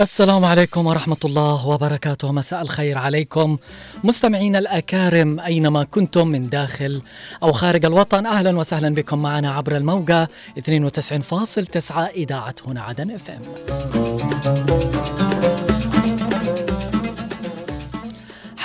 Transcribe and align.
السلام 0.00 0.44
عليكم 0.44 0.86
ورحمة 0.86 1.16
الله 1.24 1.66
وبركاته. 1.66 2.32
مساء 2.32 2.62
الخير 2.62 2.98
عليكم. 2.98 3.58
مستمعين 4.04 4.56
الأكارم 4.56 5.40
أينما 5.40 5.84
كنتم 5.84 6.28
من 6.28 6.48
داخل 6.48 7.02
أو 7.42 7.52
خارج 7.52 7.84
الوطن 7.84 8.26
أهلا 8.26 8.58
وسهلا 8.58 8.94
بكم 8.94 9.18
معنا 9.22 9.52
عبر 9.52 9.76
الموجة 9.76 10.28
92.9 10.58 11.96
إذاعة 12.16 12.54
هنا 12.66 12.82
عدن 12.82 13.10
إف 13.10 13.30
إم. 13.30 13.42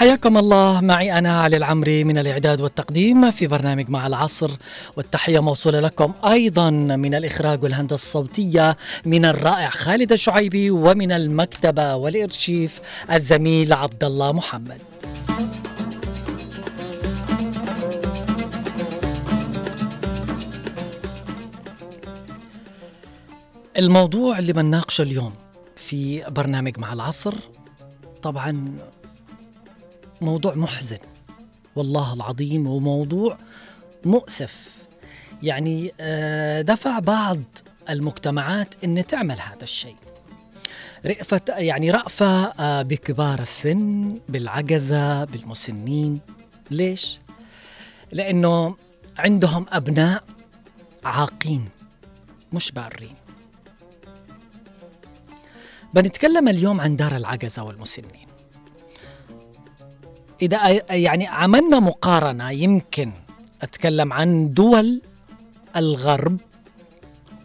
حياكم 0.02 0.38
الله. 0.38 0.82
معي 0.82 1.18
أنا 1.18 1.42
علي 1.42 1.58
العمري 1.58 2.04
من 2.04 2.18
الإعداد 2.18 2.62
والتقديم 2.62 3.32
في 3.32 3.48
برنامج 3.48 3.90
مع 3.90 4.08
العصر 4.08 4.52
والتحية 4.98 5.40
موصولة 5.40 5.80
لكم 5.80 6.14
أيضا 6.26 6.70
من 6.70 7.16
الإخراج 7.16 7.64
والهندسة 7.64 7.94
الصوتية 7.94 8.78
من 9.06 9.26
الرائع 9.26 9.70
خالد 9.70 10.12
الشعيبي 10.12 10.72
ومن 10.72 11.12
المكتبة 11.12 11.96
والإرشيف 11.96 12.80
الزميل 13.12 13.74
عبد 13.74 14.04
الله 14.04 14.32
محمد. 14.32 14.82
الموضوع 23.78 24.40
اللي 24.40 24.54
بنناقشه 24.54 25.02
اليوم 25.02 25.34
في 25.76 26.24
برنامج 26.30 26.80
مع 26.80 26.94
العصر 26.94 27.34
طبعا 28.22 28.76
موضوع 30.22 30.56
محزن. 30.56 30.98
والله 31.76 32.14
العظيم 32.14 32.68
وموضوع 32.68 33.38
مؤسف. 34.06 34.76
يعني 35.44 35.94
آه، 36.00 36.62
دفع 36.62 37.00
بعض 37.00 37.40
المجتمعات 37.90 38.76
إن 38.84 39.06
تعمل 39.06 39.40
هذا 39.40 39.64
الشيء. 39.64 39.96
رأفة 41.06 41.42
يعني 41.48 41.92
رأفة 41.92 42.46
آه، 42.46 42.82
بكبار 42.82 43.40
السن 43.40 44.18
بالعجزة 44.30 45.24
بالمسنين. 45.24 46.20
ليش؟ 46.72 47.20
لأنه 48.12 48.76
عندهم 49.18 49.66
أبناء 49.70 50.24
عاقين 51.04 51.70
مش 52.54 52.72
بارين. 52.72 53.16
بنتكلم 55.94 56.48
اليوم 56.48 56.82
عن 56.82 56.96
دار 56.96 57.16
العجزة 57.16 57.64
والمسنين. 57.64 58.31
إذا 60.42 60.82
يعني 60.90 61.28
عملنا 61.28 61.80
مقارنة 61.80 62.52
يمكن 62.52 63.12
أتكلم 63.62 64.14
عن 64.14 64.54
دول 64.54 65.02
الغرب 65.76 66.40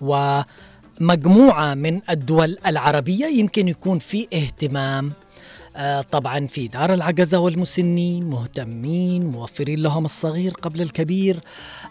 ومجموعة 0.00 1.74
من 1.74 2.00
الدول 2.10 2.58
العربية 2.66 3.26
يمكن 3.26 3.68
يكون 3.68 3.98
في 3.98 4.28
اهتمام 4.34 5.12
آه، 5.76 6.00
طبعا 6.00 6.46
في 6.46 6.68
دار 6.68 6.94
العجزة 6.94 7.38
والمسنين 7.38 8.24
مهتمين 8.24 9.26
موفرين 9.26 9.78
لهم 9.82 10.04
الصغير 10.04 10.52
قبل 10.52 10.82
الكبير 10.82 11.40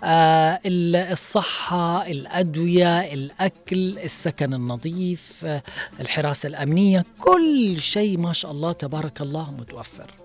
آه، 0.03 0.59
الصحة 0.65 2.07
الأدوية 2.07 3.13
الأكل 3.13 3.99
السكن 3.99 4.53
النظيف 4.53 5.45
آه، 5.45 5.63
الحراسة 5.99 6.47
الأمنية 6.47 7.05
كل 7.19 7.75
شيء 7.79 8.17
ما 8.17 8.33
شاء 8.33 8.51
الله 8.51 8.71
تبارك 8.71 9.21
الله 9.21 9.51
متوفر. 9.51 10.24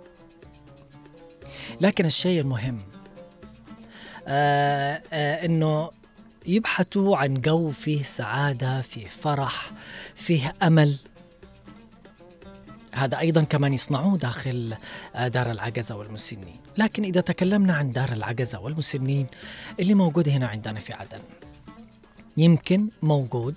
لكن 1.80 2.06
الشيء 2.06 2.40
المهم 2.40 2.78
آه 4.26 5.02
آه 5.12 5.44
إنه 5.46 5.90
يبحثوا 6.46 7.16
عن 7.16 7.34
جو 7.34 7.70
فيه 7.70 8.02
سعادة 8.02 8.80
فيه 8.80 9.06
فرح 9.06 9.70
فيه 10.14 10.54
أمل. 10.62 10.96
هذا 12.94 13.18
أيضا 13.18 13.42
كمان 13.42 13.72
يصنعوه 13.72 14.18
داخل 14.18 14.76
آه، 15.14 15.28
دار 15.28 15.50
العجزة 15.50 15.96
والمسنين. 15.96 16.56
لكن 16.78 17.04
إذا 17.04 17.20
تكلمنا 17.20 17.74
عن 17.74 17.90
دار 17.90 18.12
العجزة 18.12 18.60
والمسنين 18.60 19.26
اللي 19.80 19.94
موجود 19.94 20.28
هنا 20.28 20.46
عندنا 20.46 20.80
في 20.80 20.92
عدن 20.92 21.20
يمكن 22.36 22.88
موجود 23.02 23.56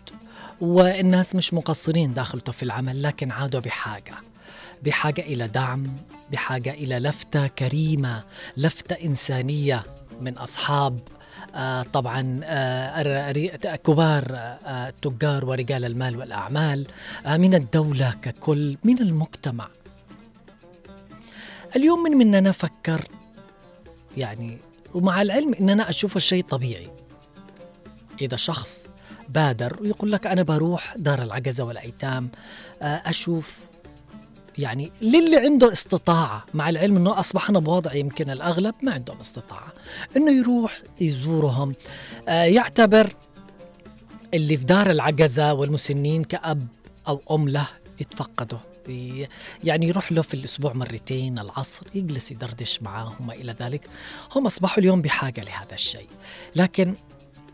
والناس 0.62 1.36
مش 1.36 1.54
مقصرين 1.54 2.14
داخلته 2.14 2.52
في 2.52 2.64
العمل 2.64 3.04
لكن 3.04 3.32
عادوا 3.32 3.60
بحاجة. 3.60 4.14
بحاجة 4.84 5.22
إلى 5.22 5.48
دعم 5.48 5.96
بحاجة 6.32 6.72
إلى 6.74 7.00
لفتة 7.00 7.48
كريمة 7.48 8.24
لفتة 8.58 8.94
إنسانية 9.06 9.84
من 10.22 10.38
أصحاب 10.38 11.00
آه 11.56 11.84
طبعا 11.84 12.42
آه 12.44 13.76
كبار 13.76 14.26
آه 14.36 14.90
التجار 14.90 15.46
ورجال 15.46 15.86
المال 15.86 16.18
والأعمال 16.18 16.88
آه 17.26 17.38
من 17.38 17.56
الدولة 17.56 18.12
ككل 18.22 18.78
من 18.84 19.02
المجتمع. 19.02 19.68
اليوم 21.76 22.04
من 22.04 22.12
مننا 22.12 22.52
فكر 22.52 23.08
يعني 24.18 24.58
ومع 24.94 25.22
العلم 25.22 25.54
ان 25.54 25.70
أنا 25.70 25.90
أشوف 25.90 26.18
الشيء 26.18 26.44
طبيعي. 26.44 26.90
إذا 28.22 28.36
شخص 28.38 28.88
بادر 29.30 29.78
ويقول 29.82 30.12
لك 30.12 30.28
أنا 30.28 30.44
بروح 30.44 30.94
دار 30.98 31.22
العجزة 31.22 31.64
والأيتام 31.64 32.30
آه، 32.82 32.86
أشوف 32.86 33.58
يعني 34.58 34.92
للي 35.02 35.38
عنده 35.38 35.72
استطاعة 35.72 36.46
مع 36.54 36.70
العلم 36.70 36.98
أنه 36.98 37.20
أصبحنا 37.20 37.60
بوضع 37.60 37.94
يمكن 37.94 38.30
الأغلب 38.30 38.76
ما 38.82 38.92
عندهم 38.92 39.20
استطاعة. 39.20 39.74
أنه 40.18 40.32
يروح 40.32 40.82
يزورهم 41.02 41.76
آه 42.28 42.44
يعتبر 42.44 43.16
اللي 44.34 44.58
في 44.58 44.64
دار 44.66 44.92
العجزة 44.92 45.54
والمسنين 45.54 46.24
كأب 46.24 46.68
أو 47.08 47.22
أم 47.32 47.50
له 47.50 47.68
يتفقده 48.02 48.58
يعني 49.64 49.88
يروح 49.88 50.12
له 50.12 50.22
في 50.22 50.34
الأسبوع 50.34 50.74
مرتين 50.74 51.40
العصر 51.40 51.88
يجلس 51.96 52.32
يدردش 52.32 52.82
معاه 52.82 53.14
وما 53.20 53.34
إلى 53.34 53.56
ذلك. 53.60 53.90
هم 54.36 54.46
أصبحوا 54.46 54.80
اليوم 54.80 55.02
بحاجة 55.02 55.42
لهذا 55.42 55.74
الشيء. 55.74 56.08
لكن 56.56 56.96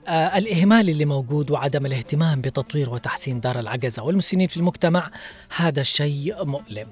الإهمال 0.09 0.90
اللي 0.90 1.06
موجود 1.06 1.52
وعدم 1.52 1.86
الاهتمام 1.86 2.42
بتطوير 2.42 2.90
وتحسين 2.90 3.40
دار 3.40 3.59
العجزة 3.59 4.03
والمسنين 4.03 4.47
في 4.47 4.58
المجتمع 4.58 5.09
هذا 5.58 5.84
شيء 5.84 6.46
مؤلم. 6.46 6.88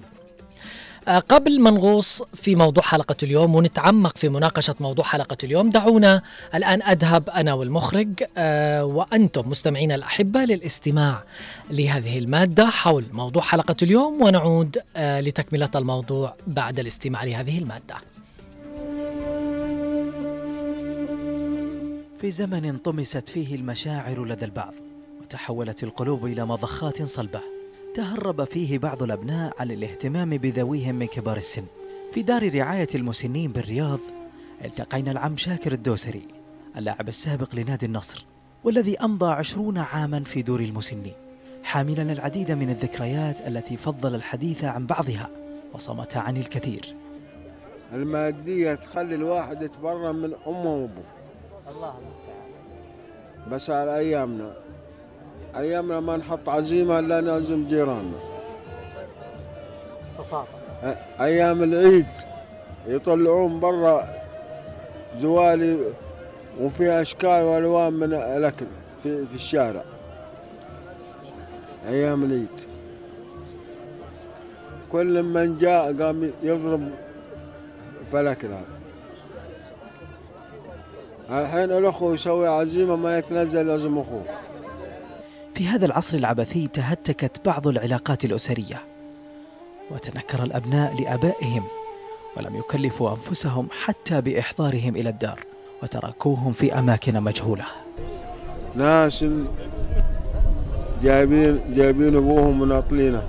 آه 1.08 1.20
قبل 1.20 1.62
ما 1.62 1.72
نغوص 1.72 2.24
في 2.34 2.56
موضوع 2.56 2.84
حلقة 2.84 3.16
اليوم 3.24 3.56
ونتعمق 3.56 4.18
في 4.18 4.30
مناقشة 4.30 4.76
موضوع 4.80 5.06
حلقة 5.06 5.38
اليوم 5.44 5.70
دعونا 5.70 6.22
الآن 6.56 6.82
أذهب 6.82 7.30
أنا 7.30 7.54
والمخرج 7.54 8.10
آه 8.38 8.86
وأنتم 8.86 9.50
مستمعين 9.50 9.92
الأحبة 9.92 10.40
للاستماع 10.40 11.24
لهذه 11.72 12.18
المادة 12.18 12.66
حول 12.66 13.06
موضوع 13.12 13.42
حلقة 13.44 13.76
اليوم 13.82 14.22
ونعود 14.22 14.78
آه 14.96 15.22
لتكملة 15.22 15.70
الموضوع 15.76 16.36
بعد 16.48 16.80
الاستماع 16.80 17.24
لهذه 17.24 17.58
المادة. 17.58 17.96
في 22.22 22.32
زمن 22.32 22.78
طمست 22.78 23.30
فيه 23.30 23.56
المشاعر 23.56 24.26
لدى 24.26 24.46
البعض 24.46 24.74
وتحولت 25.22 25.84
القلوب 25.84 26.26
إلى 26.26 26.46
مضخات 26.46 27.04
صلبة. 27.04 27.42
تهرب 27.94 28.44
فيه 28.44 28.80
بعض 28.80 29.04
الأبناء 29.04 29.54
عن 29.60 29.72
الاهتمام 29.72 30.30
بذويهم 30.30 30.96
من 30.96 31.06
كبار 31.06 31.38
السن. 31.38 31.64
في 32.12 32.22
دار 32.22 32.56
رعاية 32.56 32.88
المسنين 32.96 33.52
بالرياض 33.52 34.00
التقينا 34.66 35.12
العم 35.12 35.38
شاكر 35.38 35.72
الدوسري 35.72 36.28
اللاعب 36.78 37.08
السابق 37.08 37.56
لنادي 37.56 37.86
النصر 37.86 38.26
والذي 38.64 38.98
أمضى 38.98 39.32
عشرون 39.32 39.78
عاما 39.78 40.24
في 40.24 40.42
دور 40.42 40.60
المسنين. 40.60 41.14
حاملا 41.64 42.12
العديد 42.12 42.52
من 42.52 42.70
الذكريات 42.70 43.48
التي 43.48 43.78
فضل 43.78 44.16
الحديث 44.16 44.64
عن 44.64 44.86
بعضها 44.86 45.30
وصمت 45.74 46.18
عن 46.18 46.38
الكثير. 46.38 46.96
المادية 47.94 48.76
تخلي 48.76 49.16
الواحد 49.16 49.62
يتبرم 49.62 50.16
من 50.16 50.34
أمه 50.48 50.76
وأبوه. 50.76 51.17
الله 51.72 51.94
المستعان. 52.04 52.48
بس 53.52 53.70
على 53.70 53.98
أيامنا. 53.98 54.54
أيامنا 55.56 56.00
ما 56.00 56.18
نحط 56.18 56.50
عزيمة 56.50 57.00
إلا 57.00 57.22
نعزم 57.22 57.68
جيراننا. 57.68 58.18
بساطة 60.20 60.48
أ- 60.84 61.22
أيام 61.22 61.64
العيد 61.64 62.06
يطلعون 62.88 63.60
برا 63.60 64.08
زوالي 65.20 65.78
وفي 66.62 66.90
أشكال 67.02 67.44
وألوان 67.44 67.94
من 67.94 68.14
الأكل 68.14 68.66
في, 69.04 69.26
في 69.26 69.36
الشارع. 69.36 69.84
أيام 71.88 72.24
العيد. 72.24 72.48
كل 74.92 75.24
من 75.24 75.58
جاء 75.58 75.94
قام 76.04 76.32
يضرب 76.44 76.90
الأكل 78.14 78.48
هذا 78.48 78.77
الحين 81.30 81.72
الأخو 81.72 82.14
يسوي 82.14 82.48
عزيمة 82.48 82.96
ما 82.96 83.18
يتنزل 83.18 83.68
لازم 83.68 83.98
أخوه. 83.98 84.24
في 85.56 85.68
هذا 85.68 85.86
العصر 85.86 86.18
العبثي 86.18 86.68
تهتكت 86.68 87.46
بعض 87.46 87.68
العلاقات 87.68 88.26
الأسرية 88.26 88.82
وتنكر 89.92 90.44
الأبناء 90.44 91.02
لآبائهم 91.02 91.64
ولم 92.38 92.56
يكلفوا 92.56 93.10
أنفسهم 93.10 93.68
حتى 93.84 94.22
بإحضارهم 94.22 94.96
إلى 94.96 95.10
الدار 95.10 95.40
وتركوهم 95.84 96.54
في 96.54 96.80
أماكن 96.80 97.22
مجهولة. 97.24 97.66
ناس 98.76 99.26
جايبين 101.04 101.74
جايبين 101.76 102.16
أبوهم 102.16 102.60
مناطلينه 102.60 103.24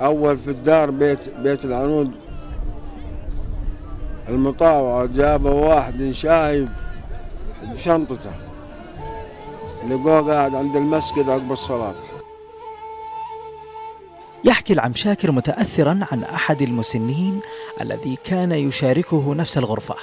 أول 0.00 0.38
في 0.38 0.50
الدار 0.50 0.90
بيت 0.90 1.28
بيت 1.38 1.64
العنود 1.64 2.10
المطاوعة 4.28 5.06
جابه 5.06 5.50
واحد 5.50 6.10
شايب 6.10 6.68
بشنطته. 7.62 8.32
لقوه 9.88 10.32
قاعد 10.32 10.54
عند 10.54 10.76
المسجد 10.76 11.28
عقب 11.28 11.52
الصلاة. 11.52 11.94
يحكي 14.44 14.72
العم 14.72 14.94
شاكر 14.94 15.32
متأثرا 15.32 16.00
عن 16.12 16.24
أحد 16.24 16.62
المسنين 16.62 17.40
الذي 17.80 18.18
كان 18.24 18.52
يشاركه 18.52 19.34
نفس 19.34 19.58
الغرفة. 19.58 19.94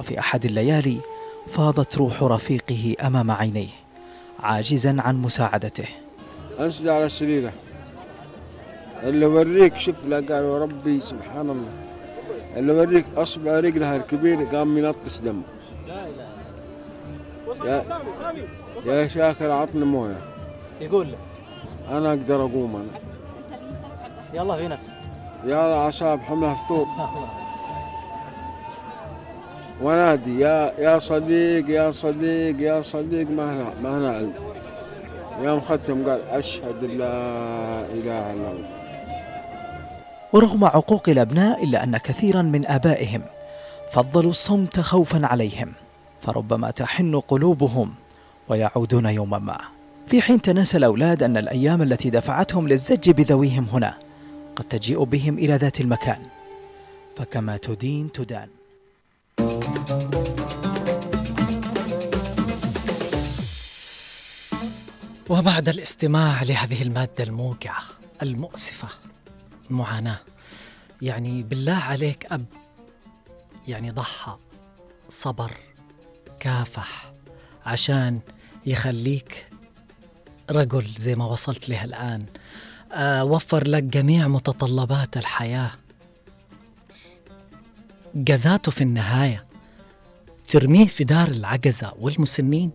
وفي 0.00 0.18
أحد 0.18 0.44
الليالي 0.44 1.00
فاضت 1.48 1.98
روح 1.98 2.22
رفيقه 2.22 2.96
أمام 3.06 3.30
عينيه 3.30 3.68
عاجزا 4.40 4.96
عن 4.98 5.16
مساعدته. 5.16 5.88
انسد 6.60 6.88
على 6.88 7.08
سريره 7.08 7.52
اللي 9.02 9.26
وريك 9.26 9.76
شوف 9.76 10.06
لا 10.06 10.16
قال 10.16 10.44
يا 10.44 10.58
ربي 10.58 11.00
سبحان 11.00 11.50
الله. 11.50 11.89
اللي 12.56 12.72
وريك 12.72 13.04
أصبع 13.16 13.60
رجلها 13.60 13.96
الكبير 13.96 14.44
قام 14.44 14.78
ينطس 14.78 15.18
دم. 15.18 15.42
يا 17.64 17.84
يا 18.86 19.06
شاكر 19.06 19.50
عطني 19.50 19.84
موية. 19.84 20.20
يقول 20.80 21.06
له. 21.10 21.18
أنا 21.96 22.08
أقدر 22.08 22.40
أقوم 22.40 22.76
أنا. 22.76 23.00
يلا 24.34 24.56
في 24.56 24.68
نفسك. 24.68 24.96
يا 25.46 25.74
أعصاب 25.74 26.20
حملة 26.20 26.52
الثوب. 26.52 26.86
ونادي 29.82 30.40
يا 30.40 30.74
يا 30.78 30.98
صديق 30.98 31.70
يا 31.70 31.90
صديق 31.90 32.60
يا 32.60 32.80
صديق 32.80 33.30
ما 33.30 33.52
هنا 33.52 33.74
ما 33.82 33.98
هنا 33.98 34.10
علم. 34.10 34.32
يوم 35.42 35.60
ختم 35.60 36.08
قال 36.08 36.20
أشهد 36.28 36.84
أن 36.84 36.98
لا 36.98 37.14
إله 37.96 38.32
إلا 38.32 38.50
الله. 38.50 38.79
ورغم 40.32 40.64
عقوق 40.64 41.08
الأبناء 41.08 41.64
إلا 41.64 41.84
أن 41.84 41.96
كثيرا 41.96 42.42
من 42.42 42.66
آبائهم 42.66 43.22
فضلوا 43.92 44.30
الصمت 44.30 44.80
خوفا 44.80 45.26
عليهم 45.26 45.72
فربما 46.22 46.70
تحن 46.70 47.20
قلوبهم 47.20 47.94
ويعودون 48.48 49.06
يوما 49.06 49.38
ما. 49.38 49.58
في 50.06 50.22
حين 50.22 50.42
تناسى 50.42 50.76
الأولاد 50.76 51.22
أن 51.22 51.36
الأيام 51.36 51.82
التي 51.82 52.10
دفعتهم 52.10 52.68
للزج 52.68 53.10
بذويهم 53.10 53.66
هنا 53.72 53.98
قد 54.56 54.64
تجيء 54.64 55.04
بهم 55.04 55.38
إلى 55.38 55.56
ذات 55.56 55.80
المكان. 55.80 56.22
فكما 57.16 57.56
تدين 57.56 58.12
تدان. 58.12 58.48
وبعد 65.28 65.68
الاستماع 65.68 66.42
لهذه 66.42 66.82
المادة 66.82 67.24
الموقعة 67.24 67.82
المؤسفة 68.22 68.88
معاناة. 69.72 70.20
يعني 71.02 71.42
بالله 71.42 71.76
عليك 71.76 72.26
أب. 72.26 72.44
يعني 73.68 73.90
ضحى 73.90 74.36
صبر 75.08 75.52
كافح 76.40 77.12
عشان 77.66 78.20
يخليك 78.66 79.46
رجل 80.50 80.94
زي 80.96 81.14
ما 81.14 81.24
وصلت 81.26 81.68
له 81.68 81.84
الآن. 81.84 82.26
آه 82.92 83.24
وفر 83.24 83.66
لك 83.66 83.82
جميع 83.82 84.28
متطلبات 84.28 85.16
الحياة. 85.16 85.70
جزاته 88.14 88.72
في 88.72 88.80
النهاية 88.80 89.46
ترميه 90.48 90.86
في 90.86 91.04
دار 91.04 91.28
العجزة 91.28 91.92
والمسنين. 91.98 92.70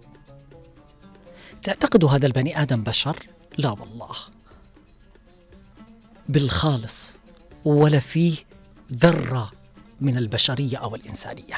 تعتقدوا 1.63 2.09
هذا 2.09 2.27
البني 2.27 2.61
آدم 2.61 2.83
بشر؟ 2.83 3.25
لا 3.57 3.69
والله. 3.69 4.15
بالخالص 6.29 7.13
ولا 7.65 7.99
فيه 7.99 8.35
ذرة 8.93 9.51
من 10.01 10.17
البشرية 10.17 10.77
أو 10.77 10.95
الإنسانية. 10.95 11.55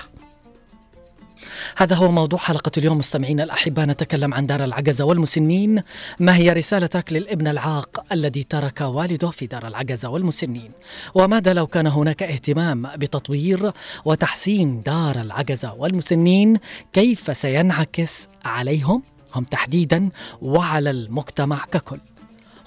هذا 1.78 1.96
هو 1.96 2.12
موضوع 2.12 2.40
حلقة 2.40 2.72
اليوم 2.78 2.98
مستمعينا 2.98 3.44
الأحباء 3.44 3.86
نتكلم 3.86 4.34
عن 4.34 4.46
دار 4.46 4.64
العجزة 4.64 5.06
والمسنين. 5.06 5.84
ما 6.20 6.36
هي 6.36 6.54
رسالتك 6.54 7.14
للابن 7.14 7.48
العاق 7.48 8.06
الذي 8.12 8.44
ترك 8.44 8.82
والده 8.82 9.30
في 9.30 9.48
دار 9.48 9.68
العجزة 9.68 10.10
والمسنين؟ 10.10 10.72
وماذا 11.16 11.54
لو 11.54 11.68
كان 11.68 11.88
هناك 11.88 12.24
اهتمام 12.24 12.88
بتطوير 12.96 13.72
وتحسين 14.06 14.84
دار 14.84 15.22
العجزة 15.22 15.74
والمسنين؟ 15.74 16.58
كيف 16.94 17.38
سينعكس 17.38 18.28
عليهم؟ 18.46 19.04
هم 19.36 19.44
تحديدا 19.44 20.10
وعلى 20.42 20.90
المجتمع 20.90 21.66
ككل. 21.72 22.00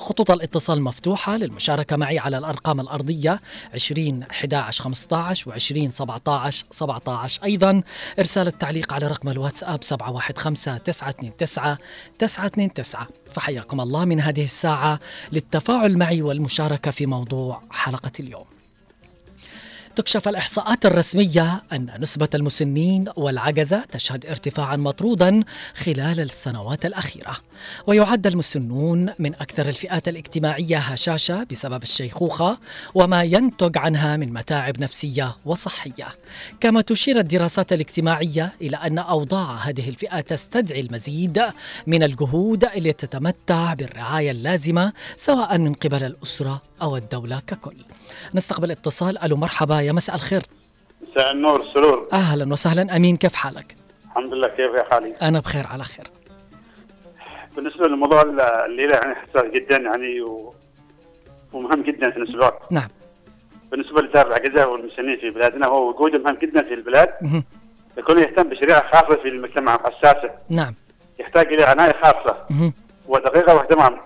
خطوط 0.01 0.31
الاتصال 0.31 0.83
مفتوحة 0.83 1.37
للمشاركة 1.37 1.97
معي 1.97 2.19
على 2.19 2.39
الأرقام 2.39 2.81
الأرضية 2.81 3.41
20 3.75 4.23
11 4.23 4.85
15 4.85 5.51
و 5.51 5.53
20 5.53 5.91
17 5.91 6.67
17 6.71 7.45
أيضا 7.45 7.83
إرسال 8.19 8.47
التعليق 8.47 8.93
على 8.93 9.07
رقم 9.07 9.29
الواتساب 9.29 9.85
715 9.85 10.79
929 10.79 11.37
929 12.19 13.07
فحياكم 13.35 13.81
الله 13.81 14.05
من 14.05 14.21
هذه 14.21 14.45
الساعة 14.45 15.01
للتفاعل 15.33 15.99
معي 15.99 16.23
والمشاركة 16.23 16.91
في 16.91 17.07
موضوع 17.07 17.63
حلقة 17.71 18.13
اليوم. 18.21 18.60
تكشف 19.97 20.29
الإحصاءات 20.29 20.87
الرسمية 20.87 21.63
أن 21.73 21.91
نسبة 22.01 22.29
المسنين 22.35 23.09
والعجزة 23.17 23.85
تشهد 23.91 24.27
ارتفاعا 24.27 24.77
مطرودا 24.77 25.45
خلال 25.75 26.21
السنوات 26.21 26.87
الأخيرة. 26.87 27.37
ويعد 27.87 28.27
المسنون 28.27 29.13
من 29.19 29.35
أكثر 29.35 29.69
الفئات 29.69 30.09
الاجتماعية 30.09 30.79
هشاشة 30.79 31.47
بسبب 31.51 31.83
الشيخوخة 31.83 32.59
وما 32.95 33.23
ينتج 33.23 33.79
عنها 33.79 34.17
من 34.17 34.33
متاعب 34.33 34.81
نفسية 34.81 35.37
وصحية. 35.45 36.09
كما 36.61 36.81
تشير 36.81 37.19
الدراسات 37.19 37.73
الاجتماعية 37.73 38.53
إلى 38.61 38.77
أن 38.77 38.99
أوضاع 38.99 39.57
هذه 39.57 39.89
الفئة 39.89 40.21
تستدعي 40.21 40.81
المزيد 40.81 41.43
من 41.87 42.03
الجهود 42.03 42.65
التي 42.65 42.93
تتمتع 42.93 43.75
بالرعاية 43.75 44.31
اللازمة 44.31 44.93
سواء 45.17 45.59
من 45.59 45.75
قبل 45.75 46.05
الأسرة 46.05 46.63
أو 46.83 46.97
الدولة 46.97 47.41
ككل. 47.47 47.77
نستقبل 48.35 48.71
اتصال. 48.71 49.19
ألو 49.19 49.37
مرحبا 49.37 49.81
يا 49.81 49.90
مساء 49.93 50.17
الخير. 50.17 50.43
مساء 51.11 51.33
النور 51.33 51.61
السرور 51.61 52.09
أهلا 52.13 52.53
وسهلا. 52.53 52.97
أمين 52.97 53.17
كيف 53.17 53.35
حالك؟ 53.35 53.77
الحمد 54.07 54.35
لله 54.35 54.49
كيف 54.49 54.75
يا 54.75 54.85
خالي 54.91 55.15
أنا 55.23 55.41
بخير 55.41 55.67
على 55.67 55.85
خير. 55.85 56.05
بالنسبة 57.57 57.87
للموضوع 57.87 58.23
الليلة 58.67 58.95
يعني 58.95 59.15
حساس 59.15 59.45
جدا 59.45 59.77
يعني 59.77 60.21
و... 60.21 60.55
ومهم 61.53 61.83
جدا 61.83 62.11
في 62.11 62.21
نفس 62.21 62.31
الوقت 62.31 62.73
نعم. 62.73 62.89
بالنسبة 63.71 64.03
لدار 64.03 64.27
العجزه 64.27 64.67
والمسنين 64.67 65.17
في 65.21 65.31
بلادنا 65.31 65.67
هو 65.67 65.89
وجوده 65.89 66.19
مهم 66.19 66.35
جدا 66.35 66.63
في 66.63 66.75
البلاد. 66.75 67.09
يكون 67.99 68.19
يهتم 68.19 68.43
بشريعة 68.43 68.91
خاصة 68.93 69.23
في 69.23 69.29
المجتمع 69.29 69.79
حساسه 69.79 70.31
نعم. 70.49 70.75
يحتاج 71.21 71.47
إلى 71.47 71.65
عناية 71.65 71.95
خاصة. 72.03 72.47
ودقيقة 73.07 73.55
واهتمام 73.55 74.01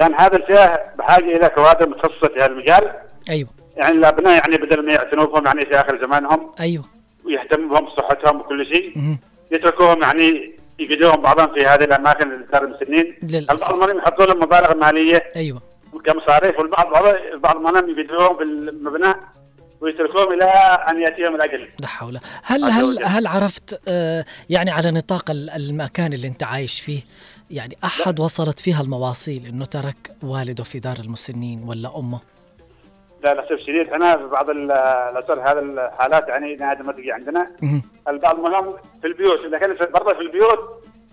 لأن 0.00 0.14
هذا 0.14 0.36
الفئة 0.36 0.80
بحاجة 0.98 1.36
إلى 1.36 1.48
كوادر 1.48 1.88
متخصصة 1.88 2.28
في 2.28 2.36
هذا 2.36 2.46
المجال. 2.46 2.92
أيوه. 3.30 3.48
يعني 3.76 3.96
الابناء 3.98 4.32
يعني 4.36 4.56
بدل 4.56 4.86
ما 4.86 4.92
يعتنوا 4.92 5.24
بهم 5.26 5.46
يعني 5.46 5.60
في 5.66 5.80
آخر 5.80 6.04
زمانهم 6.06 6.50
أيوه 6.60 6.84
ويهتموا 7.24 7.68
بهم 7.80 7.84
بصحتهم 7.86 8.40
وكل 8.40 8.66
شيء. 8.66 9.16
يتركوهم 9.52 10.02
يعني 10.02 10.52
يقدرون 10.78 11.16
بعضهم 11.22 11.54
في 11.54 11.66
هذه 11.66 11.84
الأماكن 11.84 12.44
دار 12.52 12.64
المسنين 12.64 13.14
للأسف. 13.22 13.70
البعض 13.70 13.84
منهم 13.88 13.98
يحطوا 13.98 14.26
لهم 14.26 14.42
مبالغ 14.42 14.74
مالية 14.76 15.28
أيوه 15.36 15.62
كمصاريف 16.06 16.58
والبعض 16.58 16.86
بعض 17.36 17.56
منهم 17.56 17.90
يقدروهم 17.98 18.36
في 18.36 18.42
المبنى 18.42 19.14
ويتركوهم 19.80 20.32
إلى 20.32 20.44
أن 20.90 21.02
يأتيهم 21.02 21.34
الأجل. 21.34 21.68
لا 21.80 21.86
حول 21.86 22.18
هل 22.44 22.64
هل. 22.64 23.04
هل 23.04 23.26
عرفت 23.26 23.80
آه 23.88 24.24
يعني 24.50 24.70
على 24.70 24.90
نطاق 24.90 25.30
ال- 25.30 25.50
المكان 25.50 26.12
اللي 26.12 26.28
أنت 26.28 26.42
عايش 26.42 26.80
فيه 26.80 27.00
يعني 27.50 27.76
أحد 27.84 28.20
وصلت 28.20 28.60
فيها 28.60 28.80
المواصيل 28.82 29.46
إنه 29.46 29.64
ترك 29.64 29.96
والده 30.22 30.64
في 30.64 30.78
دار 30.78 30.96
المسنين 30.98 31.62
ولا 31.62 31.98
أمه 31.98 32.20
للاسف 33.24 33.52
الشديد 33.52 33.92
أنا 33.92 34.16
في 34.16 34.24
بعض 34.26 34.50
ال- 34.50 34.72
الأسر 34.72 35.40
هذه 35.40 35.58
الحالات 35.58 36.28
يعني 36.28 36.56
ما 36.56 36.92
تجي 36.92 37.12
عندنا. 37.12 37.50
البعض 38.08 38.40
منهم 38.40 38.76
في 39.00 39.06
البيوت 39.06 39.40
في- 39.40 39.86
برضه 39.92 40.14
في 40.14 40.20
البيوت 40.20 40.58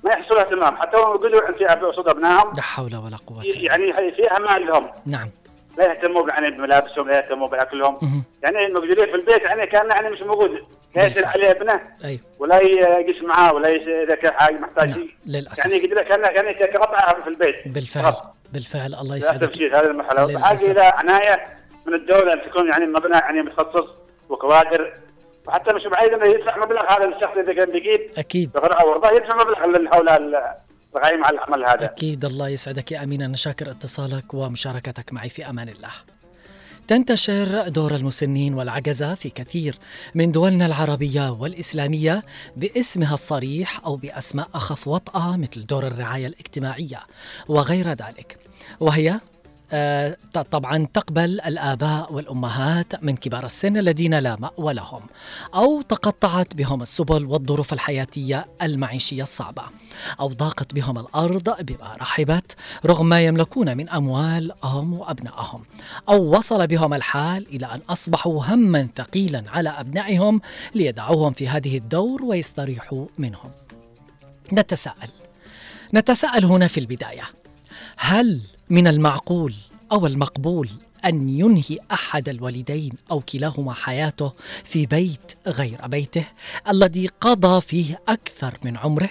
ما 0.04 0.12
يحصلوا 0.12 0.42
اهتمام 0.42 0.76
حتى 0.76 0.98
لو 0.98 1.02
يقولوا 1.16 1.52
في 1.52 1.66
قصاد 1.66 2.08
أبنائهم. 2.08 2.54
لا 2.56 2.62
حول 2.62 2.96
ولا 2.96 3.18
قوة 3.28 3.44
يعني 3.56 3.94
في 3.94 4.28
أمان 4.38 4.66
لهم. 4.66 4.88
نعم. 5.06 5.30
لا 5.78 5.86
يهتموا 5.92 6.30
يعني 6.30 6.52
بملابسهم 6.52 7.08
لا 7.08 7.18
يهتموا 7.18 7.48
بأكلهم. 7.48 8.24
يعني 8.44 8.66
الموجودين 8.66 9.06
في 9.06 9.16
البيت 9.16 9.42
يعني 9.42 9.66
كان 9.66 9.90
يعني 9.90 10.10
مش 10.10 10.22
موجود. 10.22 10.52
لا 10.96 11.06
يسأل 11.06 11.16
بالفعل. 11.16 11.34
عليه 11.34 11.52
ابنه 11.52 11.80
أيوه 12.04 12.20
ولا 12.40 12.60
يقيس 12.62 13.24
معاه 13.24 13.54
ولا 13.54 13.70
إذا 14.04 14.16
كان 14.16 14.34
حاجة 14.34 14.58
محتاج. 14.58 14.90
نعم. 14.90 15.08
للأسف. 15.26 15.66
يعني 15.66 15.76
يقدر 15.84 16.04
كان 16.04 16.36
يعني 16.36 16.54
كقطعه 16.54 17.22
في 17.24 17.30
البيت. 17.30 17.68
بالفعل. 17.68 18.04
خلاص. 18.04 18.22
بالفعل. 18.54 18.94
الله 18.94 19.16
يسعدك. 19.16 19.58
هذه 19.62 19.80
المرحلة. 19.86 20.36
وحاجه 20.36 20.72
إلى 20.72 20.82
عناية. 20.82 21.46
من 21.90 21.96
الدولة 21.96 22.34
أن 22.34 22.50
تكون 22.50 22.70
يعني 22.70 22.86
مبنى 22.86 23.18
يعني 23.18 23.42
متخصص 23.42 23.88
وكوادر. 24.30 24.94
وحتى 25.48 25.74
مش 25.74 25.88
بعيد 25.88 26.14
إنه 26.14 26.26
يدفع 26.26 26.58
مبلغ 26.66 26.86
هذا 26.92 27.06
الشخص 27.06 27.38
إذا 27.38 27.54
كان 27.54 27.72
بيجيب 27.72 28.02
أكيد. 28.18 28.52
بغرعه 28.52 28.86
ورضاه 28.86 29.12
يدفع 29.12 29.36
مبلغ 29.36 29.56
حول 29.90 30.10
الرعايه 30.10 31.18
مع 31.18 31.30
العمل 31.30 31.66
هذا. 31.66 31.86
أكيد 31.86 32.26
الله 32.26 32.50
يسعدك 32.50 32.92
يا 32.92 33.04
امين 33.04 33.22
أنا 33.22 33.36
شاكر 33.36 33.72
اتصالك 33.72 34.34
ومشاركتك 34.34 35.14
معي 35.14 35.30
في 35.30 35.50
أمان 35.50 35.70
الله. 35.70 35.92
تنتشر 36.88 37.68
دور 37.68 37.96
المسنين 37.96 38.54
والعجزة 38.54 39.16
في 39.16 39.30
كثير 39.30 39.76
من 40.16 40.32
دولنا 40.32 40.66
العربية 40.66 41.32
والإسلامية 41.32 42.24
باسمها 42.56 43.14
الصريح 43.14 43.86
أو 43.86 43.96
بأسماء 43.96 44.48
أخف 44.54 44.88
وطأة 44.88 45.38
مثل 45.38 45.66
دور 45.66 45.88
الرعاية 45.88 46.28
الاجتماعية 46.28 47.00
وغير 47.48 47.88
ذلك. 47.88 48.38
وهي 48.80 49.20
طبعا 50.52 50.88
تقبل 50.94 51.42
الآباء 51.42 52.14
والأمهات 52.14 53.04
من 53.04 53.18
كبار 53.18 53.46
السن 53.46 53.78
الذين 53.78 54.20
لا 54.20 54.36
مأوى 54.36 54.74
لهم 54.74 55.02
أو 55.56 55.82
تقطعت 55.82 56.56
بهم 56.56 56.82
السبل 56.82 57.26
والظروف 57.26 57.74
الحياتية 57.74 58.46
المعيشية 58.62 59.24
الصعبة 59.24 59.64
أو 60.20 60.28
ضاقت 60.28 60.74
بهم 60.74 61.00
الأرض 61.00 61.66
بما 61.66 61.96
رحبت 62.02 62.56
رغم 62.86 63.10
ما 63.10 63.26
يملكون 63.26 63.78
من 63.78 63.90
أموال 63.90 64.52
هم 64.64 64.94
وأبنائهم 64.94 65.64
أو 66.10 66.38
وصل 66.38 66.68
بهم 66.68 66.94
الحال 66.94 67.48
إلى 67.48 67.66
أن 67.66 67.82
أصبحوا 67.90 68.46
هما 68.46 68.88
ثقيلا 68.96 69.44
على 69.48 69.70
أبنائهم 69.70 70.42
ليدعوهم 70.76 71.34
في 71.34 71.48
هذه 71.48 71.78
الدور 71.78 72.24
ويستريحوا 72.24 73.06
منهم. 73.18 73.52
نتساءل. 74.54 75.10
نتساءل 75.94 76.46
هنا 76.46 76.68
في 76.68 76.80
البداية. 76.80 77.39
هل 78.02 78.42
من 78.70 78.88
المعقول 78.88 79.54
أو 79.92 80.08
المقبول 80.08 80.70
أن 81.06 81.30
ينهي 81.30 81.78
أحد 81.92 82.30
الوالدين 82.30 82.94
أو 83.12 83.20
كلاهما 83.20 83.74
حياته 83.74 84.34
في 84.64 84.86
بيت 84.86 85.36
غير 85.48 85.88
بيته 85.88 86.26
الذي 86.70 87.10
قضى 87.22 87.62
فيه 87.62 88.00
أكثر 88.08 88.58
من 88.64 88.78
عمره؟ 88.78 89.10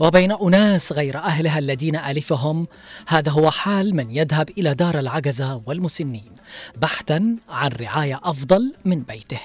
وبين 0.00 0.32
أناس 0.32 0.92
غير 0.92 1.18
أهلها 1.18 1.58
الذين 1.58 1.96
ألفهم 1.96 2.66
هذا 3.08 3.32
هو 3.32 3.50
حال 3.50 3.96
من 3.96 4.16
يذهب 4.16 4.50
إلى 4.50 4.74
دار 4.74 4.98
العجزة 4.98 5.62
والمسنين 5.66 6.32
بحثا 6.76 7.36
عن 7.48 7.70
رعاية 7.70 8.20
أفضل 8.24 8.74
من 8.84 9.02
بيته. 9.02 9.40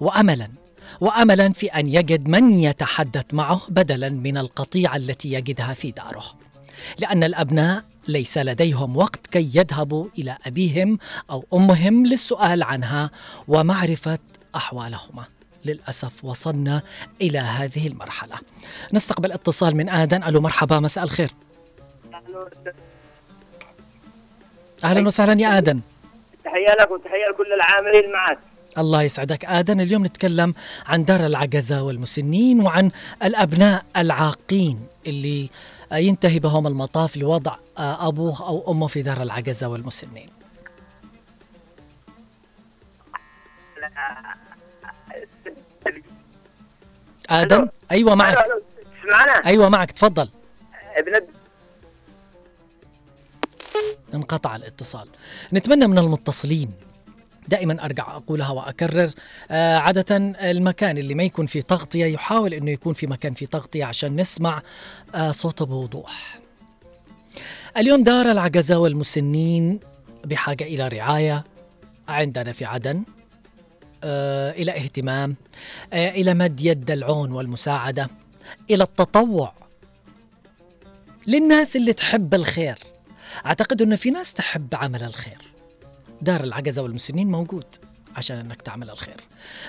واملا 0.00 0.48
واملا 1.00 1.52
في 1.52 1.66
أن 1.66 1.88
يجد 1.88 2.28
من 2.28 2.58
يتحدث 2.58 3.24
معه 3.32 3.60
بدلا 3.68 4.08
من 4.08 4.38
القطيعة 4.38 4.96
التي 4.96 5.32
يجدها 5.32 5.74
في 5.74 5.90
داره. 5.90 6.24
لأن 6.98 7.24
الأبناء 7.24 7.91
ليس 8.08 8.38
لديهم 8.38 8.96
وقت 8.96 9.26
كي 9.26 9.50
يذهبوا 9.54 10.06
إلى 10.18 10.36
أبيهم 10.46 10.98
أو 11.30 11.44
أمهم 11.54 12.06
للسؤال 12.06 12.62
عنها 12.62 13.10
ومعرفة 13.48 14.18
أحوالهما. 14.56 15.24
للأسف 15.64 16.24
وصلنا 16.24 16.82
إلى 17.20 17.38
هذه 17.38 17.86
المرحلة. 17.86 18.34
نستقبل 18.92 19.32
اتصال 19.32 19.76
من 19.76 19.88
آدن. 19.88 20.22
ألو 20.22 20.40
مرحبا 20.40 20.80
مساء 20.80 21.04
الخير. 21.04 21.30
أهلا 24.84 25.06
وسهلا 25.06 25.40
يا 25.40 25.58
آدن. 25.58 25.80
تحية 26.44 26.74
لك 26.80 26.90
وتحيه 26.90 27.26
لكل 27.30 27.52
العاملين 27.52 28.12
معك. 28.12 28.38
الله 28.78 29.02
يسعدك. 29.02 29.44
آدن 29.44 29.80
اليوم 29.80 30.06
نتكلم 30.06 30.54
عن 30.86 31.04
دار 31.04 31.26
العجزة 31.26 31.82
والمسنين 31.82 32.60
وعن 32.60 32.90
الأبناء 33.22 33.84
العاقين 33.96 34.86
اللي 35.06 35.50
ينتهي 35.92 36.38
بهم 36.38 36.66
المطاف 36.66 37.16
لوضع 37.16 37.56
أبوه 37.78 38.46
أو 38.46 38.70
أمه 38.72 38.86
في 38.86 39.02
دار 39.02 39.22
العجزة 39.22 39.68
والمسنين. 39.68 40.28
آدم 47.30 47.68
أيوة 47.90 48.14
معك. 48.14 48.46
سمعنا 49.02 49.32
أيوة 49.46 49.68
معك. 49.68 49.92
تفضل. 49.92 50.28
ابن 50.96 51.26
انقطع 54.14 54.56
الاتصال. 54.56 55.08
نتمنى 55.52 55.86
من 55.86 55.98
المتصلين 55.98 56.72
دائما 57.48 57.84
أرجع 57.84 58.16
أقولها 58.16 58.50
وأكرر. 58.50 59.10
آه 59.50 59.76
عادة 59.76 60.16
المكان 60.50 60.98
اللي 60.98 61.14
ما 61.14 61.22
يكون 61.22 61.46
فيه 61.46 61.60
تغطية 61.60 62.06
يحاول 62.06 62.54
إنه 62.54 62.70
يكون 62.70 62.94
في 62.94 63.06
مكان 63.06 63.34
فيه 63.34 63.46
تغطية 63.46 63.84
عشان 63.84 64.16
نسمع 64.20 64.62
آه 65.14 65.32
صوته 65.32 65.66
بوضوح. 65.66 66.38
اليوم 67.76 68.02
دار 68.02 68.30
العجزة 68.30 68.78
والمسنين 68.78 69.80
بحاجة 70.24 70.64
إلى 70.64 70.88
رعاية. 70.88 71.44
عندنا 72.08 72.52
في 72.52 72.64
عدن 72.64 73.02
آه 74.04 74.50
إلى 74.50 74.76
اهتمام 74.76 75.36
آه 75.92 76.10
إلى 76.10 76.34
مد 76.34 76.60
يد 76.60 76.90
العون 76.90 77.32
والمساعدة 77.32 78.08
إلى 78.70 78.84
التطوع 78.84 79.52
للناس 81.26 81.76
اللي 81.76 81.92
تحب 81.92 82.34
الخير. 82.34 82.78
أعتقد 83.46 83.82
إنه 83.82 83.96
في 83.96 84.10
ناس 84.10 84.32
تحب 84.32 84.74
عمل 84.74 85.02
الخير. 85.02 85.51
دار 86.22 86.40
العجزة 86.40 86.82
والمسنين 86.82 87.30
موجود 87.30 87.64
عشان 88.16 88.36
أنك 88.36 88.62
تعمل 88.62 88.90
الخير. 88.90 89.16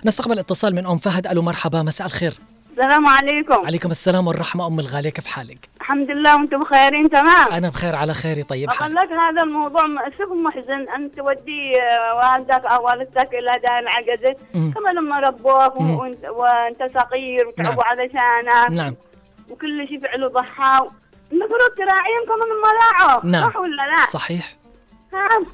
نستقبل 0.06 0.40
اتصال 0.40 0.76
من 0.76 0.86
أم 0.86 0.98
فهد. 0.98 1.28
ألو 1.28 1.42
مرحبا 1.42 1.82
مساء 1.82 2.08
الخير. 2.08 2.34
السلام 2.72 3.08
عليكم. 3.08 3.66
عليكم 3.66 3.92
السلام 3.92 4.28
والرحمة. 4.28 4.68
أم 4.68 4.80
الغالية 4.80 5.10
كيف 5.10 5.28
حالك؟ 5.28 5.70
الحمد 5.82 6.12
لله 6.12 6.36
وأنتم 6.36 6.60
بخيرين 6.60 7.10
تمام؟ 7.10 7.48
أنا 7.54 7.70
بخير 7.70 7.96
على 7.96 8.14
خيري 8.14 8.44
طيب 8.44 8.70
أقول 8.70 8.80
حال 8.80 8.96
لك 8.96 9.10
هذا 9.12 9.42
الموضوع 9.44 9.86
م- 9.88 10.00
شوف 10.18 10.32
محزن. 10.32 10.90
أن 10.96 11.12
تودي 11.18 11.82
آه، 11.82 12.16
والدك 12.16 12.66
أو 12.66 12.86
والدتك 12.86 13.30
إلى 13.34 13.52
دار 13.64 13.80
العجزة. 13.80 14.36
كما 14.54 14.90
لما 15.00 15.20
ربوك 15.20 15.82
مم. 15.82 15.96
وانت, 15.96 16.26
وأنت 16.26 16.80
صغير 17.00 17.48
وتعبوا 17.48 17.84
نعم. 17.84 18.00
علشانك. 18.00 18.76
نعم. 18.78 18.96
وكل 19.50 19.88
شيء 19.88 20.02
فعلوا 20.02 20.30
ضحى. 20.30 20.80
المفروض 21.32 21.70
تراعيهم 21.78 22.26
كمان 22.28 22.48
الملاعب 22.58 23.26
نعم. 23.26 23.50
صح 23.50 23.56
ولا 23.58 23.76
لا؟ 23.76 24.06
صحيح. 24.12 24.56
نعم. 25.14 25.46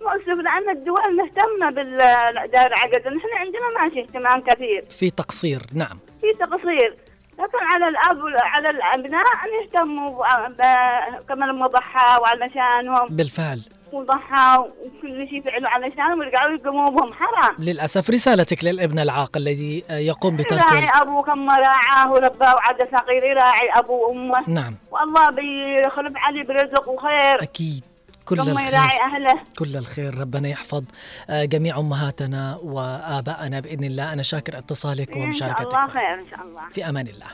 مؤسف 0.00 0.28
لأن 0.28 0.70
الدول 0.76 1.16
مهتمة 1.16 1.70
بالدار 1.70 2.66
العجزة 2.66 3.10
نحن 3.10 3.28
عندنا 3.36 3.80
ماشي 3.82 4.00
اهتمام 4.00 4.40
كثير. 4.40 4.84
في 4.90 5.10
تقصير 5.10 5.62
نعم. 5.74 5.98
في 6.20 6.26
تقصير. 6.46 6.96
لكن 7.38 7.58
على 7.72 7.88
الأب 7.88 8.18
على 8.36 8.70
الأبناء 8.70 9.22
أن 9.22 9.64
يهتموا 9.64 10.24
ب- 10.48 10.52
ب- 10.52 11.26
كما 11.28 11.44
لما 11.44 11.66
ضحى 11.66 12.20
وعلشانهم 12.20 13.08
بالفعل. 13.10 13.62
وضحى 13.92 14.58
وكل 14.58 15.28
شيء 15.28 15.42
فعلوا 15.42 15.68
علشانهم 15.68 16.18
ويرجعوا 16.18 16.50
يقوموا 16.54 16.90
بهم. 16.90 17.12
حرام. 17.12 17.54
للأسف 17.58 18.10
رسالتك 18.10 18.64
للابن 18.64 18.98
العاق 18.98 19.36
الذي 19.36 19.82
يقوم 19.90 20.36
بترك 20.36 20.60
يراعي 20.60 20.88
أبوه 21.02 21.22
كما 21.22 21.56
راعاه 21.56 22.12
ورباه 22.12 22.54
وعد 22.54 22.88
صغير 22.92 23.24
يراعي 23.24 23.70
ابوه 23.70 23.98
وأمه. 24.08 24.44
نعم. 24.50 24.74
والله 24.90 25.30
بيخلف 25.30 26.12
عليه 26.16 26.42
برزق 26.44 26.88
وخير. 26.88 27.42
أكيد. 27.42 27.84
كل 28.28 28.40
الخير. 28.40 28.68
يراعي 28.68 28.98
أهله. 29.00 29.40
كل 29.58 29.76
الخير. 29.76 30.18
ربنا 30.18 30.48
يحفظ 30.48 30.84
آه، 31.30 31.44
جميع 31.44 31.78
أمهاتنا 31.78 32.56
وآبائنا 32.56 33.60
بإذن 33.60 33.84
الله. 33.84 34.12
أنا 34.12 34.22
شاكر 34.22 34.58
اتصالك 34.58 35.08
إن 35.08 35.32
شاء 35.32 35.48
ومشاركتك. 35.48 35.74
الله. 35.74 35.88
خير 35.88 36.14
إن 36.14 36.24
شاء 36.30 36.40
الله. 36.42 36.60
في 36.72 36.88
أمان 36.88 37.06
الله. 37.08 37.26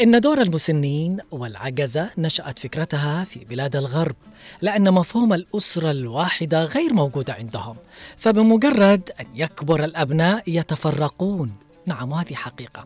إن 0.00 0.20
دور 0.20 0.40
المسنين 0.40 1.18
والعجزة 1.30 2.10
نشأت 2.18 2.58
فكرتها 2.58 3.24
في 3.24 3.44
بلاد 3.44 3.76
الغرب 3.76 4.16
لأن 4.62 4.94
مفهوم 4.94 5.32
الأسرة 5.32 5.90
الواحدة 5.90 6.64
غير 6.64 6.92
موجود 6.92 7.30
عندهم، 7.30 7.76
فبمجرد 8.16 9.10
أن 9.20 9.26
يكبر 9.34 9.84
الأبناء 9.84 10.42
يتفرقون، 10.46 11.52
نعم 11.88 12.12
وهذه 12.12 12.34
حقيقة. 12.34 12.84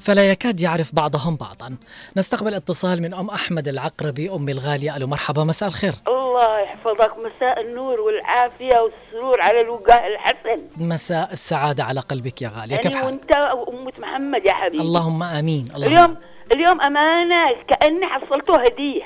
فلا 0.00 0.30
يكاد 0.30 0.60
يعرف 0.60 0.94
بعضهم 0.94 1.36
بعضا. 1.36 1.76
نستقبل 2.16 2.54
اتصال 2.54 3.02
من 3.02 3.14
أم 3.14 3.30
أحمد 3.30 3.68
العقربي 3.68 4.30
أمي 4.30 4.52
الغالية 4.52 4.96
ألو 4.96 5.06
مرحبا 5.06 5.44
مساء 5.44 5.68
الخير. 5.68 5.94
الله 6.08 6.60
يحفظك 6.60 7.12
مساء 7.18 7.60
النور 7.60 8.00
والعافية 8.00 8.78
والسرور 8.78 9.40
على 9.40 9.60
الوجاه 9.60 10.06
الحسن 10.06 10.62
مساء 10.76 11.32
السعادة 11.32 11.84
على 11.84 12.00
قلبك 12.00 12.42
يا 12.42 12.48
غالية 12.48 12.76
كيف 12.76 12.92
أنا 12.92 13.00
حالك؟ 13.00 13.12
وأنت 13.12 13.52
وأمة 13.54 13.92
محمد 13.98 14.44
يا 14.44 14.52
حبيبي 14.52 14.82
اللهم 14.82 15.22
آمين 15.22 15.68
اللهم 15.76 15.92
اليوم 15.92 16.16
اليوم 16.52 16.80
أمانة 16.80 17.56
كأني 17.68 18.06
حصلته 18.06 18.64
هدية. 18.64 19.02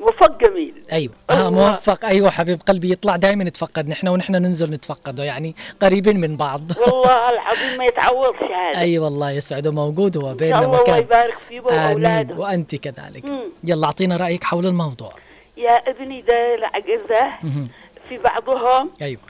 وفق 0.00 0.38
جميل. 0.40 0.74
أيوه. 0.92 1.12
آه 1.30 1.48
الله. 1.48 1.50
موفق. 1.50 2.04
أيوه 2.04 2.30
حبيب 2.30 2.60
قلبي 2.68 2.92
يطلع 2.92 3.16
دائما 3.16 3.44
نتفقد 3.44 3.88
نحن 3.88 4.08
ونحن 4.08 4.32
ننزل 4.32 4.70
نتفقده 4.70 5.24
يعني 5.24 5.54
قريبين 5.82 6.20
من 6.20 6.36
بعض. 6.36 6.60
والله 6.86 7.30
العظيم 7.30 7.78
ما 7.78 7.84
يتعوضش 7.84 8.42
هذا. 8.42 8.78
أي 8.80 8.98
والله 8.98 9.30
يسعده 9.30 9.70
موجود 9.72 10.16
هو 10.16 10.34
بيننا 10.34 10.58
الله 10.58 10.66
الله 10.68 10.80
مكان 10.82 10.98
يبارك 10.98 11.34
فيه 11.48 11.60
آمين. 11.60 11.72
وأولاده 11.72 12.34
وأنت 12.34 12.74
كذلك. 12.74 13.24
مم. 13.24 13.40
يلا 13.64 13.86
أعطينا 13.86 14.16
رأيك 14.16 14.44
حول 14.44 14.66
الموضوع. 14.66 15.12
يا 15.56 15.90
ابني 15.90 16.20
ده 16.22 16.54
العجزة 16.54 17.26
مهم. 17.42 17.68
في 18.08 18.18
بعضهم. 18.18 18.90
أيوه. 19.02 19.20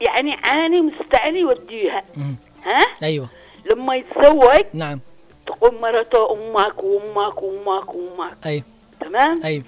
يعني 0.00 0.34
عاني 0.44 0.80
مستعني 0.80 1.40
يوديها 1.40 2.02
مهم. 2.16 2.36
ها؟ 2.66 2.84
أيوه. 3.02 3.28
لما 3.70 3.94
يتزوج 3.96 4.64
نعم. 4.74 5.00
تقوم 5.46 5.80
مرته 5.80 6.32
أمك 6.32 6.82
وأمك 6.82 7.42
وأمك 7.42 7.94
وأمك. 7.94 8.36
أيوه. 8.46 8.62
تمام؟ 9.00 9.42
أيوه. 9.44 9.64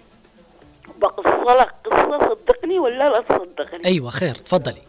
بقصة 1.03 1.55
لك 1.61 1.75
قصة 1.85 2.19
صدقني 2.29 2.79
ولا 2.79 3.09
لا 3.09 3.21
تصدقني. 3.21 3.85
أيوه 3.85 4.11
خير 4.11 4.35
تفضلي. 4.35 4.83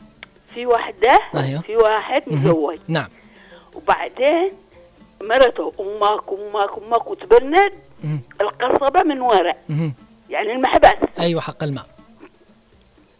في 0.53 0.65
واحدة 0.65 1.19
أيوة. 1.35 1.61
في 1.61 1.75
واحد 1.75 2.23
مهم. 2.27 2.39
متزوج. 2.39 2.79
نعم. 2.87 3.09
وبعدين 3.75 4.51
مرته 5.21 5.73
أمك 5.79 6.23
أمك 6.31 6.69
أمك 6.83 7.07
وتبند. 7.07 7.71
القصبة 8.41 9.03
من 9.03 9.21
ورا. 9.21 9.53
مهم. 9.69 9.93
يعني 10.29 10.51
المحبس. 10.51 10.97
أيوه 11.19 11.41
حق 11.41 11.63
الماء. 11.63 11.85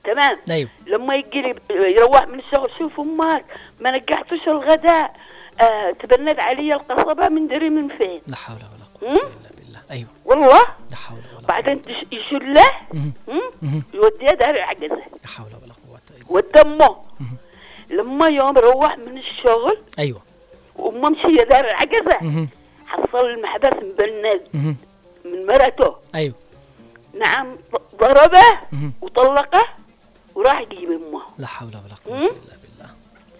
تمام. 0.03 0.37
أيوه. 0.49 0.69
لما 0.87 1.15
يجي 1.15 1.55
يروح 1.71 2.27
من 2.27 2.39
الشغل 2.39 2.71
شوف 2.79 2.99
أمك 2.99 3.45
ما 3.79 3.97
نجحتوش 3.97 4.47
الغداء. 4.47 5.15
آه 5.61 5.91
تبند 5.91 6.39
علي 6.39 6.73
القصبة 6.73 7.29
من 7.29 7.47
دري 7.47 7.69
من 7.69 7.97
فين. 7.97 8.21
لا 8.27 8.35
حول 8.35 8.55
ولا 8.57 9.11
مم؟ 9.13 9.17
قوه 9.19 9.29
إلا 9.29 9.29
بالله. 9.29 9.52
أيوه. 9.93 10.07
والله؟ 10.25 10.63
لا 10.91 10.95
حول 10.95 11.17
ولا 11.17 11.37
قوة. 11.37 11.47
بعدين 11.47 11.81
يشله. 12.11 12.71
يوديها 13.93 14.33
دار 14.33 14.55
العجزة. 14.55 14.95
لا 14.95 15.27
حول 15.27 15.47
ولا 15.63 15.73
قوة 15.87 16.01
إلا 16.17 16.25
ودمه 16.29 16.97
لما 17.89 18.27
يوم 18.27 18.57
روح 18.57 18.97
من 18.97 19.17
الشغل 19.17 19.77
أيوه. 19.99 20.21
وامه 20.75 21.09
مشي 21.09 21.35
دار 21.35 21.65
العجزة. 21.65 22.17
مهم. 22.21 22.49
حصل 22.87 23.25
المحبس 23.25 23.73
مبند. 23.73 24.41
من 25.25 25.45
مرته. 25.45 25.95
أيوه. 26.15 26.35
نعم 27.19 27.57
ضربه. 27.99 28.59
وطلقه 29.01 29.65
وراح 30.35 30.59
يجيب 30.59 30.91
أمه. 30.91 31.21
لا 31.37 31.47
حول 31.47 31.67
ولا 31.67 31.95
قوة؟ 32.05 32.17
إلا 32.17 32.27
بالله. 32.27 32.62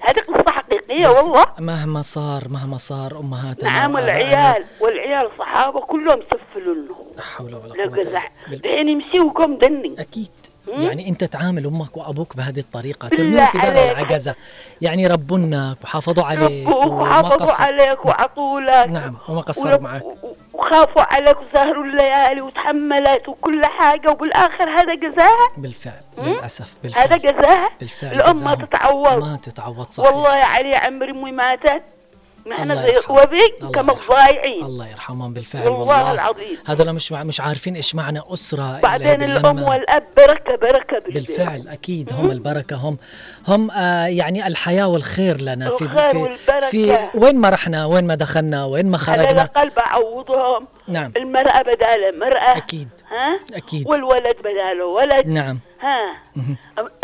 هذه 0.04 0.20
قصة 0.20 0.52
حقيقية 0.52 1.08
والله. 1.08 1.46
مهما 1.60 2.02
صار 2.02 2.48
مهما 2.50 2.78
صار 2.78 3.20
أمهاتنا 3.20 3.70
نعم 3.70 3.96
والعيال 3.96 4.64
والعيال 4.82 5.30
صحابة 5.40 5.80
كلهم 5.80 6.20
سفلوا 6.34 6.76
له 6.76 6.96
لا 7.16 7.22
حول 7.22 7.56
ولا 7.56 7.74
قوة 7.74 7.74
إلا 7.74 7.86
بالله. 7.86 8.24
دحين 8.64 8.90
يمشي 8.90 9.20
وكم 9.20 9.58
دني. 9.58 9.96
أكيد. 10.00 10.30
مم؟ 10.68 10.82
يعني 10.82 11.10
أنت 11.10 11.24
تعامل 11.24 11.66
أمك 11.66 11.98
وأبوك 11.98 12.38
بهذه 12.38 12.60
الطريقة 12.60 13.08
ترميهم 13.08 13.48
في 13.48 13.58
دار. 13.58 13.72
العجزة. 13.72 14.36
يعني 14.82 15.08
ربونك 15.08 15.78
وحافظوا 15.84 16.24
عليك 16.24 16.68
وحافظوا 16.68 17.54
عليك 17.54 18.06
وعطوا 18.06 18.60
لك. 18.60 18.88
نعم 18.88 19.16
وما 19.30 19.42
قصروا 19.42 19.80
معك. 19.80 20.04
وخافوا 20.54 21.14
عليك 21.14 21.38
وسهروا 21.42 21.84
الليالي 21.84 22.42
وتحملت 22.42 23.30
وكل 23.30 23.66
حاجة 23.66 24.12
وبالآخر 24.12 24.70
هذا 24.70 24.96
جزاها 24.96 25.50
بالفعل؟ 25.58 26.02
للأسف 26.18 26.74
هذا 26.96 27.16
بالفعل 27.16 27.20
جزاها 27.20 27.70
بالفعل 27.80 28.14
الأم 28.16 28.44
ما. 28.44 28.56
تتعوض. 28.56 29.24
ما 29.24 29.40
تتعوض 29.44 29.90
صحيح. 29.90 30.10
والله 30.14 30.38
يا 30.38 30.46
علي 30.46 30.76
عمري 30.76 31.12
أمي 31.12 31.32
ماتت 31.32 31.84
نحن 32.48 32.76
زي 32.76 32.98
الله 32.98 33.72
كما. 33.74 33.94
ضايعين 34.10 34.66
الله 34.66 34.88
يرحمهم 34.88 35.34
بالفعل 35.34 35.68
والله 35.68 35.80
والله. 35.80 36.12
العظيم. 36.12 36.58
هذول 36.66 36.94
مش 36.94 37.12
مع 37.12 37.24
مش 37.24 37.42
عارفين 37.42 37.76
إيش 37.76 37.96
معنى 37.96 38.22
أسرة 38.34 38.80
بعدين 38.80 39.24
الأم 39.24 39.42
باللمة. 39.42 39.70
والأب 39.70 40.04
بركة 40.18 40.56
بركة 40.56 41.00
بالبيت. 41.00 41.28
بالفعل 41.28 41.68
أكيد 41.68 42.14
هم 42.14 42.32
البركة 42.32 42.76
هم 42.76 42.98
هم 43.48 43.72
آه 43.72 44.06
يعني 44.06 44.48
الحياة 44.48 44.88
والخير 44.88 45.42
لنا. 45.42 45.70
في 45.70 45.82
الخير 45.82 46.38
في. 46.38 46.70
في 46.72 47.10
وين 47.14 47.36
ما 47.36 47.50
رحنا 47.50 47.86
وين 47.86 48.08
ما 48.08 48.16
دخلنا 48.16 48.66
وين 48.66 48.86
ما 48.86 48.98
على 49.08 49.24
خرجنا. 49.24 49.32
الأقل 49.32 49.70
بعوضهم. 49.70 50.68
نعم. 50.88 51.12
المرأة 51.18 51.62
بدال 51.62 52.20
مرأة. 52.20 52.58
أكيد. 52.58 52.90
ها؟ 53.12 53.40
أكيد. 53.58 53.88
والولد 53.88 54.36
بداله 54.40 54.86
ولد. 54.86 55.28
نعم. 55.28 55.60
ها؟ 55.82 56.16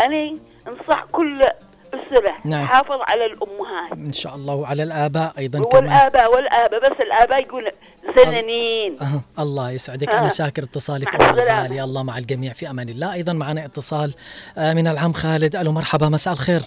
أنا 0.00 0.36
أنصح 0.68 1.04
كل 1.12 1.46
أسرة 1.94 2.34
نعم. 2.44 2.64
تحافظ 2.66 3.00
على 3.00 3.24
الأمهات. 3.26 3.92
إن 3.92 4.12
شاء 4.12 4.34
الله 4.34 4.54
وعلى 4.54 4.82
الآباء 4.82 5.32
أيضا 5.38 5.64
كمان 5.64 5.84
والآباء 5.84 6.34
والآباء 6.34 6.80
بس 6.90 6.96
الآباء 7.00 7.42
يقول 7.42 7.70
زنانين 8.16 8.96
أه. 9.02 9.42
الله 9.42 9.70
يسعدك. 9.70 10.08
آه. 10.08 10.18
أنا 10.18 10.28
شاكر 10.28 10.62
اتصالك 10.62 11.14
مع 11.14 11.24
أم 11.30 11.30
السلامة. 11.30 11.60
الغالي 11.66 11.84
الله 11.84 12.02
مع 12.02 12.18
الجميع. 12.18 12.52
في 12.52 12.70
أمان 12.70 12.88
الله. 12.88 13.12
أيضا 13.12 13.32
معنا 13.32 13.64
اتصال 13.64 14.14
آه 14.58 14.72
من 14.74 14.86
العم 14.88 15.12
خالد. 15.12 15.56
ألو 15.56 15.72
مرحبا. 15.72 16.08
مساء 16.08 16.32
الخير. 16.32 16.62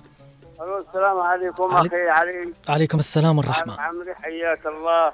ألو 0.61 0.77
السلام 0.89 1.17
عليكم. 1.19 1.75
علي- 1.75 1.87
أخي 1.87 2.09
علي. 2.09 2.53
عليكم 2.69 2.99
السلام 2.99 3.37
والرحمة. 3.37 3.73
عم 3.73 3.79
عمري 3.95 4.15
حياك 4.15 4.65
الله. 4.65 5.11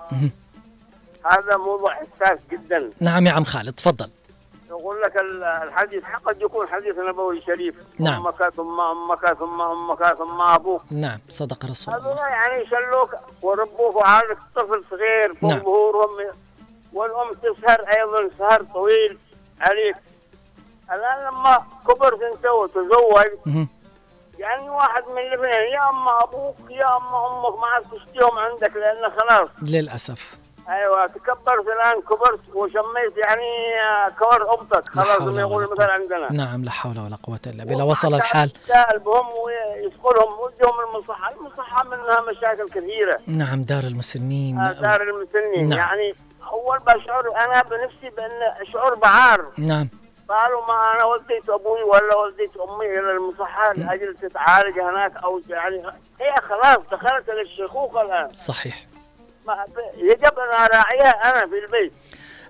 هذا 1.26 1.58
موضوع 1.58 1.94
حساس 1.96 2.40
جدا. 2.52 2.90
نعم 3.00 3.28
يا 3.28 3.32
عم 3.32 3.44
خالد 3.44 3.74
تفضل. 3.74 4.10
يقول 4.70 5.02
لك 5.02 5.16
ال- 5.22 5.44
الحديث 5.44 6.04
قد 6.26 6.42
يكون 6.42 6.68
حديث 6.68 6.96
نبوي 6.98 7.42
شريف 7.42 7.76
نعم. 8.00 8.28
أمك 8.28 8.50
ثم 8.50 8.80
أمك 8.82 9.34
ثم 9.34 9.62
أمك 9.62 10.04
ثم 10.18 10.42
أبوك 10.42 10.82
نعم 10.92 11.20
صدق 11.30 11.66
رسول 11.66 11.94
الله 11.96 12.28
يعني 12.28 12.62
يشلوك 12.64 13.16
وربوك 13.42 13.96
وعارف 13.96 14.38
طفل 14.56 14.84
صغير 14.90 15.34
فوق 15.36 15.50
نعم. 15.52 15.60
ظهورهم 15.60 16.10
والأم 16.94 17.34
تسهر 17.34 17.80
أيضا 17.82 18.30
سهر 18.40 18.64
طويل 18.74 19.18
عليك 19.62 19.96
الآن 20.92 21.28
لما 21.28 21.64
كبرت 21.88 22.22
أنت 22.22 22.46
وتزوج. 22.46 23.66
يعني 24.40 24.70
واحد 24.70 25.04
من 25.08 25.18
الاثنين 25.18 25.74
يا 25.74 25.90
أما 25.90 26.24
أبوك 26.24 26.56
يا 26.70 26.98
أما 26.98 27.28
أمك 27.28 27.60
ما 27.60 27.68
عاد 27.68 27.84
تشتيهم 27.92 28.38
عندك 28.38 28.76
لأن 28.76 29.12
خلاص 29.20 29.50
للأسف 29.62 30.38
أيوه 30.70 31.08
تكبرت 31.08 31.68
الآن 31.68 32.02
كبرت 32.02 32.40
وشميت 32.54 33.18
يعني 33.18 33.80
آه، 33.82 34.10
كور 34.10 34.60
أمتك. 34.60 34.98
لا 34.98 35.04
خلاص 35.04 35.22
ما 35.22 35.42
يقول. 35.42 35.70
مثلا 35.72 35.92
عندنا. 35.92 36.32
نعم 36.32 36.64
لا 36.64 36.72
حول 36.72 37.00
ولا 37.00 37.18
قوة 37.24 37.40
إلا 37.48 37.64
بالله. 37.64 37.86
وصل 37.86 38.14
الحال. 38.14 38.52
قلبهم 38.92 39.28
ويدخلهم 39.28 40.40
ودهم 40.40 40.80
المصحة. 40.80 41.32
المصحة 41.32 41.84
منها 41.84 42.22
مشاكل 42.22 42.70
كثيرة. 42.70 43.20
نعم 43.28 43.64
دار 43.64 43.84
المسنين. 43.84 44.60
آه، 44.60 44.72
دار 44.72 45.02
المسنين. 45.02 45.70
نعم. 45.70 45.80
يعني 45.80 46.16
أول 46.52 46.78
بشعر 46.80 47.24
أنا 47.46 47.62
بنفسي 47.64 48.10
بأن 48.18 48.66
شعور 48.74 48.96
بعار. 48.96 49.46
نعم. 49.58 49.90
قالوا 50.30 50.66
ما 50.68 50.94
أنا 50.96 51.04
وديت 51.06 51.50
أبوي 51.50 51.84
ولا 51.84 52.16
وديت 52.18 52.58
أمي 52.58 52.86
إلى 52.86 53.12
المصحة 53.12 53.74
لأجل 53.74 54.16
تتعالج 54.22 54.80
هناك 54.80 55.24
أو 55.24 55.42
يعني 55.50 55.84
هي 56.20 56.36
خلاص 56.42 56.78
دخلت 56.92 57.30
للشيخوخة 57.30 58.02
الآن. 58.02 58.34
صحيح. 58.34 58.86
يجب 59.98 60.40
أن 60.40 60.54
أراعيها 60.66 61.10
أنا 61.10 61.48
في 61.48 61.66
البيت. 61.66 61.94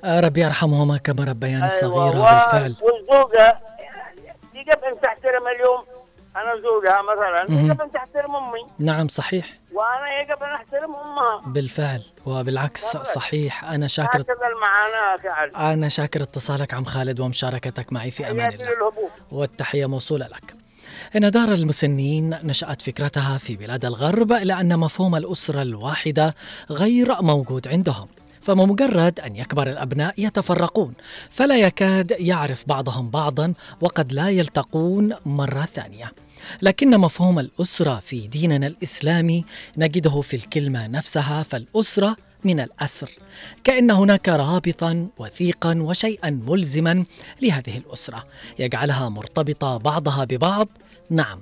آه 0.04 0.19
ربي 0.19 0.41
يرحمهما 0.41 0.97
كما 0.97 1.23
ربياني 1.23 1.69
صغيرة 1.69 2.19
و- 2.19 2.23
بالفعل. 2.23 2.75
والزوجة 2.82 3.60
يجب 4.54 4.84
أن 4.84 5.02
تحترم 5.02 5.47
اليوم. 5.56 5.84
أنا 6.36 6.62
زوجها 6.62 7.02
مثلا. 7.02 7.60
يجب 7.62 7.82
أن 7.82 7.91
تحترم 7.91 8.36
أمي. 8.36 8.65
نعم 8.80 9.08
صحيح. 9.08 9.45
وأنا 9.73 10.21
يجب 10.21 10.43
أن 10.43 10.49
أحترم 10.54 10.95
أمها. 10.95 11.41
بالفعل 11.45 12.02
وبالعكس. 12.25 12.97
صحيح. 12.97 13.63
أنا 13.63 13.88
شاكر 13.88 14.23
أنا 15.56 15.89
شاكر 15.89 16.21
اتصالك 16.21 16.73
عم 16.73 16.86
خالد 16.86 17.19
ومشاركتك 17.19 17.93
معي 17.93 18.12
في 18.12 18.32
أمان 18.32 18.49
الله. 18.54 18.91
والتحية 19.32 19.86
موصولة 19.86 20.28
لك. 20.28 20.56
إن 21.15 21.31
دار 21.31 21.53
المسنين 21.53 22.29
نشأت 22.43 22.81
فكرتها 22.81 23.38
في 23.38 23.55
بلاد 23.55 23.85
الغرب 23.85 24.31
لأن 24.31 24.79
مفهوم 24.79 25.15
الأسرة 25.15 25.62
الواحدة 25.62 26.35
غير 26.69 27.21
موجود 27.21 27.67
عندهم 27.67 28.07
فبمجرد 28.41 29.19
أن 29.19 29.35
يكبر 29.35 29.69
الأبناء 29.69 30.13
يتفرقون 30.17 30.93
فلا 31.29 31.57
يكاد 31.57 32.15
يعرف 32.19 32.63
بعضهم 32.67 33.09
بعضا 33.09 33.53
وقد 33.81 34.13
لا 34.13 34.29
يلتقون 34.29 35.13
مرة 35.25 35.67
ثانية. 35.75 36.12
لكن 36.62 36.97
مفهوم 36.97 37.39
الأسرة 37.39 37.99
في 37.99 38.27
ديننا 38.27 38.67
الإسلامي 38.67 39.45
نجده 39.77 40.21
في 40.21 40.35
الكلمة 40.35 40.88
نفسها 40.88 41.43
فالأسرة 41.43 42.15
من 42.43 42.59
الأسر. 42.59 43.12
كأن 43.63 43.91
هناك 43.91 44.29
رابطا 44.29 45.07
وثيقا 45.17 45.81
وشيئا 45.81 46.29
ملزما 46.29 47.05
لهذه 47.41 47.77
الأسرة 47.77 48.23
يجعلها 48.59 49.09
مرتبطة 49.09 49.77
بعضها 49.77 50.23
ببعض 50.23 50.67
نعم. 51.09 51.39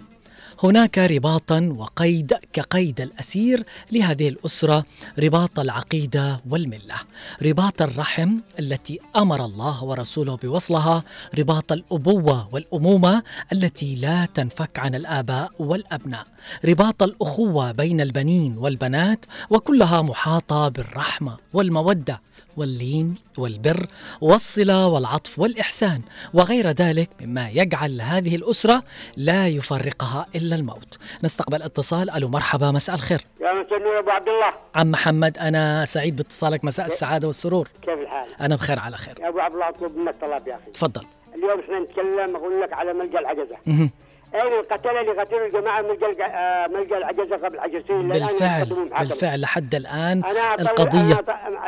هناك 0.63 0.97
رباطا 0.97 1.73
وقيد 1.77 2.33
كقيد 2.53 3.01
الأسير 3.01 3.63
لهذه 3.91 4.27
الأسرة 4.29 4.85
رباط 5.19 5.59
العقيدة 5.59 6.41
والملة. 6.49 6.95
رباط 7.41 7.81
الرحم 7.81 8.37
التي 8.59 8.99
أمر 9.15 9.45
الله 9.45 9.83
ورسوله 9.83 10.35
بوصلها 10.35 11.03
رباط 11.39 11.71
الأبوة 11.71 12.49
والأمومة 12.51 13.23
التي 13.53 13.95
لا 13.95 14.25
تنفك 14.25 14.79
عن 14.79 14.95
الآباء 14.95 15.51
والأبناء. 15.59 16.25
رباط 16.65 17.03
الأخوة 17.03 17.71
بين 17.71 18.01
البنين 18.01 18.57
والبنات 18.57 19.25
وكلها 19.49 20.01
محاطة 20.01 20.67
بالرحمة 20.67 21.37
والمودة. 21.53 22.21
واللين 22.57 23.15
والبر 23.37 23.85
والصلة 24.21 24.87
والعطف 24.87 25.39
والإحسان 25.39 26.01
وغير 26.33 26.67
ذلك 26.67 27.09
مما 27.21 27.49
يجعل 27.49 28.01
هذه 28.01 28.35
الأسرة 28.35 28.83
لا 29.17 29.47
يفرقها 29.47 30.25
إلا 30.35 30.55
الموت. 30.55 30.97
نستقبل 31.23 31.61
اتصال 31.61 32.09
ألو 32.09 32.27
مرحبا 32.27 32.71
مساء 32.71 32.95
الخير. 32.95 33.21
يا 33.41 33.53
مساء 33.53 33.99
أبو 33.99 34.09
عبد 34.09 34.27
الله 34.27 34.49
عم 34.75 34.91
محمد 34.91 35.37
أنا 35.37 35.85
سعيد 35.85 36.15
باتصالك 36.15 36.65
مساء 36.65 36.85
السعادة 36.85 37.27
والسرور. 37.27 37.69
كيف 37.81 37.99
الحال؟ 37.99 38.27
أنا 38.41 38.55
بخير 38.55 38.79
على 38.79 38.97
خير. 38.97 39.19
يا 39.19 39.29
أبو 39.29 39.39
عبد 39.39 39.53
الله 39.53 39.69
أطلب 39.69 39.97
منك 39.97 40.15
طلب 40.21 40.47
يا 40.47 40.55
أخي 40.55 40.71
تفضل. 40.71 41.05
اليوم 41.35 41.59
إحنا 41.59 41.79
نتكلم 41.79 42.35
أقول 42.35 42.61
لك 42.61 42.73
على 42.73 42.93
ملقى 42.93 43.19
العجزة 43.19 43.57
مهم. 43.65 43.91
اين 44.35 44.53
القتله 44.53 45.01
اللي 45.01 45.11
قتلوا 45.11 45.45
الجماعة 45.45 45.81
آه، 46.25 46.67
ملقى 46.67 46.97
العجزه 46.97 47.35
قبل 47.37 47.59
عشر 47.59 48.01
بالفعل. 48.01 48.65
بالفعل 48.99 49.41
لحد 49.41 49.75
الآن 49.75 50.23
أطلع- 50.23 50.59
القضية 50.59 50.99
أنا 51.47 51.59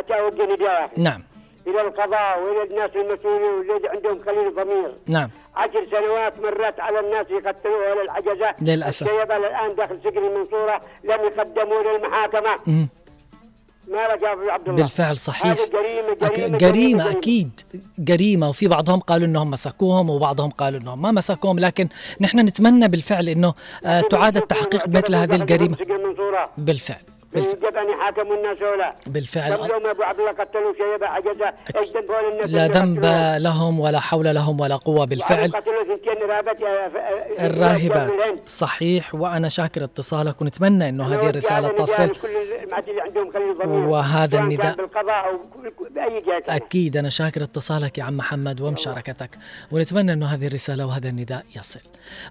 يا 0.62 0.86
أخي 0.86 1.02
نعم. 1.02 1.24
إلى 1.67 1.82
القضاء 1.82 2.39
وإلى 2.43 2.63
الناس 2.72 2.89
المسؤولين 2.95 3.50
والذي 3.69 3.89
عندهم 3.89 4.19
قليل 4.19 4.56
ضمير 4.56 4.91
نعم. 5.08 5.30
عشر 5.56 5.86
سنوات 5.91 6.39
مرت 6.39 6.80
على 6.80 7.00
الناس 7.00 7.26
يقتلوها 7.32 7.93
للأسف. 8.62 9.08
الشيبة 9.08 9.38
الان 9.38 9.76
داخل 9.76 10.00
سجن 10.04 10.26
المنصورة 10.26 10.82
لم 11.04 11.19
يقدموا 11.26 11.84
للمحاكمة. 11.84 12.60
يا 13.93 14.34
ابو 14.34 14.49
عبد 14.49 14.67
الله. 14.69 14.82
بالفعل 14.82 15.17
صحيح. 15.17 15.45
هذه 15.47 15.58
جريمة 15.73 16.30
أك- 16.30 16.34
جريمة 16.39 16.58
جريمة 16.58 17.12
أكيد. 17.12 17.60
جريمة 17.99 18.49
وفي 18.49 18.67
بعضهم 18.67 18.99
قالوا 18.99 19.28
أنهم 19.28 19.52
مسكوهم 19.52 20.10
وبعضهم 20.10 20.49
قالوا 20.49 20.80
أنهم 20.80 21.02
ما 21.02 21.12
مسكوهم 21.12 21.60
لكن 21.60 21.88
نحن 22.21 22.39
نتمنى 22.39 22.88
بالفعل 22.88 23.30
أنه 23.30 23.54
آه، 23.86 24.02
تعاد 24.02 24.38
التحقيق 24.38 24.88
بمثل 24.88 25.15
هذه 25.15 25.36
الجريمة. 25.36 25.78
بالفعل. 26.58 27.02
بالفعل 27.34 27.60
جبني 27.60 27.94
حاكموا 28.04 28.36
الناس 28.36 28.58
هؤلاء 28.62 28.96
بالفعل. 29.08 29.52
يوم 29.52 29.88
أبو 29.88 30.04
عبد 30.04 30.20
الله 30.20 30.32
قتلوا 30.32 30.74
شيبة 30.74 31.08
عجزة 31.08 31.54
إيش 31.78 31.88
ذنبهم 31.88 32.32
الناس 32.32 32.50
لا 32.50 32.68
ذنب؟ 32.68 33.06
لهم 33.44 33.80
ولا 33.80 34.00
حول 34.00 34.36
لهم 34.36 34.60
ولا 34.60 34.76
قوة 34.76 35.06
بالفعل. 35.06 35.52
قتلوا 35.52 35.84
ثنتين 35.84 36.30
رهبات 36.30 36.60
يا- 36.60 36.89
ف- 36.89 37.42
الراهبات. 37.42 38.12
صحيح 38.48 39.15
وأنا 39.15 39.50
شاكر 39.50 39.84
اتصالك 39.84 40.42
ونتمنى 40.42 40.89
أنا 40.89 41.08
هذه 41.08 41.30
هذا 41.30 41.68
تصل. 41.70 42.12
وهذا 43.65 44.38
النداء- 44.39 44.76
بالقضاء 44.76 45.39
بأي 45.92 46.20
جهة 46.22 46.39
كانت. 46.39 46.50
أكيد 46.50 46.98
أنا 46.98 47.10
شاكر 47.10 47.44
اتصالك 47.44 47.98
يا 47.98 48.04
عم 48.04 48.18
محمد 48.18 48.62
ومشاركتك. 48.62 49.30
ونتمنى 49.72 50.13
أنه 50.13 50.26
هذه 50.26 50.48
الرسالة 50.48 50.86
وهذا 50.86 51.10
النداء 51.10 51.44
يصل. 51.56 51.80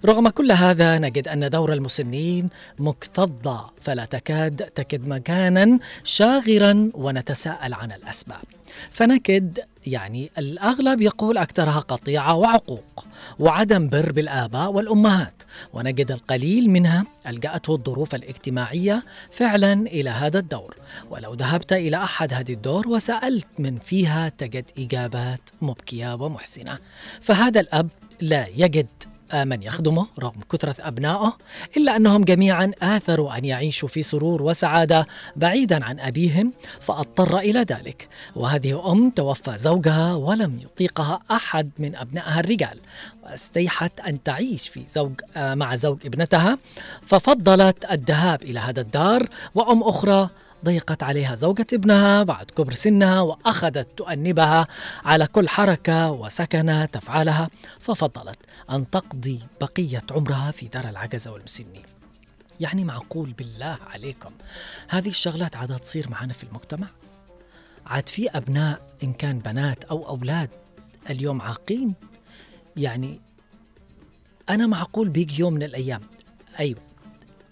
رغم 0.05 0.29
كل 0.29 0.51
هذا 0.51 0.97
نجد 0.97 1.27
أن 1.27 1.49
دور 1.49 1.73
المسنين 1.73 2.49
مكتظ 2.79 3.47
فلا 3.81 4.05
تكاد 4.05 4.55
تكد 4.89 5.07
مكانا 5.07 5.79
شاغرا 6.03 6.91
ونتساءل 6.93 7.73
عن 7.73 7.91
الأسباب. 7.91 8.43
فنكد 8.91 9.59
يعني 9.87 10.31
الأغلب 10.37 11.01
يقول 11.01 11.37
أكثرها 11.37 11.79
قطيعة 11.79 12.35
وعقوق 12.35 13.05
وعدم 13.39 13.89
بر 13.89 14.11
بالآباء 14.11 14.71
والأمهات 14.71 15.43
ونجد 15.73 16.11
القليل 16.11 16.69
منها 16.69 17.05
ألجأته 17.27 17.75
الظروف 17.75 18.15
الاجتماعية 18.15 19.03
فعلا 19.31 19.73
إلى 19.73 20.09
هذا 20.09 20.39
الدور. 20.39 20.75
ولو 21.09 21.33
ذهبت 21.33 21.73
إلى 21.73 22.03
أحد 22.03 22.33
هذه 22.33 22.53
الدور 22.53 22.87
وسألت 22.87 23.47
من 23.59 23.79
فيها 23.79 24.29
تجد 24.29 24.65
إجابات 24.77 25.49
مبكية 25.61 26.13
ومحزنة 26.13 26.77
فهذا 27.21 27.59
الأب 27.59 27.89
لا 28.21 28.47
يجد 28.55 28.87
من 29.33 29.63
يخدمه 29.63 30.07
رغم 30.19 30.41
كثرة 30.51 30.75
أبنائه 30.79 31.37
إلا 31.77 31.95
أنهم 31.95 32.23
جميعا 32.23 32.71
آثروا 32.81 33.37
أن 33.37 33.45
يعيشوا 33.45 33.87
في 33.87 34.03
سرور 34.03 34.43
وسعادة 34.43 35.07
بعيدا 35.35 35.85
عن 35.85 35.99
أبيهم 35.99 36.53
فأضطر 36.79 37.39
إلى 37.39 37.59
ذلك. 37.59 38.07
وهذه 38.35 38.91
أم 38.91 39.09
توفى 39.09 39.57
زوجها 39.57 40.13
ولم 40.13 40.59
يطيقها 40.63 41.19
أحد 41.31 41.71
من 41.79 41.95
أبنائها 41.95 42.39
الرجال. 42.39 42.79
واستيحت 43.23 43.99
أن 43.99 44.23
تعيش 44.23 44.69
في 44.69 44.83
زوج 44.87 45.21
آه، 45.37 45.55
مع 45.55 45.75
زوج 45.75 46.05
ابنتها 46.05 46.57
ففضلت 47.05 47.91
الذهاب 47.91 48.43
إلى 48.43 48.59
هذا 48.59 48.81
الدار 48.81 49.29
وأم 49.55 49.83
أخرى 49.83 50.29
ضيقت 50.65 51.03
عليها 51.03 51.35
زوجة 51.35 51.67
ابنها 51.73 52.23
بعد 52.23 52.45
كبر 52.51 52.71
سنها 52.73 53.21
وأخذت 53.21 53.87
تؤنبها 53.97 54.67
على 55.05 55.27
كل 55.27 55.49
حركة 55.49 56.11
وسكنة 56.11 56.85
تفعلها 56.85 57.49
ففضلت 57.79 58.39
أن 58.69 58.89
تقضي 58.89 59.39
بقية 59.61 60.01
عمرها 60.11 60.51
في 60.51 60.67
دار 60.67 60.89
العجزة 60.89 61.31
والمسنين. 61.31 61.83
يعني 62.59 62.83
معقول 62.83 63.31
بالله 63.31 63.77
عليكم. 63.93 64.31
هذه 64.89 65.09
الشغلات 65.09 65.55
عادة 65.55 65.77
تصير 65.77 66.09
معنا 66.09 66.33
في 66.33 66.43
المجتمع؟ 66.43 66.87
عاد 67.85 68.09
في 68.09 68.29
أبناء 68.29 68.81
إن 69.03 69.13
كان 69.13 69.39
بنات 69.39 69.83
أو 69.83 70.09
أولاد 70.09 70.49
اليوم 71.09 71.41
عاقين؟ 71.41 71.93
يعني 72.77 73.21
أنا 74.49 74.67
معقول 74.67 75.09
بيجي 75.09 75.39
يوم 75.39 75.53
من 75.53 75.63
الأيام؟ 75.63 76.01
أيوة 76.59 76.79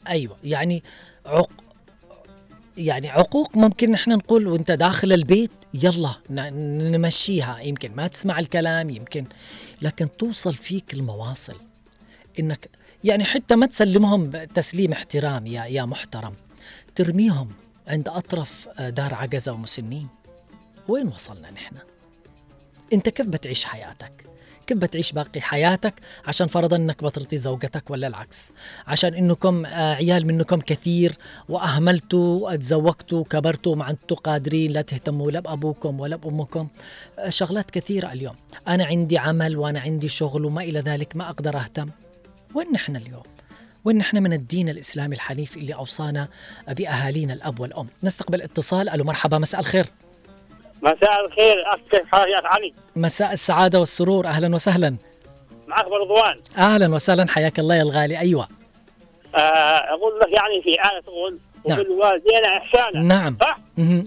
أيوة 0.07 0.37
يعني 0.43 0.83
عق 1.25 1.51
يعني 2.77 3.09
عقوق 3.09 3.57
ممكن 3.57 3.91
نحن 3.91 4.11
نقول 4.11 4.47
وانت 4.47 4.71
داخل 4.71 5.13
البيت 5.13 5.51
يلا 5.73 6.15
نمشيها. 6.29 7.59
يمكن 7.59 7.95
ما 7.95 8.07
تسمع 8.07 8.39
الكلام 8.39 8.89
يمكن 8.89 9.25
لكن 9.81 10.17
توصل 10.17 10.53
فيك 10.53 10.93
المواصل. 10.93 11.55
إنك 12.39 12.69
يعني 13.03 13.23
حتى 13.23 13.55
ما 13.55 13.65
تسلمهم 13.65 14.31
تسليم 14.43 14.91
احترام 14.91 15.47
يا 15.47 15.65
يا 15.65 15.85
محترم. 15.85 16.33
ترميهم 16.95 17.51
عند 17.87 18.09
أطرف 18.09 18.67
آه، 18.79 18.89
دار 18.89 19.13
عجزة 19.13 19.51
ومسنين. 19.51 20.07
وين 20.87 21.07
وصلنا 21.07 21.51
نحن؟ 21.51 21.75
انت 22.93 23.09
كيف 23.09 23.25
بتعيش 23.25 23.65
حياتك؟ 23.65 24.27
كيف 24.67 24.77
بتعيش 24.77 25.11
باقي 25.11 25.41
حياتك 25.41 25.93
عشان 26.25 26.47
فرضا 26.47 26.75
إنك 26.75 27.03
بترضي 27.03 27.37
زوجتك 27.37 27.89
ولا 27.89 28.07
العكس؟ 28.07 28.51
عشان 28.87 29.13
إنكم 29.13 29.65
آه، 29.65 29.93
عيال 29.93 30.27
منكم 30.27 30.59
كثير 30.59 31.17
وأهملتوا 31.49 32.55
تزوجتوا 32.55 33.23
كبرتوا 33.23 33.75
ما 33.75 33.89
أنتوا 33.89 34.17
قادرين 34.17 34.71
لا 34.71 34.81
تهتموا 34.81 35.31
لا 35.31 35.39
بأبوكم 35.39 35.99
ولا 35.99 36.15
بأمكم. 36.15 36.67
آه، 37.19 37.29
شغلات 37.29 37.71
كثيرة 37.71 38.13
اليوم. 38.13 38.35
أنا 38.67 38.85
عندي 38.85 39.17
عمل 39.17 39.57
وأنا 39.57 39.79
عندي 39.79 40.07
شغل 40.07 40.45
وما 40.45 40.63
إلى 40.63 40.79
ذلك 40.79 41.15
ما 41.15 41.29
أقدر 41.29 41.57
أهتم. 41.57 41.89
وين 42.55 42.71
نحن 42.73 42.95
اليوم؟ 42.95 43.23
وين 43.85 43.97
نحن 43.97 44.23
من 44.23 44.33
الدين 44.33 44.69
الإسلامي 44.69 45.15
الحنيف 45.15 45.57
اللي 45.57 45.73
أوصانا 45.73 46.27
بأهالينا 46.67 47.33
الأب 47.33 47.59
والأم؟ 47.59 47.87
نستقبل 48.03 48.41
اتصال. 48.41 48.89
ألو 48.89 49.03
مرحبا 49.03 49.37
مساء 49.37 49.59
الخير. 49.59 49.85
مساء 50.81 51.25
الخير 51.25 51.69
أخ 51.69 51.79
كيف 51.91 52.05
حالك 52.11 52.45
علي؟ 52.45 52.73
مساء 52.95 53.33
السعادة 53.33 53.79
والسرور 53.79 54.27
أهلا 54.27 54.55
وسهلا. 54.55 54.95
معك 55.67 55.85
رضوان 55.85 56.39
أهلا 56.57 56.95
وسهلا 56.95 57.27
حياك 57.29 57.59
الله 57.59 57.75
يا 57.75 57.81
الغالي. 57.81 58.19
أيوه. 58.19 58.47
آه 59.35 59.37
أقول 59.37 60.19
لك 60.19 60.27
يعني 60.27 60.61
في 60.61 60.69
آية 60.69 60.99
تقول 60.99 61.39
نعم. 61.69 61.79
وبالوالدين 61.79 62.45
إحسانا. 62.45 63.01
نعم. 63.01 63.37
صح؟ 63.41 63.59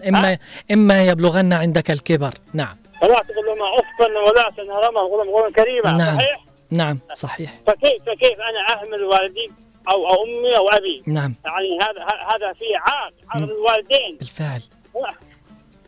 إما 0.08 0.38
إما 0.70 1.04
يبلغن 1.04 1.52
عندك 1.52 1.90
الكبر. 1.90 2.34
نعم. 2.52 2.76
ولا 3.02 3.22
تقول 3.22 3.46
لهما 3.46 3.64
افا 3.78 4.30
ولا 4.30 4.50
تنهرهما 4.56 5.00
وقول 5.00 5.26
لهم 5.26 5.34
قولا 5.34 5.52
كريما. 5.52 5.92
نعم. 5.92 6.18
صحيح؟ 6.18 6.44
نعم. 6.70 6.98
صحيح. 7.12 7.50
فكيف 7.66 8.02
فكيف 8.06 8.38
أنا 8.40 8.80
أهمل 8.80 9.04
والدي 9.04 9.50
أو 9.88 10.08
أو 10.08 10.24
أمي 10.24 10.56
أو 10.56 10.68
أبي؟ 10.68 11.02
نعم. 11.06 11.34
يعني 11.44 11.78
هذا 11.82 12.04
هذا 12.04 12.52
فيه 12.52 12.78
عار 12.78 13.12
عار 13.28 13.44
الوالدين. 13.44 14.16
بالفعل. 14.18 14.62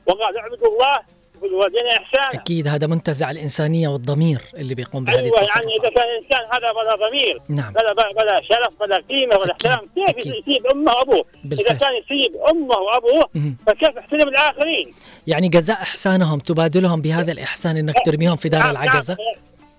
وقال 0.07 0.37
اعبدوا 0.37 0.69
الله 0.69 0.99
وبالوالدين 1.43 1.87
احسانا 1.87 2.41
أكيد 2.43 2.69
هذا 2.69 2.87
منتزع 2.87 3.31
الإنسانية 3.31 3.89
والضمير 3.89 4.41
اللي 4.59 4.75
بيقوم 4.75 5.05
بهذه 5.05 5.19
أيوه 5.19 5.39
يعني 5.39 5.77
إذا 5.81 5.91
كان 5.91 6.05
الإنسان 6.09 6.41
هذا 6.53 6.73
بلا 6.73 7.09
ضمير 7.09 7.39
نعم 7.49 7.73
بلا 7.73 7.93
بلا, 7.93 8.41
شرف 8.43 8.81
بلا 8.81 8.97
قيمة 8.97 9.37
ولا. 9.37 9.53
احترام 9.53 9.89
كيف. 9.97 10.27
يسيب 10.27 10.67
أمه 10.67 10.93
وأبوه؟ 10.93 11.25
إذا 11.45 11.45
بالفعل 11.45 11.77
كان 11.77 11.95
يسيب 11.95 12.37
أمه 12.51 12.77
وأبوه. 12.77 13.31
فكيف 13.67 13.97
يحترم 13.97 14.29
الآخرين؟ 14.29 14.93
يعني 15.27 15.49
جزاء 15.49 15.83
إحسانهم 15.83 16.39
تبادلهم 16.39 17.01
بهذا 17.01 17.33
الإحسان 17.33 17.77
إنك 17.77 17.95
ترميهم 18.07 18.37
في 18.37 18.49
دار 18.49 18.61
نعم، 18.61 18.71
العجزة 18.71 19.17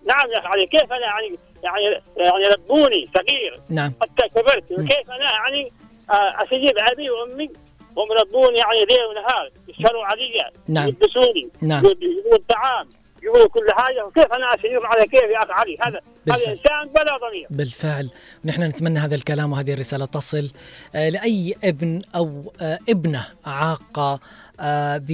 نعم, 0.08 0.18
نعم 0.18 0.32
يا 0.32 0.40
أخي 0.40 0.48
علي 0.48 0.66
كيف 0.66 0.94
أنا 0.94 1.06
يعني 1.06 1.38
يعني 1.64 2.02
يعني 2.18 2.48
ربوني 2.48 3.10
صغير 3.16 3.60
نعم 3.70 3.94
حتى 4.02 4.30
كبرت 4.30 4.64
مم. 4.72 4.86
وكيف 4.86 5.12
أنا 5.12 5.32
يعني 5.32 5.72
آه، 6.10 6.44
أسيب 6.44 6.78
أبي 6.78 7.10
وأمي 7.10 7.50
هم 7.98 8.08
يربوني 8.12 8.58
يعني 8.58 8.86
ليل 8.90 9.06
ونهار 9.10 9.52
يشهروا 9.68 10.06
علي 10.06 10.52
نعم. 10.68 10.88
يلبسوني 10.88 11.50
نعم. 11.62 11.86
يجيبوا 11.86 12.36
الطعام 12.36 12.88
يقولوا 13.24 13.48
كل 13.48 13.72
حاجة 13.72 14.06
وكيف 14.06 14.34
أنا 14.34 14.56
اسير 14.56 14.86
على 14.86 15.08
كيف 15.08 15.24
يا 15.24 15.44
أخي 15.44 15.52
علي 15.52 15.78
هذا 15.82 16.00
بالفعل. 16.26 16.42
هذا 16.42 16.52
إنسان 16.52 16.94
بلا 16.94 17.18
ضمير 17.18 17.48
بالفعل 17.50 18.10
ونحن 18.46 18.64
نتمنى 18.64 19.00
هذا 19.00 19.16
الكلام 19.16 19.52
وهذه 19.52 19.74
الرسالة 19.74 20.06
تصل 20.06 20.52
آه، 20.96 21.10
لأي 21.10 21.56
ابن 21.64 22.02
أو 22.16 22.54
آه، 22.62 22.80
ابنة 22.90 23.28
عاقة 23.46 24.20
آه، 24.60 24.98
ب 24.98 25.10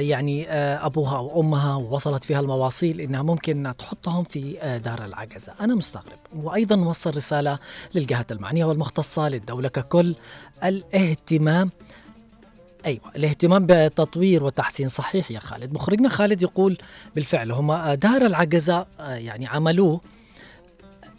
يعني 0.00 0.50
أبوها 0.86 1.16
أو 1.18 1.40
أمها 1.40 1.76
ووصلت 1.76 2.24
فيها 2.24 2.40
المواصيل 2.40 3.00
إنها 3.00 3.22
ممكن 3.22 3.72
تحطهم 3.78 4.24
في 4.24 4.40
دار 4.84 5.04
العجزة 5.04 5.52
أنا 5.60 5.74
مستغرب 5.74 6.18
وأيضا 6.36 6.76
نوصل 6.76 7.16
رسالة 7.16 7.58
للجهات 7.94 8.32
المعنية 8.32 8.64
والمختصة 8.64 9.28
للدولة 9.28 9.68
ككل 9.68 10.14
الاهتمام 10.64 11.70
أيوه 12.86 13.00
الاهتمام 13.16 13.66
بتطوير 13.68 14.44
وتحسين 14.44 14.88
صحيح 14.88 15.30
يا 15.30 15.38
خالد. 15.38 15.72
مخرجنا 15.72 16.08
خالد 16.08 16.42
يقول 16.42 16.78
بالفعل 17.14 17.52
هم 17.52 17.70
آه، 17.70 17.94
دار 17.94 18.26
العجزة 18.26 18.86
آه، 19.00 19.14
يعني 19.14 19.46
عملوه. 19.46 20.00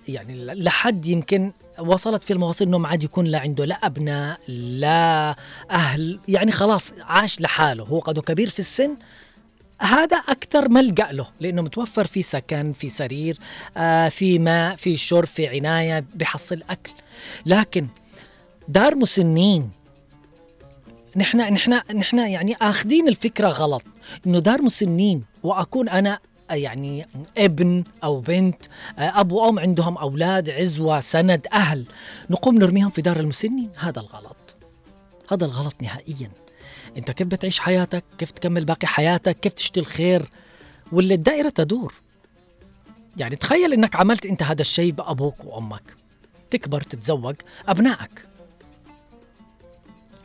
يعني 0.07 0.45
لحد 0.45 1.05
يمكن 1.05 1.51
وصلت 1.79 2.23
في 2.23 2.33
المواصيل 2.33 2.67
إنه 2.67 2.77
ما 2.77 2.87
عاد 2.87 3.03
يكون 3.03 3.25
لا 3.25 3.39
عنده 3.39 3.65
لا 3.65 3.75
أبناء 3.75 4.39
لا 4.47 5.35
أهل. 5.71 6.19
يعني 6.27 6.51
خلاص 6.51 6.93
عاش 7.01 7.41
لحاله. 7.41 7.83
هو 7.83 7.99
قد 7.99 8.19
كبير 8.19 8.49
في 8.49 8.59
السن. 8.59 8.97
هذا 9.81 10.17
أكثر 10.17 10.69
ملجأ 10.69 11.11
له 11.11 11.27
لأنه 11.39 11.61
متوفر 11.61 12.05
في 12.07 12.21
سكن 12.21 12.73
في 12.73 12.89
سرير 12.89 13.37
آه 13.77 14.09
في 14.09 14.39
ماء 14.39 14.75
في 14.75 14.97
شرب 14.97 15.25
في 15.25 15.47
عناية 15.47 16.05
بحصل 16.15 16.63
اكل 16.69 16.91
لكن 17.45 17.87
دار 18.67 18.95
مسنين 18.95 19.69
نحن 21.19 21.53
نحن 21.53 21.81
نحن 21.95 22.17
يعني 22.17 22.55
آخذين 22.61 23.07
الفكرة 23.07 23.47
غلط. 23.47 23.83
إنه 24.27 24.39
دار 24.39 24.61
مسنين 24.61 25.23
وأكون 25.43 25.89
أنا 25.89 26.19
يعني 26.49 27.07
ابن 27.37 27.83
أو 28.03 28.19
بنت 28.19 28.65
اب 28.97 29.31
وام 29.31 29.59
عندهم 29.59 29.97
أولاد 29.97 30.49
عزوة 30.49 30.99
سند 30.99 31.47
أهل. 31.53 31.85
نقوم 32.29 32.55
نرميهم 32.57 32.89
في 32.89 33.01
دار 33.01 33.19
المسنين. 33.19 33.69
هذا 33.77 33.99
الغلط. 33.99 34.55
هذا 35.31 35.45
الغلط 35.45 35.75
نهائيا. 35.81 36.31
أنت 36.97 37.11
كيف 37.11 37.27
بتعيش 37.27 37.59
حياتك؟ 37.59 38.03
كيف 38.17 38.31
تكمل 38.31 38.65
باقي 38.65 38.87
حياتك؟ 38.87 39.39
كيف 39.39 39.53
تشتي 39.53 39.79
الخير؟ 39.79 40.29
واللي 40.91 41.13
الدائرة 41.13 41.49
تدور. 41.49 41.93
يعني 43.17 43.35
تخيل 43.35 43.73
إنك 43.73 43.95
عملت 43.95 44.25
أنت 44.25 44.43
هذا 44.43 44.61
الشيء 44.61 44.91
بأبوك 44.91 45.45
وأمك. 45.45 45.95
تكبر 46.51 46.81
تتزوج 46.81 47.35
أبنائك. 47.67 48.28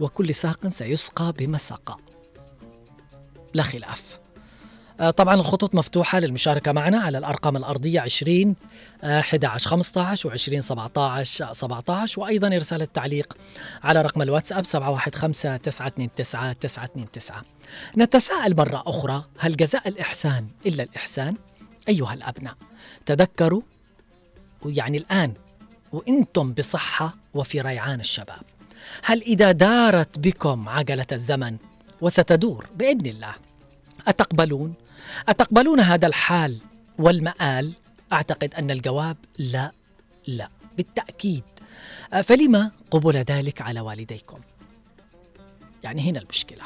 وكل 0.01 0.35
ساق 0.35 0.67
سيسقى 0.67 1.33
بما 1.39 1.59
سقى 1.59 1.97
لا 3.55 3.63
خلاف. 3.63 4.19
آه، 5.01 5.11
طبعا 5.11 5.35
الخطوط 5.35 5.75
مفتوحة 5.75 6.21
للمشاركة 6.21 6.73
معنا 6.73 7.01
على 7.01 7.19
الأرقام 7.19 7.57
الأرضية 7.57 8.01
20 8.01 8.57
آه، 9.05 9.21
11 9.21 9.71
15 9.71 10.29
و 10.29 10.33
20 10.33 10.61
17 10.61 11.53
17 11.53 12.21
وأيضا 12.21 12.47
إرسال 12.47 12.83
التعليق 12.83 13.37
على 13.83 14.03
رقم 14.03 14.23
الواتساب 14.23 14.65
715 14.65 15.57
929 15.57 16.11
929 16.59 17.43
نتساءل 17.97 18.57
مرة 18.57 18.83
أخرى 18.87 19.25
هل 19.39 19.57
جزاء 19.57 19.89
الإحسان 19.89 20.47
إلا 20.67 20.83
الإحسان؟ 20.83 21.37
أيها 21.89 22.15
الأبناء 22.15 22.55
تذكروا 23.07 23.63
يعني 24.67 24.99
الآن 24.99 25.35
وإنتم 25.93 26.53
بصحة 26.53 27.15
وفي 27.35 27.61
ريعان 27.61 28.01
الشباب. 28.01 28.43
هل 29.05 29.23
إذا 29.23 29.53
دارت 29.53 30.19
بكم 30.19 30.69
عجلة 30.69 31.07
الزمن 31.13 31.57
وستدور 32.01 32.67
بإذن 32.77 33.07
الله؟ 33.07 33.35
أتقبلون؟ 34.07 34.75
أتقبلون 35.29 35.81
هذا 35.81 36.07
الحال 36.07 36.59
والمآل؟ 36.99 37.73
أعتقد 38.13 38.55
أن 38.55 38.71
الجواب 38.71 39.17
لا 39.39 39.73
لا 40.27 40.49
بالتأكيد. 40.77 41.45
أه، 42.13 42.21
فلما 42.21 42.71
قبول 42.91 43.17
ذلك 43.17 43.63
على 43.63 43.81
والديكم؟ 43.81 44.39
يعني 45.85 46.11
هنا 46.11 46.21
المشكلة. 46.21 46.65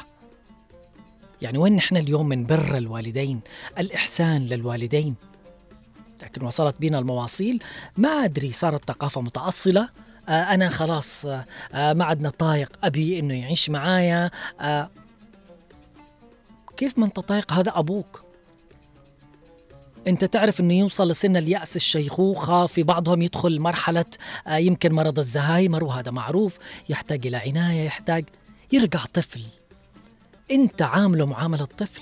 يعني 1.41 1.57
وين 1.57 1.75
نحن 1.75 1.97
اليوم 1.97 2.27
من 2.27 2.45
بر 2.45 2.77
الوالدين؟ 2.77 3.39
الإحسان 3.77 4.45
للوالدين. 4.45 5.15
لكن 6.23 6.45
وصلت 6.45 6.75
بنا 6.81 6.99
المواصيل. 6.99 7.63
ما 7.97 8.09
أدري 8.09 8.51
صارت 8.51 8.85
ثقافة 8.85 9.21
متأصلة. 9.21 9.89
آه 10.29 10.53
أنا 10.53 10.69
خلاص 10.69 11.25
آه 11.25 11.45
آه 11.73 11.93
ما 11.93 12.05
عدنا 12.05 12.29
طايق 12.29 12.71
أبي 12.83 13.19
إنه 13.19 13.33
يعيش 13.33 13.69
معايا. 13.69 14.31
كيف 16.77 16.97
ما 16.97 17.05
أنت 17.05 17.19
طايق 17.19 17.53
هذا 17.53 17.71
أبوك. 17.75 18.23
أنت 20.07 20.25
تعرف 20.25 20.59
إنه 20.59 20.73
يوصل 20.73 21.11
لسن 21.11 21.37
اليأس 21.37 21.75
الشيخوخة 21.75 22.65
في 22.65 22.83
بعضهم 22.83 23.21
يدخل 23.21 23.59
مرحلة 23.59 24.05
يمكن 24.49 24.93
مرض 24.93 25.19
الزهايمر 25.19 25.83
وهذا 25.83 26.11
معروف. 26.11 26.57
يحتاج 26.89 27.27
إلى 27.27 27.37
عناية 27.37 27.85
يحتاج 27.85 28.25
يرجع 28.71 28.99
طفل. 29.13 29.41
أنت 30.51 30.81
عامله 30.81 31.25
معاملة 31.25 31.65
طفل. 31.65 32.01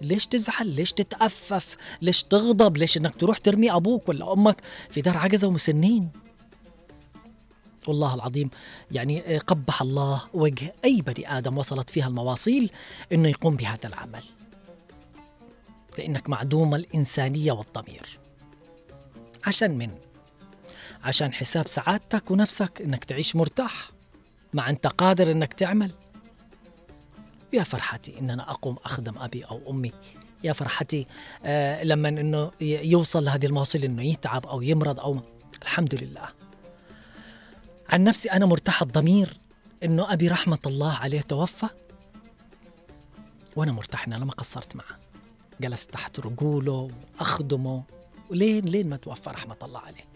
ليش 0.00 0.26
تزعل؟ 0.26 0.66
ليش 0.66 0.92
تتأفف؟ 0.92 1.76
ليش 2.02 2.22
تغضب؟ 2.22 2.76
ليش 2.76 2.96
إنك 2.96 3.16
تروح 3.16 3.38
ترمي 3.38 3.72
أبوك 3.72 4.08
ولا 4.08 4.32
أمك 4.32 4.56
في 4.90 5.00
دار 5.00 5.18
عجزة 5.18 5.48
ومسنين؟ 5.48 6.08
والله 7.88 8.14
العظيم 8.14 8.50
يعني 8.90 9.38
قبح 9.38 9.82
الله 9.82 10.22
وجه 10.34 10.74
أي 10.84 11.02
بني 11.02 11.38
آدم 11.38 11.58
وصلت 11.58 11.90
فيها 11.90 12.06
المواصيل 12.06 12.70
إنه 13.12 13.28
يقوم 13.28 13.56
بهذا 13.56 13.86
العمل. 13.88 14.22
لأنك 15.98 16.28
معدوم 16.28 16.74
الإنسانية 16.74 17.52
والضمير. 17.52 18.18
عشان 19.46 19.78
من؟ 19.78 19.90
عشان 21.04 21.32
حساب 21.32 21.66
سعادتك 21.66 22.30
ونفسك 22.30 22.82
إنك 22.82 23.04
تعيش 23.04 23.36
مرتاح 23.36 23.90
مع 24.54 24.70
أنت 24.70 24.86
قادر 24.86 25.30
إنك 25.30 25.52
تعمل. 25.52 25.92
يا 27.52 27.62
فرحتي 27.62 28.18
ان 28.18 28.30
أنا 28.30 28.50
أقوم 28.50 28.76
أخدم 28.84 29.18
أبي 29.18 29.42
أو 29.42 29.70
أمي. 29.70 29.92
يا 30.44 30.52
فرحتي 30.52 31.06
آه 31.44 31.84
لما 31.84 32.08
إنه 32.08 32.50
يوصل 32.60 33.24
لهذه 33.24 33.46
المواصيل 33.46 33.84
إنه 33.84 34.02
يتعب 34.02 34.46
أو 34.46 34.62
يمرض 34.62 35.00
أو 35.00 35.20
الحمد 35.62 35.94
لله. 35.94 36.28
عن 37.88 38.04
نفسي 38.04 38.30
أنا 38.32 38.46
مرتاح 38.46 38.82
الضمير 38.82 39.36
إنه 39.84 40.12
أبي 40.12 40.28
رحمة 40.28 40.58
الله 40.66 40.94
عليه 40.94 41.20
توفى 41.20 41.68
وأنا 43.56 43.72
مرتاح 43.72 44.06
ان 44.06 44.12
أنا 44.12 44.24
ما 44.24 44.32
قصرت 44.32 44.76
معه. 44.76 44.98
جلست 45.60 45.90
تحت 45.90 46.20
رجوله 46.20 46.90
وأخدمه. 47.20 47.82
ولين 48.30 48.64
لين 48.64 48.88
ما 48.88 48.96
توفى 48.96 49.30
رحمة 49.30 49.56
الله 49.62 49.80
عليه. 49.80 50.08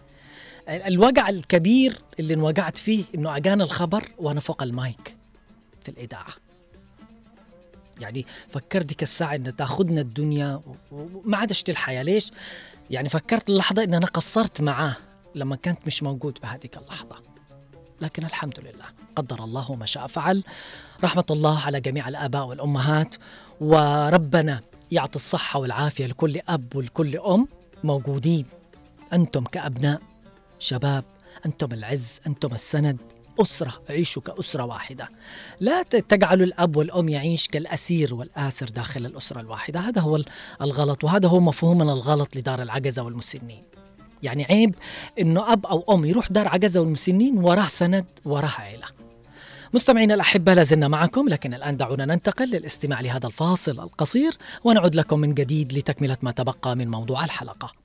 الوجع 0.68 1.28
الكبير 1.28 1.98
اللي 2.20 2.34
انوجعت 2.34 2.78
فيه 2.78 3.04
إنه 3.14 3.36
اجانا 3.36 3.64
الخبر 3.64 4.08
وأنا 4.18 4.40
فوق 4.40 4.62
المايك 4.62 5.16
في 5.82 5.88
الإذاعة. 5.88 6.34
يعني 8.00 8.26
فكرت 8.48 8.86
ديك 8.86 9.02
الساعة 9.02 9.34
إن 9.34 9.56
تأخذنا 9.56 10.00
الدنيا 10.00 10.62
وما 10.92 11.36
عاد 11.36 11.50
أشتي 11.50 11.72
الحياة. 11.72 12.02
ليش؟ 12.02 12.30
يعني 12.90 13.08
فكرت 13.08 13.50
اللحظة 13.50 13.84
إن 13.84 13.94
أنا 13.94 14.06
قصرت 14.06 14.60
معاه 14.60 14.96
لما 15.34 15.56
كنت 15.56 15.78
مش 15.86 16.02
موجود 16.02 16.38
بهذيك 16.42 16.76
اللحظة. 16.76 17.31
لكن 18.02 18.24
الحمد 18.24 18.60
لله 18.60 18.84
قدر 19.16 19.44
الله 19.44 19.74
ما 19.74 19.86
شاء 19.86 20.06
فعل. 20.06 20.44
رحمة 21.04 21.24
الله 21.30 21.60
على 21.60 21.80
جميع 21.80 22.08
الآباء 22.08 22.46
والأمهات 22.46 23.14
وربنا 23.60 24.60
يعطي 24.90 25.16
الصحة 25.16 25.60
والعافية 25.60 26.06
لكل 26.06 26.40
أب 26.48 26.76
ولكل 26.76 27.16
أم 27.16 27.48
موجودين. 27.84 28.46
أنتم 29.12 29.44
كأبناء 29.44 30.00
شباب 30.58 31.04
أنتم 31.46 31.72
العز 31.72 32.20
أنتم 32.26 32.54
السند 32.54 32.98
أسرة 33.40 33.82
عيشوا 33.90 34.22
كأسرة 34.22 34.64
واحدة. 34.64 35.08
لا 35.60 35.82
تجعلوا 35.82 36.46
الأب 36.46 36.76
والأم 36.76 37.08
يعيش 37.08 37.48
كالأسير 37.48 38.14
والآسر 38.14 38.66
داخل 38.66 39.06
الأسرة 39.06 39.40
الواحدة. 39.40 39.80
هذا 39.80 40.00
هو 40.00 40.20
الغلط 40.62 41.04
وهذا 41.04 41.28
هو 41.28 41.40
مفهومنا 41.40 41.92
الغلط 41.92 42.36
لدار 42.36 42.62
العجزة 42.62 43.02
والمسنين. 43.02 43.62
يعني 44.22 44.44
عيب 44.44 44.74
إنه 45.20 45.52
أب 45.52 45.66
أو 45.66 45.94
أم 45.94 46.04
يروح 46.04 46.32
دار 46.32 46.48
عجزة 46.48 46.80
والمسنين 46.80 47.38
وراه 47.38 47.68
سند 47.68 48.04
وراه 48.24 48.52
عيلة. 48.58 48.86
مستمعينا 49.74 50.14
الأحبة 50.14 50.54
لازلنا 50.54 50.88
معكم 50.88 51.28
لكن 51.28 51.54
الآن 51.54 51.76
دعونا 51.76 52.04
ننتقل 52.04 52.50
للاستماع 52.50 53.00
لهذا 53.00 53.26
الفاصل 53.26 53.80
القصير 53.80 54.36
ونعود 54.64 54.94
لكم 54.94 55.18
من 55.18 55.34
جديد 55.34 55.72
لتكملة 55.72 56.16
ما 56.22 56.30
تبقى 56.30 56.76
من 56.76 56.88
موضوع 56.88 57.24
الحلقة. 57.24 57.81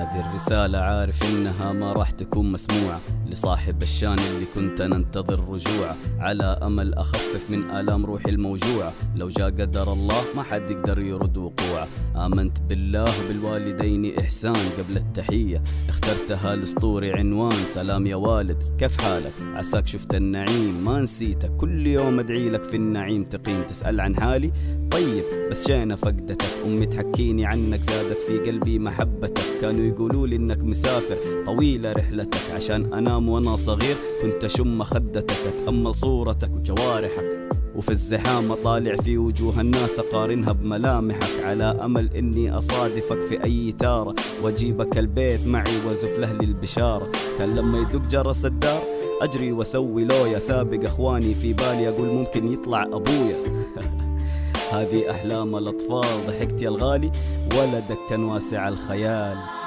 هذه 0.00 0.30
الرسالة 0.30 0.78
عارف 0.78 1.34
إنها 1.34 1.72
ما 1.72 1.92
راح 1.92 2.10
تكون 2.10 2.52
مسموعة 2.52 3.00
لصاحب 3.30 3.82
الشان 3.82 4.16
اللي 4.18 4.46
كنت 4.54 4.80
أنا 4.80 4.96
أنتظر 4.96 5.40
رجوعه 5.40 5.96
على 6.18 6.44
أمل 6.44 6.94
أخفف 6.94 7.50
من 7.50 7.70
آلام 7.70 8.06
روحي 8.06 8.30
الموجوعة 8.30 8.92
لو 9.16 9.28
جاء 9.28 9.50
قدر 9.50 9.92
الله 9.92 10.22
ما 10.36 10.42
حد 10.42 10.70
يقدر 10.70 10.98
يرد 10.98 11.36
وقوعه 11.36 11.88
آمنت 12.16 12.60
بالله 12.68 13.04
وبالوالدين 13.24 14.18
إحسان 14.18 14.56
قبل 14.78 14.96
التحية. 14.96 15.62
اخترتها 15.88 16.54
الأسطوري 16.54 17.12
عنوان. 17.12 17.56
سلام 17.74 18.06
يا 18.06 18.16
والد 18.16 18.64
كيف 18.78 19.00
حالك؟ 19.00 19.32
عساك 19.54 19.86
شفت 19.86 20.14
النعيم 20.14 20.84
ما 20.84 21.00
نسيتك 21.00 21.50
كل 21.50 21.86
يوم 21.86 22.18
أدعي 22.18 22.48
لك 22.48 22.62
في 22.62 22.76
النعيم 22.76 23.24
تقيم. 23.24 23.62
تسأل 23.68 24.00
عن 24.00 24.20
حالي؟ 24.20 24.52
طيب 24.90 25.24
بس 25.50 25.66
شينا 25.66 25.96
فقدتك 25.96 26.46
أمي 26.64 26.86
تحكيني 26.86 27.46
عنك 27.46 27.80
زادت 27.80 28.22
في 28.22 28.38
قلبي 28.38 28.78
محبتك. 28.78 29.42
كانوا 29.60 29.89
يقولوا 29.90 30.26
لي 30.26 30.36
إنك 30.36 30.64
مسافر. 30.64 31.16
طويلة 31.46 31.92
رحلتك 31.92 32.50
عشان 32.54 32.94
أنام 32.94 33.28
وأنا 33.28 33.56
صغير. 33.56 33.96
كنت 34.22 34.44
أشم 34.44 34.78
مخدتك 34.78 35.36
أتأمل 35.46 35.94
صورتك 35.94 36.50
وجوارحك. 36.56 37.48
وفي 37.76 37.90
الزحام 37.90 38.52
أطالع 38.52 38.96
في 38.96 39.18
وجوه 39.18 39.60
الناس 39.60 39.98
أقارنها 39.98 40.52
بملامحك. 40.52 41.44
على 41.44 41.64
أمل 41.64 42.16
إني 42.16 42.58
أصادفك 42.58 43.20
في 43.20 43.44
أي 43.44 43.72
تارة. 43.72 44.14
وأجيبك 44.42 44.98
البيت 44.98 45.46
معي 45.46 45.86
وأزف 45.86 46.18
لأهلي 46.18 46.44
البشارة 46.44 47.10
كان 47.38 47.56
لما 47.56 47.78
يدق 47.78 48.08
جرس 48.10 48.44
الدار 48.44 48.82
أجري 49.22 49.52
وأسوي 49.52 50.04
لويا. 50.04 50.38
سابق 50.38 50.84
أخواني 50.84 51.34
في 51.34 51.52
بالي 51.52 51.88
أقول 51.88 52.08
ممكن 52.08 52.52
يطلع 52.52 52.82
أبويا. 52.82 53.36
هذه 54.72 55.10
أحلام 55.10 55.56
الأطفال 55.56 56.26
ضحكت 56.26 56.62
يا 56.62 56.68
الغالي. 56.68 57.12
ولدك 57.58 57.98
كان 58.10 58.24
واسع 58.24 58.68
الخيال. 58.68 59.59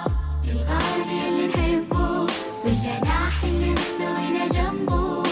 الغالي 0.52 1.30
اللي 1.30 1.48
نحبه 1.48 2.28
والجناح 2.66 3.44
اللي 3.44 3.70
محتوينا 3.74 4.48
جنبه 4.48 5.24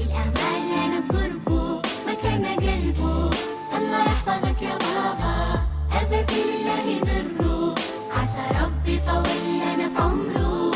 الأمان 0.00 0.62
لنا 0.72 1.00
في 1.00 1.16
قربه 1.16 1.82
مكان 2.08 2.44
قلبه 2.46 3.30
الله 3.78 4.02
يحفظك 4.04 4.62
يا 4.62 4.78
بابا 4.78 5.60
أبك 5.92 6.30
لله 6.32 6.80
يضره 6.96 7.74
عسى 8.14 8.40
ربي 8.62 8.94
يطول 8.94 9.38
لنا 9.62 9.88
في 9.88 10.02
عمره 10.02 10.70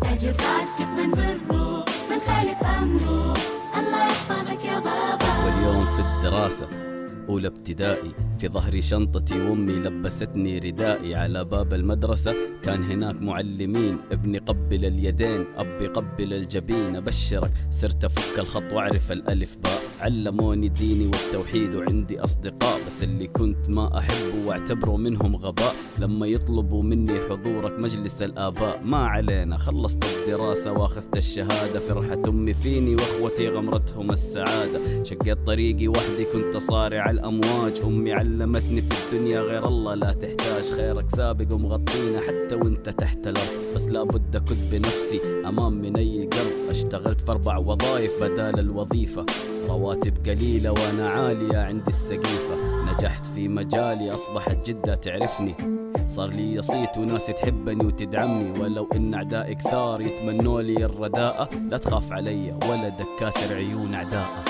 تاج 0.00 0.24
الراس 0.26 0.74
كيف 0.78 0.88
ما 0.88 1.06
نبره 1.06 1.84
ما 2.10 2.16
نخالف 2.16 2.62
أمره 2.82 3.34
الله 3.78 4.06
يحفظك 4.06 4.64
يا 4.64 4.78
بابا 4.78 5.44
واليوم 5.44 5.86
في 5.96 6.00
الدراسة. 6.02 6.66
أولى 7.28 7.48
ابتدائي. 7.48 8.10
في 8.38 8.48
ظهري 8.48 8.80
شنطتي 8.80 9.40
وامي 9.40 9.72
لبستني 9.72 10.58
ردائي. 10.58 11.14
على 11.14 11.44
باب 11.44 11.74
المدرسة 11.74 12.34
كان 12.62 12.82
هناك 12.82 13.22
معلمين. 13.22 13.98
ابني 14.12 14.38
قبل 14.38 14.84
اليدين 14.84 15.44
أبي 15.56 15.86
قبل 15.86 16.32
الجبين. 16.32 16.96
أبشرك 16.96 17.52
صرت 17.70 18.04
أفك 18.04 18.38
الخط 18.38 18.72
وأعرف 18.72 19.12
الألف 19.12 19.58
باء. 19.64 19.82
علموني 20.00 20.68
ديني 20.68 21.06
والتوحيد 21.06 21.74
وعندي 21.74 22.20
أصدقاء. 22.20 22.80
بس 22.86 23.02
اللي 23.02 23.26
كنت 23.26 23.68
ما 23.68 23.98
احبه 23.98 24.46
وأعتبره 24.46 24.96
منهم 24.96 25.36
غباء. 25.36 25.74
لما 26.00 26.26
يطلبوا 26.26 26.82
مني 26.82 27.20
حضورك 27.30 27.78
مجلس 27.78 28.22
الآباء. 28.22 28.80
ما 28.84 28.96
علينا 28.96 29.56
خلصت 29.56 30.04
الدراسة 30.04 30.72
وأخذت 30.72 31.16
الشهادة. 31.16 31.80
فرحة 31.80 32.22
أمي 32.28 32.54
فيني 32.54 32.94
وأخوتي 32.94 33.48
غمرتهم 33.48 34.10
السعادة. 34.10 35.04
شقيت 35.04 35.38
طريقي 35.46 35.88
وحدي 35.88 36.24
كنت 36.24 36.56
صارع 36.56 37.10
الأمواج. 37.14 37.80
أمي 37.84 38.12
علمتني 38.12 38.80
في 38.80 38.94
الدنيا 39.04 39.40
غير 39.40 39.66
الله 39.66 39.94
لا 39.94 40.12
تحتاج 40.12 40.64
خيرك. 40.76 41.10
سابق 41.10 41.54
ومغطينا 41.54 42.20
حتى 42.20 42.54
وانت 42.54 42.88
تحت 42.88 43.26
الأرض. 43.26 43.74
بس 43.74 43.88
لابد 43.88 44.36
اكد 44.36 44.60
بنفسي 44.72 45.20
أمام 45.48 45.72
من 45.72 45.96
أي 45.96 46.28
قلب. 46.32 46.70
أشتغلت 46.70 47.20
في 47.20 47.30
أربع 47.30 47.56
وظائف 47.56 48.22
بدال 48.22 48.58
الوظيفة. 48.58 49.26
رواتب 49.68 50.14
قليلة 50.26 50.72
وأنا 50.72 51.08
عالية 51.08 51.58
عندي 51.58 51.90
السقيفة. 51.90 52.54
نجحت 52.84 53.26
في 53.26 53.48
مجالي 53.48 54.14
أصبحت 54.14 54.70
جدة 54.70 54.94
تعرفني. 54.94 55.54
صار 56.08 56.30
لي 56.30 56.62
صيت 56.62 56.98
وناس 56.98 57.26
تحبني 57.26 57.86
وتدعمني. 57.86 58.60
ولو 58.60 58.88
إن 58.94 59.14
أعدائي 59.14 59.54
كثار 59.54 60.00
يتمنوا 60.00 60.62
لي 60.62 60.84
الرداءة 60.84 61.50
لا 61.70 61.78
تخاف 61.78 62.12
علي 62.12 62.52
ولدك 62.68 63.06
كاسر 63.20 63.54
عيون 63.54 63.94
اعدائه 63.94 64.44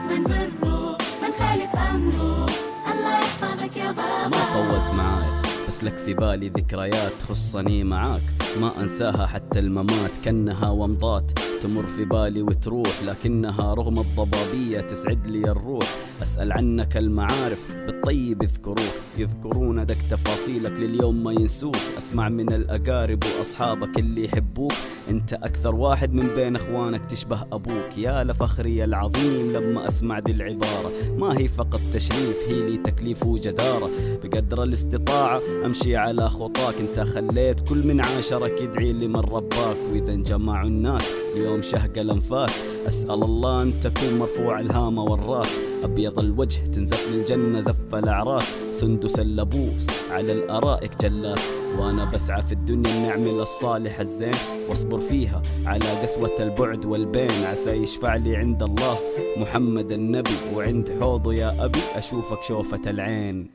الراس 0.00 0.22
كيف 0.26 0.28
ما 0.28 0.46
نبره 0.46 0.98
ما 1.22 1.28
نخالف 1.28 1.76
أمره. 1.76 2.46
الله 2.92 3.18
يحفظك 3.18 3.76
يا 3.76 3.92
بابا. 3.92 4.28
ما 4.28 4.44
طولت 4.54 4.94
معاي 4.94 5.42
بس 5.68 5.84
لك 5.84 5.96
في 5.96 6.14
بالي 6.14 6.48
ذكريات 6.48 7.12
تخصني 7.20 7.84
معاك. 7.84 8.20
ما 8.60 8.80
أنساها 8.80 9.26
حتى 9.26 9.58
الممات 9.58 10.16
كأنها 10.24 10.70
ومضات 10.70 11.30
تمر 11.60 11.86
في 11.86 12.04
بالي 12.04 12.42
وتروح 12.42 13.02
لكنها 13.04 13.74
رغم 13.74 13.98
الضبابية 13.98 14.80
تسعد 14.80 15.26
لي 15.26 15.50
الروح. 15.50 15.86
أسأل 16.22 16.52
عنك 16.52 16.96
المعارف 16.96 17.76
بالطيب 17.76 18.42
يذكروك 18.42 18.78
يذكرون 19.18 19.86
دك 19.86 19.96
تفاصيلك 20.10 20.72
لليوم 20.80 21.24
ما 21.24 21.32
ينسوك. 21.32 21.76
أسمع 21.98 22.28
من 22.28 22.52
الأقارب 22.52 23.24
وأصحابك 23.24 23.98
اللي 23.98 24.24
يحبوك. 24.24 24.72
أنت 25.10 25.32
أكثر 25.32 25.74
واحد 25.74 26.12
من 26.12 26.28
بين 26.36 26.56
أخوانك 26.56 27.06
تشبه 27.06 27.42
أبوك. 27.52 27.98
يا 27.98 28.24
لفخري 28.24 28.84
العظيم 28.84 29.50
لما 29.50 29.86
أسمع 29.86 30.18
دي 30.18 30.32
العبارة. 30.32 30.92
ما 31.18 31.38
هي 31.38 31.48
فقط 31.48 31.80
تشريف 31.94 32.36
هي 32.48 32.70
لي 32.70 32.76
تكليف 32.76 33.26
وجدارة. 33.26 33.90
بقدر 34.24 34.62
الاستطاعة 34.62 35.40
أمشي 35.64 35.96
على 35.96 36.30
خطاك. 36.30 36.74
أنت 36.80 37.00
خليت 37.00 37.68
كل 37.68 37.86
من 37.86 38.00
عاشرك 38.00 38.60
يدعي 38.60 38.92
لمن 38.92 39.20
رباك. 39.20 39.76
وإذا 39.92 40.12
انجمعوا 40.12 40.66
الناس 40.66 41.08
اليوم 41.36 41.62
شهق 41.62 41.98
الأنفاس. 41.98 42.60
أسأل 42.88 43.24
الله 43.24 43.62
أن 43.62 43.72
تكون 43.82 44.18
مرفوع 44.18 44.60
الهامة 44.60 45.02
والراس. 45.02 45.58
أبيض 45.82 46.18
الوجه 46.18 46.66
تنزف 46.66 47.08
للجنة 47.12 47.60
زف 47.60 47.94
الأعراس. 47.94 48.52
سندس 48.72 49.18
اللبوس 49.18 49.86
على 50.10 50.32
الأرائك 50.32 51.02
جلاس. 51.02 51.48
وأنا 51.78 52.10
بسعى 52.10 52.42
في 52.42 52.52
الدنيا 52.52 52.92
أن 52.92 53.04
أعمل 53.04 53.40
الصالح 53.40 54.00
الزين. 54.00 54.34
واصبر 54.68 54.98
فيها 54.98 55.42
على 55.66 55.84
قسوة 56.02 56.42
البعد 56.42 56.84
والبين. 56.84 57.44
عسى 57.44 57.70
يشفع 57.70 58.16
لي 58.16 58.36
عند 58.36 58.62
الله 58.62 58.98
محمد 59.36 59.92
النبي. 59.92 60.36
وعند 60.54 60.90
حوضه 61.00 61.34
يا 61.34 61.64
أبي 61.64 61.80
أشوفك 61.94 62.42
شوفة 62.42 62.90
العين. 62.90 63.50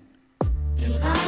الغالي 0.86 1.25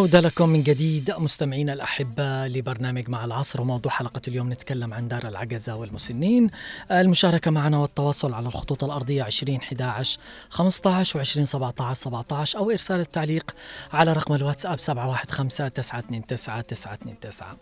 عودة 0.02 0.20
لكم 0.20 0.48
من 0.48 0.62
جديد 0.62 1.14
مستمعينا 1.18 1.72
الأحبة 1.72 2.46
لبرنامج 2.46 3.08
مع 3.08 3.24
العصر 3.24 3.60
وموضوع 3.62 3.92
حلقة 3.92 4.20
اليوم 4.28 4.52
نتكلم 4.52 4.94
عن 4.94 5.08
دار 5.08 5.28
العجزة 5.28 5.76
والمسنين. 5.76 6.50
المشاركة 6.90 7.50
معنا 7.50 7.78
والتواصل 7.78 8.34
على 8.34 8.46
الخطوط 8.46 8.84
الأرضية 8.84 9.22
20 9.22 9.56
11 9.56 10.18
15 10.50 11.18
و 11.18 11.20
20 11.20 11.46
17 11.46 11.94
17 11.94 12.58
أو 12.58 12.70
إرسال 12.70 13.00
التعليق 13.00 13.54
على 13.92 14.12
رقم 14.12 14.34
الواتساب 14.34 14.78
715 14.78 15.68
929 15.68 16.26
929 16.26 17.56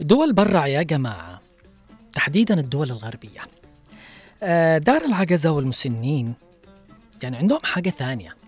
دول 0.00 0.32
برع 0.32 0.66
يا 0.66 0.82
جماعة. 0.82 1.40
تحديدا 2.12 2.60
الدول 2.60 2.90
الغربية. 2.90 3.40
آه، 4.42 4.78
دار 4.78 5.04
العجزة 5.04 5.50
والمسنين. 5.50 6.34
يعني 7.22 7.36
عندهم 7.36 7.60
حاجة 7.62 7.90
ثانية. 7.90 8.39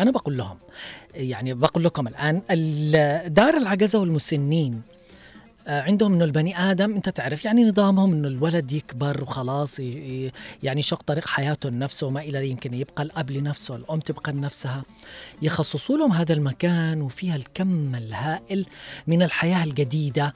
أنا 0.00 0.10
بقول 0.10 0.36
لهم 0.36 0.56
يعني 1.14 1.54
بقول 1.54 1.84
لكم 1.84 2.08
الآن 2.08 2.42
ال- 2.50 3.34
دار 3.34 3.56
العجزة 3.56 3.98
والمسنين 3.98 4.82
آه، 5.68 5.82
عندهم 5.82 6.12
إنه 6.14 6.24
البني 6.24 6.58
آدم 6.70 6.94
أنت 6.94 7.08
تعرف 7.08 7.44
يعني 7.44 7.64
نظامهم 7.64 8.12
إنه 8.12 8.28
الولد 8.28 8.72
يكبر 8.72 9.22
وخلاص 9.22 9.80
يعني 10.62 10.78
يشق 10.80 11.02
طريق 11.02 11.26
حياته 11.26 11.68
لنفسه 11.68 12.06
وما 12.06 12.20
إلى 12.20 12.48
يمكن 12.50 12.74
يبقى 12.74 13.02
الأب 13.02 13.30
لنفسه 13.30 13.76
الأم 13.76 14.00
تبقى 14.00 14.32
لنفسها. 14.32 14.82
يخصصوا 15.42 15.96
لهم 15.98 16.12
هذا 16.12 16.32
المكان 16.34 17.02
وفيها 17.02 17.36
الكم 17.36 17.94
الهائل 17.94 18.66
من 19.06 19.22
الحياة 19.22 19.64
الجديدة. 19.64 20.34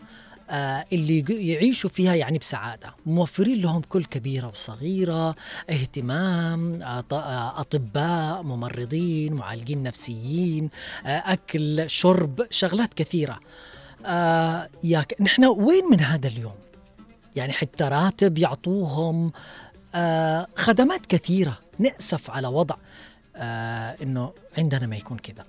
اللي 0.93 1.19
يج- 1.25 1.31
يعيشوا 1.31 1.91
فيها 1.91 2.15
يعني 2.15 2.39
بسعادة. 2.39 2.95
موفرين 3.07 3.61
لهم 3.61 3.83
كل 3.89 4.05
كبيرة 4.05 4.49
وصغيرة 4.49 5.35
اهتمام 5.71 6.83
آه، 6.83 7.05
آه، 7.13 7.61
أطباء 7.61 8.43
ممرضين 8.43 9.33
معالجين 9.33 9.83
نفسيين 9.83 10.71
آه، 11.07 11.09
أكل 11.33 11.91
شرب 11.91 12.47
شغلات 12.51 12.95
كثيرة. 12.95 13.41
آه، 14.07 14.69
يا 14.85 15.01
ك- 15.01 15.21
نحن 15.21 15.45
وين 15.45 15.85
من 15.91 16.01
هذا 16.01 16.29
اليوم؟ 16.29 16.55
يعني 17.37 17.53
حتى 17.53 17.85
راتب 17.85 18.39
يعطوهم 18.39 19.33
آه، 19.95 20.47
خدمات 20.57 21.07
كثيرة. 21.07 21.59
نأسف 21.79 22.31
على 22.31 22.49
وضع 22.49 22.75
آه، 23.37 23.97
إنه 24.03 24.33
عندنا 24.59 24.87
ما 24.87 24.97
يكون 24.97 25.19
كذا. 25.19 25.45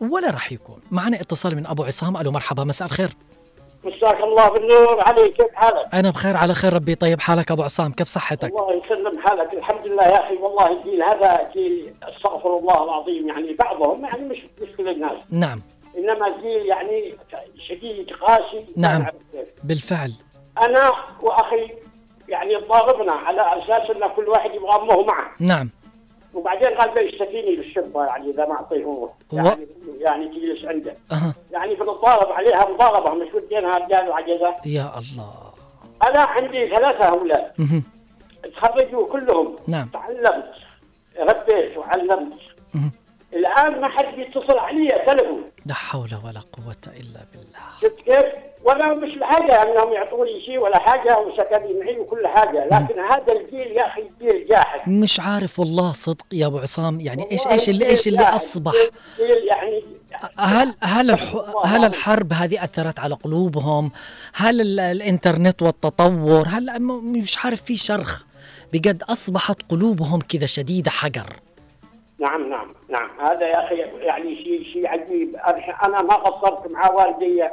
ولا 0.00 0.30
راح 0.30 0.52
يكون. 0.52 0.78
معنا 0.90 1.20
اتصال 1.20 1.56
من 1.56 1.66
أبو 1.66 1.84
عصام. 1.84 2.16
ألو 2.16 2.30
مرحبا 2.32 2.64
مساء 2.64 2.86
الخير. 2.88 3.16
مساك 3.84 4.20
الله 4.20 4.48
بالنور 4.48 5.00
علي 5.00 5.28
كيف 5.28 5.54
حالك؟ 5.54 5.94
أنا 5.94 6.10
بخير 6.10 6.36
على 6.36 6.54
خير 6.54 6.72
ربي. 6.72 6.94
طيب 6.94 7.20
حالك 7.20 7.50
أبو 7.50 7.62
عصام 7.62 7.92
كيف 7.92 8.08
صحتك؟ 8.08 8.50
الله 8.50 8.82
يسلم 8.84 9.18
حالك. 9.18 9.54
الحمد 9.54 9.86
لله 9.86 10.02
يا 10.02 10.24
أخي 10.26 10.36
والله 10.36 10.72
الجيل 10.72 11.02
هذا 11.02 11.50
جيل 11.52 11.94
أستغفر 12.02 12.58
الله 12.58 12.84
العظيم. 12.84 13.28
يعني 13.28 13.52
بعضهم 13.52 14.04
يعني 14.04 14.28
مش 14.28 14.38
مش 14.62 14.76
كل 14.76 14.88
الناس. 14.88 15.18
نعم. 15.30 15.62
إنما 15.98 16.36
جيل 16.42 16.66
يعني 16.66 17.14
شديد 17.68 18.10
قاسي. 18.10 18.64
نعم. 18.76 19.06
بالفعل. 19.64 20.12
أنا 20.62 20.92
وأخي 21.22 21.70
يعني 22.28 22.56
ضاربنا 22.56 23.12
على 23.12 23.40
أساس 23.40 23.90
أن 23.90 24.08
كل 24.16 24.28
واحد 24.28 24.54
يبغى 24.54 24.76
أمه 24.76 25.02
معه. 25.02 25.30
نعم. 25.40 25.70
وبعدين 26.34 26.68
قال 26.68 26.90
بيشتكيني 26.94 27.56
بالشرطه 27.56 28.06
يعني 28.06 28.30
إذا 28.30 28.46
ما 28.46 28.52
أعطيه 28.54 28.84
هو. 28.84 29.08
يعني 29.32 29.66
يعني 30.00 30.28
تجلس 30.28 30.64
عنده. 30.64 30.94
أها. 31.12 31.34
يعني 31.52 31.74
بنتضارب 31.74 32.32
عليها 32.32 32.68
مضاربه 32.70 33.14
مش 33.14 33.34
ودينها 33.34 33.78
رجال 33.78 34.06
العجزه 34.06 34.54
يا 34.66 34.92
الله. 34.98 35.34
أنا 36.08 36.20
عندي 36.20 36.68
ثلاثة 36.68 37.04
أولاد. 37.04 37.52
تخرجوا 38.56 39.06
كلهم. 39.12 39.56
نعم. 39.68 39.88
تعلمت. 39.92 40.50
ربيت 41.18 41.76
وعلمت. 41.76 42.32
الآن 43.36 43.80
ما 43.80 43.88
حد 43.88 44.14
بيتصل 44.16 44.58
علي 44.58 44.88
تلفون 45.06 45.42
لا 45.66 45.74
حول 45.74 46.10
ولا 46.24 46.40
قوة 46.40 46.76
إلا 47.00 47.20
بالله 47.32 47.64
شفت 47.82 47.96
كيف؟ 48.04 48.24
وأنا 48.64 48.94
مش 48.94 49.18
بحاجه 49.18 49.62
أنهم 49.62 49.92
يعطوني 49.92 50.40
شيء 50.46 50.58
ولا 50.58 50.78
حاجة 50.78 51.18
وسكني 51.18 51.80
معي 51.80 51.98
وكل 51.98 52.26
حاجة 52.26 52.64
لكن 52.66 53.00
هذا 53.00 53.32
الجيل 53.32 53.76
يا 53.76 53.86
أخي 53.86 54.02
جيل 54.20 54.46
جاحد 54.48 54.88
مش 54.88 55.20
عارف 55.20 55.58
والله 55.60 55.92
صدق 55.92 56.26
يا 56.32 56.46
أبو 56.46 56.58
عصام 56.58 57.00
يعني 57.00 57.30
إيش 57.32 57.46
إيش 57.46 57.68
اللي 57.68 57.86
إيش 57.86 58.08
اللي 58.08 58.22
أصبح. 58.22 58.72
جيل 59.18 59.48
يعني 59.48 59.82
هل 60.38 60.74
هل 60.80 61.10
الح... 61.10 61.34
هل 61.72 61.84
الحرب 61.84 62.32
هذه 62.32 62.64
أثرت 62.64 62.98
على 62.98 63.14
قلوبهم؟ 63.14 63.90
هل 64.34 64.60
ال... 64.60 64.80
الإنترنت 64.80 65.62
والتطور؟ 65.62 66.48
هل 66.48 66.82
م- 66.82 67.12
مش 67.12 67.44
عارف 67.44 67.62
في 67.62 67.76
شرخ 67.76 68.24
بجد 68.72 69.02
أصبحت 69.02 69.56
قلوبهم 69.68 70.20
كذا 70.20 70.46
شديدة 70.46 70.90
حجر 70.90 71.26
نعم 72.18 72.48
نعم 72.50 72.68
نعم. 72.90 73.10
هذا 73.20 73.46
يا 73.48 73.66
أخي 73.66 73.76
يعني 74.06 74.36
شيء 74.36 74.64
شيء 74.72 74.86
عجيب. 74.86 75.36
أنا- 75.36 75.84
أنا 75.84 76.02
ما 76.02 76.14
قصرت 76.14 76.70
مع 76.70 76.90
والدي 76.90 77.44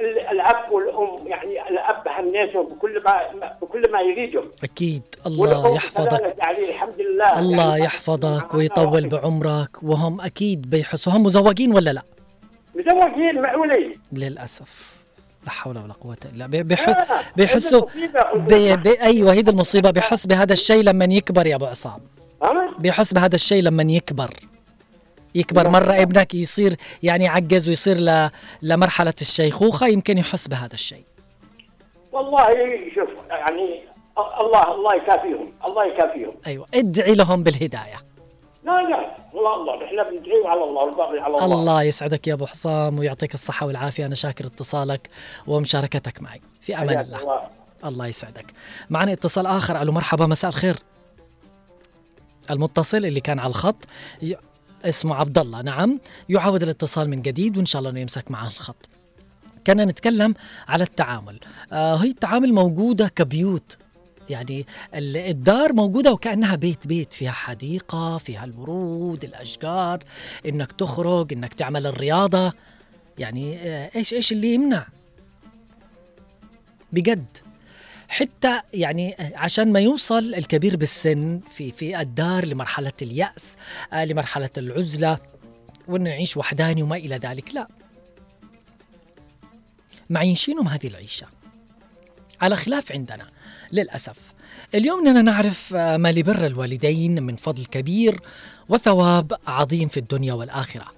ال- 0.00 0.18
الأب 0.18 0.72
والأم. 0.72 1.26
يعني 1.26 1.68
الأب 1.68 2.02
هنيتهم 2.08 2.66
بكل 2.68 3.02
ما 3.04 3.20
بكل 3.62 3.92
ما 3.92 4.00
يريدهم 4.00 4.50
أكيد. 4.64 5.02
الله 5.26 5.74
يحفظك. 5.76 6.34
يعني 6.38 6.70
الحمد 6.70 7.00
لله. 7.00 7.38
الله 7.38 7.70
يعني 7.70 7.84
يحفظك 7.84 8.54
ويطول 8.54 9.08
بعمرك. 9.08 9.82
وهم 9.82 10.20
أكيد 10.20 10.70
بيحسوا 10.70 11.12
هم 11.12 11.22
مزوجين 11.22 11.74
ولا 11.74 11.90
لا؟ 11.90 12.02
مزوجين 12.74 13.42
معولي 13.42 13.98
للأسف. 14.12 14.94
لا 15.44 15.50
حول 15.50 15.78
ولا 15.78 15.92
قوة 15.92 16.16
إلا 16.32 16.46
بالله. 16.46 16.62
بيح... 16.64 16.88
آه، 16.88 17.06
بيحسوا. 17.36 17.86
بي... 18.34 19.02
أيوه 19.02 19.32
هيدي 19.32 19.50
المصيبة. 19.50 19.90
بيحس 19.90 20.26
بهذا 20.26 20.52
الشيء 20.52 20.82
لما 20.84 21.04
يكبر 21.04 21.46
يا 21.46 21.56
أبو 21.56 21.66
عصام؟ 21.66 22.00
بيحس 22.78 23.14
بهذا 23.14 23.34
الشيء 23.34 23.62
لما 23.62 23.92
يكبر. 23.92 24.30
يكبر 25.34 25.68
مرة 25.68 26.02
ابنك 26.02 26.34
يصير 26.34 26.76
يعني 27.02 27.24
يعجز 27.24 27.68
ويصير 27.68 27.96
ل... 27.96 28.30
لمرحلة 28.62 29.14
الشيخوخة 29.20 29.86
يمكن 29.86 30.18
يحس 30.18 30.48
بهذا 30.48 30.74
الشيء. 30.74 31.04
والله 32.12 32.46
شوف 32.94 33.08
يعني 33.30 33.82
الله 34.40 34.74
الله 34.74 34.94
يكافيهم 34.94 35.52
الله 35.66 35.84
يكافيهم. 35.86 36.32
أيوه 36.46 36.66
ادعي 36.74 37.14
لهم 37.14 37.42
بالهداية. 37.42 38.04
لا 38.64 38.72
لا 38.72 39.16
والله 39.32 39.54
الله 39.54 39.84
إحنا 39.84 40.02
بندعي 40.02 40.46
على 40.46 40.64
الله 40.64 40.84
والباقي 40.84 41.18
على 41.18 41.34
الله. 41.34 41.44
الله 41.44 41.82
يسعدك 41.82 42.28
يا 42.28 42.34
أبو 42.34 42.46
حسام 42.46 42.98
ويعطيك 42.98 43.34
الصحة 43.34 43.66
والعافية 43.66 44.06
أنا 44.06 44.14
شاكر 44.14 44.46
اتصالك 44.46 45.08
ومشاركتك 45.46 46.22
معي. 46.22 46.40
في 46.60 46.76
أمان 46.76 47.00
الله. 47.00 47.20
الله. 47.20 47.40
الله 47.84 48.06
يسعدك. 48.06 48.46
معنا 48.90 49.12
اتصال 49.12 49.46
آخر 49.46 49.82
ألو 49.82 49.92
مرحبا 49.92 50.26
مساء 50.26 50.48
الخير. 50.48 50.76
المتصل 52.50 52.96
اللي 53.06 53.20
كان 53.20 53.38
على 53.38 53.50
الخط. 53.50 53.84
اسمه 54.84 55.14
عبد 55.14 55.38
الله 55.38 55.62
نعم. 55.62 56.00
يعاود 56.28 56.62
الاتصال 56.62 57.10
من 57.10 57.22
جديد 57.22 57.56
وإن 57.56 57.66
شاء 57.66 57.78
الله 57.80 57.90
إنه 57.90 58.00
يمسك 58.00 58.30
معه 58.30 58.46
الخط. 58.46 58.88
كنا 59.66 59.84
نتكلم 59.84 60.34
على 60.68 60.84
التعامل. 60.84 61.38
آه 61.72 61.96
هي 61.96 62.08
التعامل 62.10 62.52
موجودة 62.52 63.08
كبيوت. 63.08 63.76
يعني 64.30 64.66
ال- 64.94 65.16
الدار 65.16 65.72
موجودة 65.72 66.12
وكأنها 66.12 66.56
بيت 66.56 66.86
بيت. 66.86 67.12
فيها 67.12 67.32
حديقة 67.32 68.18
فيها 68.18 68.44
الورود 68.44 69.24
الأشجار. 69.24 69.98
إنك 70.46 70.72
تخرج 70.72 71.32
إنك 71.32 71.54
تعمل 71.54 71.86
الرياضة. 71.86 72.52
يعني 73.18 73.58
آه، 73.58 73.90
إيش 73.96 74.14
إيش 74.14 74.32
اللي 74.32 74.54
يمنع؟ 74.54 74.86
بجد. 76.92 77.24
حتى 78.08 78.60
يعني 78.74 79.16
عشان 79.34 79.72
ما 79.72 79.80
يوصل 79.80 80.34
الكبير 80.34 80.76
بالسن 80.76 81.40
في 81.50 81.70
في 81.70 82.00
الدار 82.00 82.46
لمرحلة 82.46 82.92
اليأس 83.02 83.56
آه، 83.92 84.04
لمرحلة 84.04 84.50
العزلة 84.56 85.18
وإنه 85.88 86.10
يعيش 86.10 86.36
وحداني 86.36 86.82
وما 86.82 86.96
إلى 86.96 87.16
ذلك 87.16 87.54
لا. 87.54 87.68
معيشينهم 90.10 90.68
هذه 90.68 90.86
العيشة. 90.86 91.26
على 92.40 92.56
خلاف 92.56 92.92
عندنا 92.92 93.26
للأسف. 93.72 94.16
اليوم 94.74 95.06
أننا 95.06 95.22
نعرف 95.22 95.74
آه، 95.74 95.96
ما 95.96 96.12
لبر 96.12 96.46
الوالدين 96.46 97.22
من 97.22 97.36
فضل 97.36 97.64
كبير 97.66 98.20
وثواب 98.68 99.32
عظيم 99.46 99.88
في 99.88 99.96
الدنيا 99.96 100.32
والآخرة. 100.32 100.93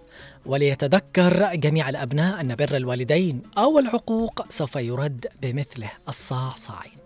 وليتذكر 0.46 1.54
جميع 1.54 1.88
الأبناء 1.88 2.40
أن 2.40 2.54
بر 2.54 2.76
الوالدين 2.76 3.42
أو 3.58 3.78
العقوق 3.78 4.46
سوف 4.48 4.76
يرد 4.76 5.26
بمثله 5.42 5.90
الصاع 6.08 6.50
صاعين 6.56 6.98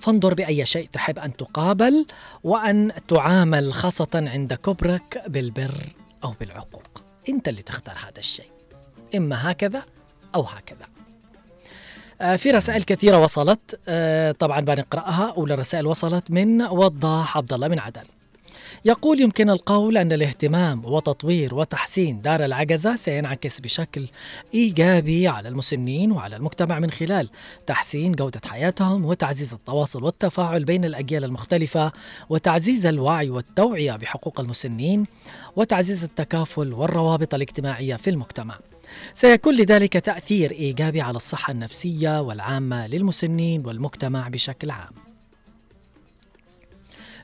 فانظر 0.00 0.34
بأي 0.34 0.66
شيء 0.66 0.86
تحب 0.86 1.18
أن 1.18 1.36
تقابل 1.36 2.06
وأن 2.44 2.92
تعامل 3.08 3.74
خاصة 3.74 4.08
عند 4.14 4.54
كبرك 4.54 5.22
بالبر 5.26 5.74
أو 6.24 6.34
بالعقوق. 6.40 7.02
أنت 7.28 7.48
اللي 7.48 7.62
تختار 7.62 7.94
هذا 7.94 8.18
الشيء 8.18 8.50
إما 9.14 9.50
هكذا 9.50 9.82
أو 10.34 10.42
هكذا. 10.42 10.86
آه، 12.20 12.36
في 12.36 12.50
رسائل 12.50 12.82
كثيرة 12.82 13.18
وصلت. 13.18 13.80
آه، 13.88 14.32
طبعا 14.32 14.60
بنقرأها. 14.60 15.34
أولى 15.36 15.54
رسائل 15.54 15.86
وصلت 15.86 16.30
من 16.30 16.62
وضاح 16.62 17.36
عبد 17.36 17.52
الله 17.52 17.68
من 17.68 17.78
عدن. 17.78 18.04
يقول 18.88 19.20
يمكن 19.20 19.50
القول 19.50 19.98
أن 19.98 20.12
الاهتمام 20.12 20.84
وتطوير 20.84 21.54
وتحسين 21.54 22.20
دار 22.20 22.44
العجزة 22.44 22.96
سينعكس 22.96 23.60
بشكل 23.60 24.08
إيجابي 24.54 25.28
على 25.28 25.48
المسنين 25.48 26.12
وعلى 26.12 26.36
المجتمع 26.36 26.78
من 26.78 26.90
خلال 26.90 27.30
تحسين 27.66 28.12
جودة 28.12 28.40
حياتهم 28.46 29.04
وتعزيز 29.04 29.52
التواصل 29.54 30.04
والتفاعل 30.04 30.64
بين 30.64 30.84
الأجيال 30.84 31.24
المختلفة 31.24 31.92
وتعزيز 32.28 32.86
الوعي 32.86 33.30
والتوعية 33.30 33.96
بحقوق 33.96 34.40
المسنين 34.40 35.06
وتعزيز 35.56 36.04
التكافل 36.04 36.72
والروابط 36.72 37.34
الاجتماعية 37.34 37.96
في 37.96 38.10
المجتمع. 38.10 38.58
سيكون 39.14 39.54
لذلك 39.54 39.92
تأثير 39.92 40.50
إيجابي 40.50 41.00
على 41.00 41.16
الصحة 41.16 41.50
النفسية 41.50 42.20
والعامة 42.20 42.86
للمسنين 42.86 43.66
والمجتمع 43.66 44.28
بشكل 44.28 44.70
عام. 44.70 45.07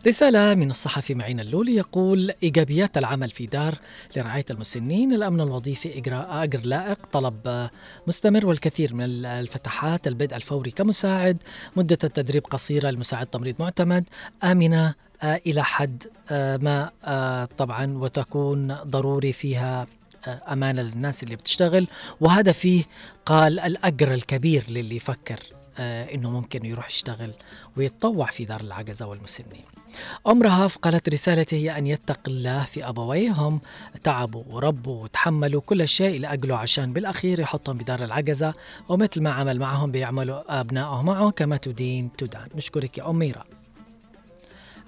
رسالة 0.06 0.54
من 0.54 0.70
الصحفي 0.70 1.14
معين 1.14 1.40
اللولي 1.40 1.76
يقول 1.76 2.32
إيجابيات 2.42 2.98
العمل 2.98 3.30
في 3.30 3.46
دار 3.46 3.74
لرعاية 4.16 4.44
المسنين 4.50 5.12
الأمن 5.12 5.40
الوظيفي 5.40 5.98
إجراء 5.98 6.42
أجر 6.42 6.60
لائق 6.64 6.98
طلب 7.12 7.68
مستمر 8.06 8.46
والكثير 8.46 8.94
من 8.94 9.24
الفتحات 9.24 10.06
البدء 10.06 10.36
الفوري 10.36 10.70
كمساعد 10.70 11.42
مدة 11.76 11.98
التدريب 12.04 12.46
قصيرة 12.46 12.88
المساعد 12.88 13.26
تمريض 13.26 13.54
معتمد 13.60 14.04
آمنة 14.44 14.94
آه، 15.22 15.40
إلى 15.46 15.64
حد 15.64 16.04
آه، 16.30 16.56
ما 16.56 16.90
آه، 17.04 17.44
طبعا 17.44 17.98
وتكون 17.98 18.74
ضروري 18.74 19.32
فيها 19.32 19.86
أمانة 20.26 20.82
للناس 20.82 21.22
اللي 21.22 21.36
بتشتغل 21.36 21.88
وهذا 22.20 22.52
فيه 22.52 22.84
قال 23.26 23.60
الأجر 23.60 24.14
الكبير 24.14 24.64
للي 24.68 24.96
يفكر 24.96 25.40
إنه 25.78 26.30
ممكن 26.30 26.66
يروح 26.66 26.86
يشتغل 26.86 27.30
ويتطوع 27.76 28.26
في 28.26 28.44
دار 28.44 28.60
العجزة 28.60 29.06
والمسنين. 29.06 29.73
ام 30.26 30.42
رهف 30.42 30.78
قالت 30.78 31.08
رسالتي 31.08 31.56
هي 31.56 31.78
أن 31.78 31.86
يتق 31.86 32.20
الله 32.28 32.64
في 32.64 32.88
أبويهم 32.88 33.60
تعبوا 34.02 34.44
وربوا 34.50 35.02
وتحملوا 35.02 35.60
كل 35.60 35.88
شيء 35.88 36.20
لأجله 36.20 36.56
عشان 36.56 36.92
بالأخير 36.92 37.40
يحطهم 37.40 37.78
بدار 37.78 38.04
العجزة 38.04 38.54
ومثل 38.88 39.22
ما 39.22 39.30
عمل 39.30 39.58
معهم 39.58 39.90
بيعملوا 39.90 40.60
ابنائه 40.60 41.02
معه 41.02 41.30
كما 41.30 41.56
تدين 41.56 42.10
تدان. 42.18 42.48
نشكرك 42.54 42.98
يا 42.98 43.10
ام 43.10 43.18
ميرا. 43.18 43.53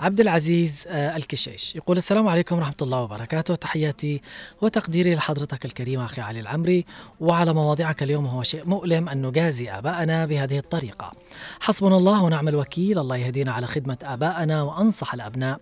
عبد 0.01 0.21
العزيز 0.21 0.85
آه، 0.89 1.17
الكشيش. 1.17 1.77
يقول 1.77 1.97
السلام 1.97 2.29
عليكم 2.29 2.57
ورحمة 2.57 2.75
الله 2.83 3.03
وبركاته. 3.03 3.55
تحياتي 3.55 4.21
وتقديري 4.61 5.15
لحضرتك 5.15 5.65
الكريم 5.65 6.01
أخي 6.01 6.21
علي 6.21 6.41
العمري. 6.41 6.85
وعلى 7.21 7.55
مواضيعك 7.55 8.03
اليوم 8.03 8.27
هو 8.27 8.43
شيء 8.43 8.65
مؤلم 8.65 9.09
أن 9.09 9.27
نجازي 9.27 9.71
آباءنا 9.71 10.27
بهذه 10.27 10.59
الطريقة. 10.59 11.13
حسبنا 11.61 11.97
الله 11.97 12.23
ونعم 12.23 12.49
الوكيل. 12.49 12.99
الله 12.99 13.17
يهدينا 13.17 13.53
على 13.53 13.67
خدمة 13.67 13.99
آبائنا 14.03 14.63
وأنصح 14.63 15.15
الأبناء. 15.15 15.61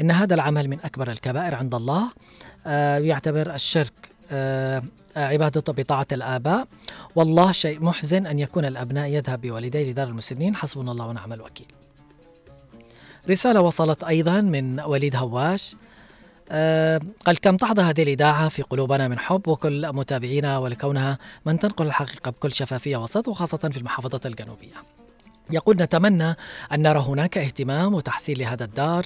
إن 0.00 0.10
هذا 0.10 0.34
العمل 0.34 0.68
من 0.68 0.80
أكبر 0.84 1.10
الكبائر 1.10 1.54
عند 1.54 1.74
الله. 1.74 2.12
آه، 2.66 2.98
يعتبر 2.98 3.54
الشرك 3.54 3.92
آه، 4.30 4.82
عبادة 5.16 5.72
بطاعة 5.72 6.06
الآباء. 6.12 6.68
والله 7.16 7.52
شيء 7.52 7.84
محزن 7.84 8.26
أن 8.26 8.38
يكون 8.38 8.64
الأبناء 8.64 9.08
يذهب 9.08 9.40
بوالديه 9.40 9.90
لدار 9.90 10.08
المسنين. 10.08 10.56
حسبنا 10.56 10.92
الله 10.92 11.06
ونعم 11.06 11.32
الوكيل. 11.32 11.66
رسالة 13.28 13.60
وصلت 13.60 14.04
أيضا 14.04 14.40
من 14.40 14.80
وليد 14.80 15.16
هواش. 15.16 15.76
آه، 16.52 17.00
قال 17.26 17.38
كم 17.40 17.56
تحظى 17.56 17.82
هذه 17.82 18.02
الإذاعة 18.02 18.48
في 18.48 18.62
قلوبنا 18.62 19.08
من 19.08 19.18
حب 19.18 19.48
وكل 19.48 19.92
متابعينا 19.92 20.58
ولكونها 20.58 21.18
من 21.46 21.58
تنقل 21.58 21.86
الحقيقة 21.86 22.30
بكل 22.30 22.52
شفافية 22.52 22.96
وصدق 22.96 23.28
وخاصة 23.28 23.58
في 23.58 23.76
المحافظة 23.76 24.20
الجنوبية. 24.26 24.74
يقول 25.50 25.76
نتمنى 25.76 26.36
أن 26.72 26.82
نرى 26.82 26.98
هناك 26.98 27.38
اهتمام 27.38 27.94
وتحسين 27.94 28.36
لهذا 28.36 28.64
الدار 28.64 29.04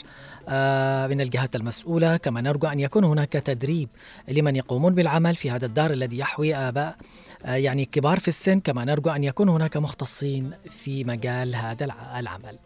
آه، 0.49 1.07
من 1.07 1.21
الجهات 1.21 1.57
المسؤولة. 1.57 2.17
كما 2.17 2.41
نرجو 2.41 2.67
أن 2.69 2.81
يكون 2.81 3.05
هناك 3.05 3.33
تدريب 3.33 3.89
لمن 4.29 4.57
يقومون 4.57 4.95
بالعمل 4.95 5.35
في 5.35 5.51
هذا 5.51 5.67
الدار 5.67 5.91
الذي 5.91 6.19
يحوي 6.19 6.55
آباء 6.55 6.97
آه، 7.45 7.55
يعني 7.55 7.85
كبار 7.85 8.21
في 8.21 8.29
السن. 8.29 8.61
كما 8.61 8.85
نرجو 8.85 9.11
أن 9.11 9.25
يكون 9.25 9.49
هناك 9.49 9.77
مختصين 9.77 10.51
في 10.69 11.05
مجال 11.05 11.57
هذا 11.57 11.85
الع- 11.85 12.19
العمل. 12.21 12.59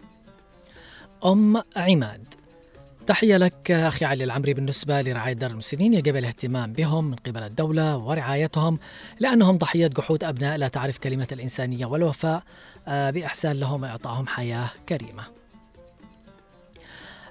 أم 1.25 1.63
عماد. 1.77 2.35
تحية 3.07 3.37
لك 3.37 3.71
أخي 3.71 4.05
علي 4.05 4.25
العمري 4.25 4.55
بالنسبة 4.55 5.03
لرعاية 5.03 5.33
دار 5.33 5.51
المسنين 5.51 5.95
يجب 5.95 6.17
الاهتمام 6.17 6.73
بهم 6.73 7.05
من 7.05 7.15
قبل 7.15 7.43
الدولة 7.43 7.97
ورعايتهم 7.97 8.79
لأنهم 9.21 9.59
ضحية 9.59 9.87
جحود 9.87 10.25
أبناء 10.25 10.57
لا 10.57 10.69
تعرف 10.69 10.99
كلمة 10.99 11.29
الإنسانية 11.33 11.87
والوفاء 11.87 12.43
آه، 12.89 13.11
بإحسان 13.11 13.61
لهم 13.61 13.83
وإعطائهم 13.83 14.27
حياة 14.27 14.69
كريمة. 14.89 15.23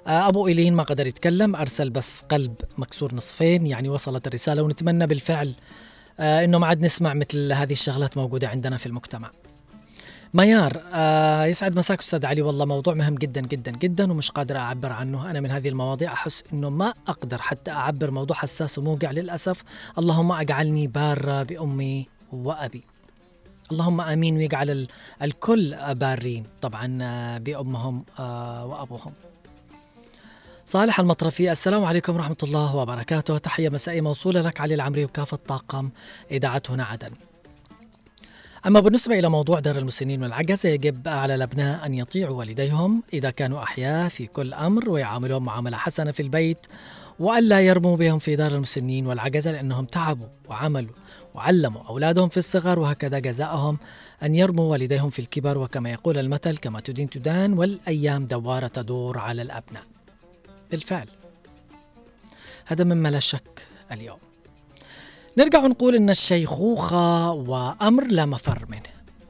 آه، 0.06 0.28
أبو 0.28 0.46
إيلين 0.46 0.74
ما 0.74 0.82
قدر 0.82 1.06
يتكلم 1.06 1.56
أرسل 1.56 1.90
بس 1.90 2.22
قلب 2.22 2.54
مكسور 2.78 3.14
نصفين 3.14 3.66
يعني 3.66 3.88
وصلت 3.88 4.26
الرسالة 4.26 4.62
ونتمنى 4.62 5.06
بالفعل 5.06 5.54
آه، 6.20 6.44
إنه 6.44 6.58
ما 6.58 6.66
عاد 6.66 6.80
نسمع 6.84 7.14
مثل 7.14 7.52
هذه 7.52 7.72
الشغلات 7.72 8.16
موجودة 8.16 8.48
عندنا 8.48 8.76
في 8.76 8.86
المجتمع. 8.86 9.30
ميار 10.34 10.82
آه 10.92 11.44
يسعد 11.44 11.76
مساك 11.76 11.98
أستاذ 11.98 12.26
علي. 12.26 12.42
والله 12.42 12.64
موضوع 12.64 12.94
مهم 12.94 13.14
جدا 13.14 13.40
جدا 13.40 13.70
جدا 13.70 14.12
ومش 14.12 14.30
قادر 14.30 14.56
أعبر 14.56 14.92
عنه. 14.92 15.30
أنا 15.30 15.40
من 15.40 15.50
هذه 15.50 15.68
المواضيع 15.68 16.12
أحس 16.12 16.44
إنه 16.52 16.70
ما 16.70 16.94
أقدر 17.08 17.42
حتى 17.42 17.70
أعبر. 17.70 18.10
موضوع 18.10 18.36
حساس 18.36 18.78
وموقع 18.78 19.10
للأسف. 19.10 19.64
اللهم 19.98 20.32
اجعلني 20.32 20.86
بارة 20.86 21.42
بأمي 21.42 22.08
وأبي. 22.32 22.82
اللهم 23.72 24.00
آمين 24.00 24.36
ويجعل 24.36 24.70
ال- 24.70 24.88
الكل 25.22 25.76
بارين 25.94 26.44
طبعا 26.62 26.98
آه، 27.02 27.38
بأمهم 27.38 28.04
آه، 28.18 28.66
وأبوهم. 28.66 29.12
صالح 30.66 31.00
المطرفي 31.00 31.52
السلام 31.52 31.84
عليكم 31.84 32.14
ورحمة 32.16 32.36
الله 32.42 32.76
وبركاته. 32.76 33.38
تحية 33.38 33.68
مسائية 33.68 34.00
موصولة 34.00 34.40
لك 34.40 34.60
علي 34.60 34.74
العمري 34.74 35.04
وكافة 35.04 35.38
طاقم 35.48 35.90
إذاعة 36.30 36.62
هنا 36.68 36.84
عدن. 36.84 37.10
أما 38.66 38.80
بالنسبة 38.80 39.18
إلى 39.18 39.28
موضوع 39.28 39.60
دار 39.60 39.76
المسنين 39.76 40.22
والعجزة 40.22 40.68
يجب 40.68 41.08
على 41.08 41.34
الأبناء 41.34 41.86
أن 41.86 41.94
يطيعوا 41.94 42.38
والديهم 42.38 43.02
إذا 43.12 43.30
كانوا 43.30 43.62
أحياء 43.62 44.08
في 44.08 44.26
كل 44.26 44.54
أمر 44.54 44.90
ويعاملون 44.90 45.42
معاملة 45.42 45.76
حسنة 45.76 46.12
في 46.12 46.22
البيت 46.22 46.66
وألا 47.18 47.60
يرموا 47.60 47.96
بهم 47.96 48.18
في 48.18 48.36
دار 48.36 48.52
المسنين 48.52 49.06
والعجزة 49.06 49.52
لأنهم 49.52 49.84
تعبوا 49.84 50.26
وعملوا 50.48 50.94
وعلموا 51.34 51.82
أولادهم 51.82 52.28
في 52.28 52.36
الصغر 52.36 52.78
وهكذا 52.78 53.18
جزاءهم 53.18 53.78
أن 54.22 54.34
يرموا 54.34 54.70
والديهم 54.72 55.10
في 55.10 55.18
الكبر. 55.18 55.58
وكما 55.58 55.90
يقول 55.90 56.18
المثل 56.18 56.58
كما 56.58 56.80
تدين 56.80 57.10
تدان 57.10 57.52
والأيام 57.52 58.26
دوارة 58.26 58.66
تدور 58.66 59.18
على 59.18 59.42
الأبناء. 59.42 59.84
بالفعل. 60.70 61.08
هذا 62.66 62.84
مما 62.84 63.08
لا 63.08 63.18
شك 63.18 63.62
اليوم. 63.92 64.27
نرجع 65.38 65.58
ونقول 65.64 65.94
إن 65.94 66.10
الشيخوخة 66.10 67.30
وأمر 67.32 68.06
لا 68.06 68.26
مفر 68.26 68.64
منه 68.68 68.82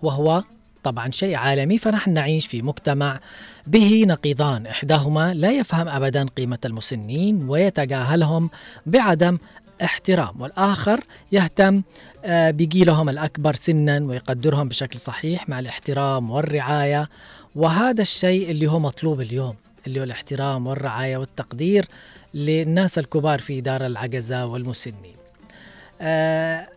وهو 0.02 0.42
طبعا 0.82 1.10
شيء 1.10 1.34
عالمي 1.34 1.78
فنحن 1.78 2.12
نعيش 2.12 2.46
في 2.46 2.62
مجتمع 2.62 3.20
به 3.66 4.04
نقيضان 4.06 4.66
إحداهما 4.66 5.34
لا 5.34 5.50
يفهم 5.50 5.88
ابدا 5.88 6.26
قيمة 6.36 6.58
المسنين 6.64 7.48
ويتجاهلهم 7.48 8.50
بعدم 8.86 9.38
احترام 9.84 10.40
والآخر 10.40 11.00
يهتم 11.32 11.82
آه، 12.24 12.50
بجيلهم 12.50 13.08
الأكبر 13.08 13.54
سنا 13.54 14.04
ويقدرهم 14.04 14.68
بشكل 14.68 14.98
صحيح 14.98 15.48
مع 15.48 15.58
الاحترام 15.58 16.30
والرعاية 16.30 17.08
وهذا 17.54 18.02
الشيء 18.02 18.50
اللي 18.50 18.66
هو 18.66 18.78
مطلوب 18.78 19.20
اليوم 19.20 19.54
اللي 19.86 20.00
هو 20.00 20.04
الاحترام 20.04 20.66
والرعاية 20.66 21.16
والتقدير 21.16 21.86
للناس 22.34 22.98
الكبار 22.98 23.38
في 23.38 23.60
دار 23.60 23.86
العجزة 23.86 24.46
والمسنين. 24.46 25.17
آه، 26.00 26.68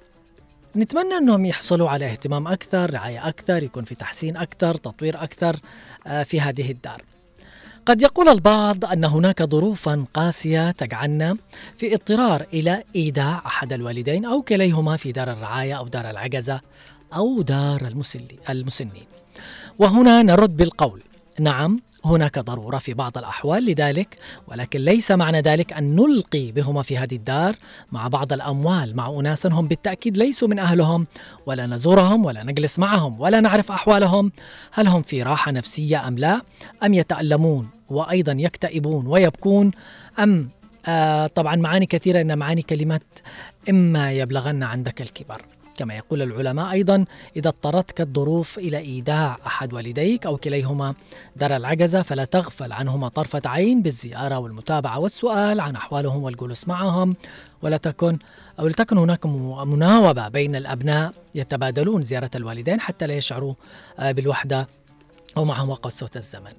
نتمنى 0.75 1.17
أنهم 1.17 1.45
يحصلوا 1.45 1.89
على 1.89 2.05
اهتمام 2.05 2.47
أكثر، 2.47 2.93
رعاية 2.93 3.27
أكثر، 3.27 3.63
يكون 3.63 3.83
في 3.83 3.95
تحسين 3.95 4.37
أكثر، 4.37 4.75
تطوير 4.75 5.23
أكثر 5.23 5.55
آه، 6.07 6.23
في 6.23 6.41
هذه 6.41 6.71
الدار. 6.71 7.01
قد 7.85 8.01
يقول 8.01 8.29
البعض 8.29 8.85
أن 8.85 9.05
هناك 9.05 9.43
ظروفا 9.43 10.05
قاسية 10.13 10.71
تجعلنا 10.71 11.37
في 11.77 11.93
اضطرار 11.93 12.45
إلى 12.53 12.83
إيداع 12.95 13.41
أحد 13.45 13.73
الوالدين 13.73 14.25
أو 14.25 14.41
كليهما 14.41 14.97
في 14.97 15.11
دار 15.11 15.31
الرعاية 15.31 15.77
أو 15.77 15.87
دار 15.87 16.09
العجزة 16.09 16.61
أو 17.15 17.41
دار 17.41 17.81
المسنين. 18.49 19.05
وهنا 19.79 20.23
نرد 20.23 20.57
بالقول 20.57 21.01
نعم 21.39 21.79
هناك 22.05 22.39
ضرورة 22.39 22.77
في 22.77 22.93
بعض 22.93 23.17
الأحوال 23.17 23.65
لذلك 23.65 24.15
ولكن 24.47 24.79
ليس 24.79 25.11
معنى 25.11 25.41
ذلك 25.41 25.73
أن 25.73 25.95
نلقي 25.95 26.51
بهما 26.51 26.81
في 26.81 26.97
هذه 26.97 27.15
الدار. 27.15 27.55
مع 27.91 28.07
بعض 28.07 28.33
الأموال 28.33 28.95
مع 28.95 29.09
اناس 29.09 29.45
هم 29.45 29.67
بالتأكيد 29.67 30.17
ليسوا 30.17 30.47
من 30.47 30.59
أهلهم. 30.59 31.07
ولا 31.45 31.65
نزورهم 31.65 32.25
ولا 32.25 32.43
نجلس 32.43 32.79
معهم 32.79 33.21
ولا 33.21 33.39
نعرف 33.39 33.71
أحوالهم. 33.71 34.31
هل 34.71 34.87
هم 34.87 35.01
في 35.01 35.23
راحة 35.23 35.51
نفسية 35.51 36.07
أم 36.07 36.17
لا؟ 36.17 36.41
أم 36.83 36.93
يتألمون 36.93 37.69
وأيضا 37.89 38.31
يكتئبون 38.31 39.07
ويبكون؟ 39.07 39.71
أم 40.19 40.49
آه 40.85 41.27
طبعا 41.27 41.55
معاني 41.55 41.85
كثيرة 41.85 42.21
إن 42.21 42.37
معاني 42.37 42.61
كلمه 42.61 43.01
إما 43.69 44.11
يبلغن 44.11 44.63
عندك 44.63 45.01
الكبر. 45.01 45.41
كما 45.81 45.95
يقول 45.95 46.21
العلماء 46.21 46.71
أيضا 46.71 47.05
إذا 47.35 47.49
اضطرتك 47.49 48.01
الظروف 48.01 48.57
إلى 48.57 48.77
إيداع 48.77 49.37
أحد 49.47 49.73
والديك 49.73 50.25
أو 50.25 50.37
كليهما 50.37 50.93
دار 51.35 51.55
العجزة 51.55 52.01
فلا 52.01 52.25
تغفل 52.25 52.71
عنهما 52.71 53.07
طرفة 53.07 53.41
عين 53.45 53.81
بالزيارة 53.81 54.37
والمتابعة 54.39 54.99
والسؤال 54.99 55.59
عن 55.59 55.75
أحوالهم 55.75 56.23
والجلوس 56.23 56.67
معهم 56.67 57.15
ولا 57.61 57.77
تكن 57.77 58.17
أو 58.59 58.67
لتكن 58.67 58.97
هناك 58.97 59.25
م- 59.25 59.67
مناوبة 59.71 60.27
بين 60.27 60.55
الأبناء 60.55 61.13
يتبادلون 61.35 62.01
زيارة 62.03 62.31
الوالدين 62.35 62.79
حتى 62.79 63.07
لا 63.07 63.13
يشعروا 63.13 63.53
آه، 63.99 64.11
بالوحدة 64.11 64.67
أو 65.37 65.45
معهم 65.45 65.69
وقت 65.69 65.87
صوت 65.87 66.17
الزمن. 66.17 66.53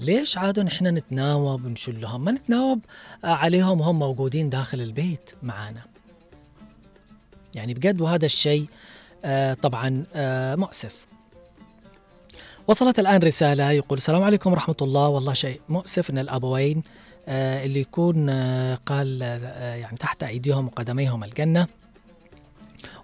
ليش 0.00 0.38
عادوا 0.38 0.64
نحن 0.64 0.86
نتناوب 0.86 1.64
ونشلهم؟ 1.64 2.24
ما 2.24 2.32
نتناوب 2.32 2.80
آه، 3.24 3.26
عليهم 3.26 3.80
وهم 3.80 3.98
موجودين 3.98 4.50
داخل 4.50 4.80
البيت 4.80 5.30
معنا. 5.42 5.80
يعني 7.56 7.74
بجد 7.74 8.00
وهذا 8.00 8.26
الشيء 8.26 8.66
آه، 9.24 9.54
طبعا 9.54 10.04
آه، 10.14 10.54
مؤسف. 10.54 11.06
وصلت 12.68 12.98
الآن 12.98 13.20
رسالة 13.22 13.70
يقول 13.70 13.98
السلام 13.98 14.22
عليكم 14.22 14.52
ورحمة 14.52 14.76
الله. 14.82 15.08
والله 15.08 15.32
شيء 15.32 15.60
مؤسف 15.68 16.10
أن 16.10 16.18
الأبوين 16.18 16.82
آه، 17.28 17.64
اللي 17.64 17.80
يكون 17.80 18.30
قال 18.86 19.22
يعني 19.80 19.96
تحت 19.96 20.22
أيديهم 20.22 20.66
وقدميهم 20.66 21.24
الجنة. 21.24 21.66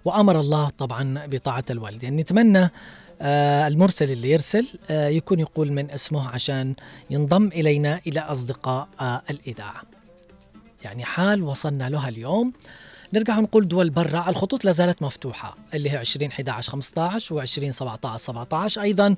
وأمر 0.05 0.39
الله 0.39 0.69
طبعا 0.69 1.25
بطاعة 1.25 1.63
الوالدين 1.69 2.15
نتمنى 2.15 2.69
آه، 3.21 3.67
المرسل 3.67 4.11
اللي 4.11 4.31
يرسل 4.31 4.67
يكون 4.89 5.39
يقول 5.39 5.71
من 5.71 5.91
اسمه 5.91 6.29
عشان 6.29 6.75
ينضم 7.09 7.47
إلينا 7.47 8.01
إلى 8.07 8.19
أصدقاء 8.19 8.87
الإذاعة. 9.29 9.81
يعني 10.83 11.03
حال 11.03 11.43
وصلنا 11.43 11.89
لها 11.89 12.09
اليوم. 12.09 12.53
نرجع 13.13 13.39
نقول 13.39 13.67
دول 13.67 13.89
برا 13.89 14.29
الخطوط 14.29 14.65
لا 14.65 14.71
زالت 14.71 15.01
مفتوحة 15.01 15.57
اللي 15.73 15.91
هي 15.91 15.97
20 15.97 16.31
11 16.31 16.71
15 16.71 17.35
و 17.35 17.39
20 17.39 17.71
17 17.71 18.17
17 18.17 18.81
أيضا 18.81 19.15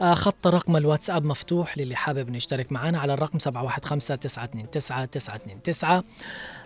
آه، 0.00 0.14
خط 0.14 0.46
رقم 0.46 0.76
الواتساب 0.76 1.24
مفتوح 1.24 1.78
للي 1.78 1.96
حابب 1.96 2.34
يشترك 2.34 2.72
معنا 2.72 2.98
على 2.98 3.14
الرقم 3.14 3.38
715 3.38 4.16
929 4.16 5.60
929 5.62 6.02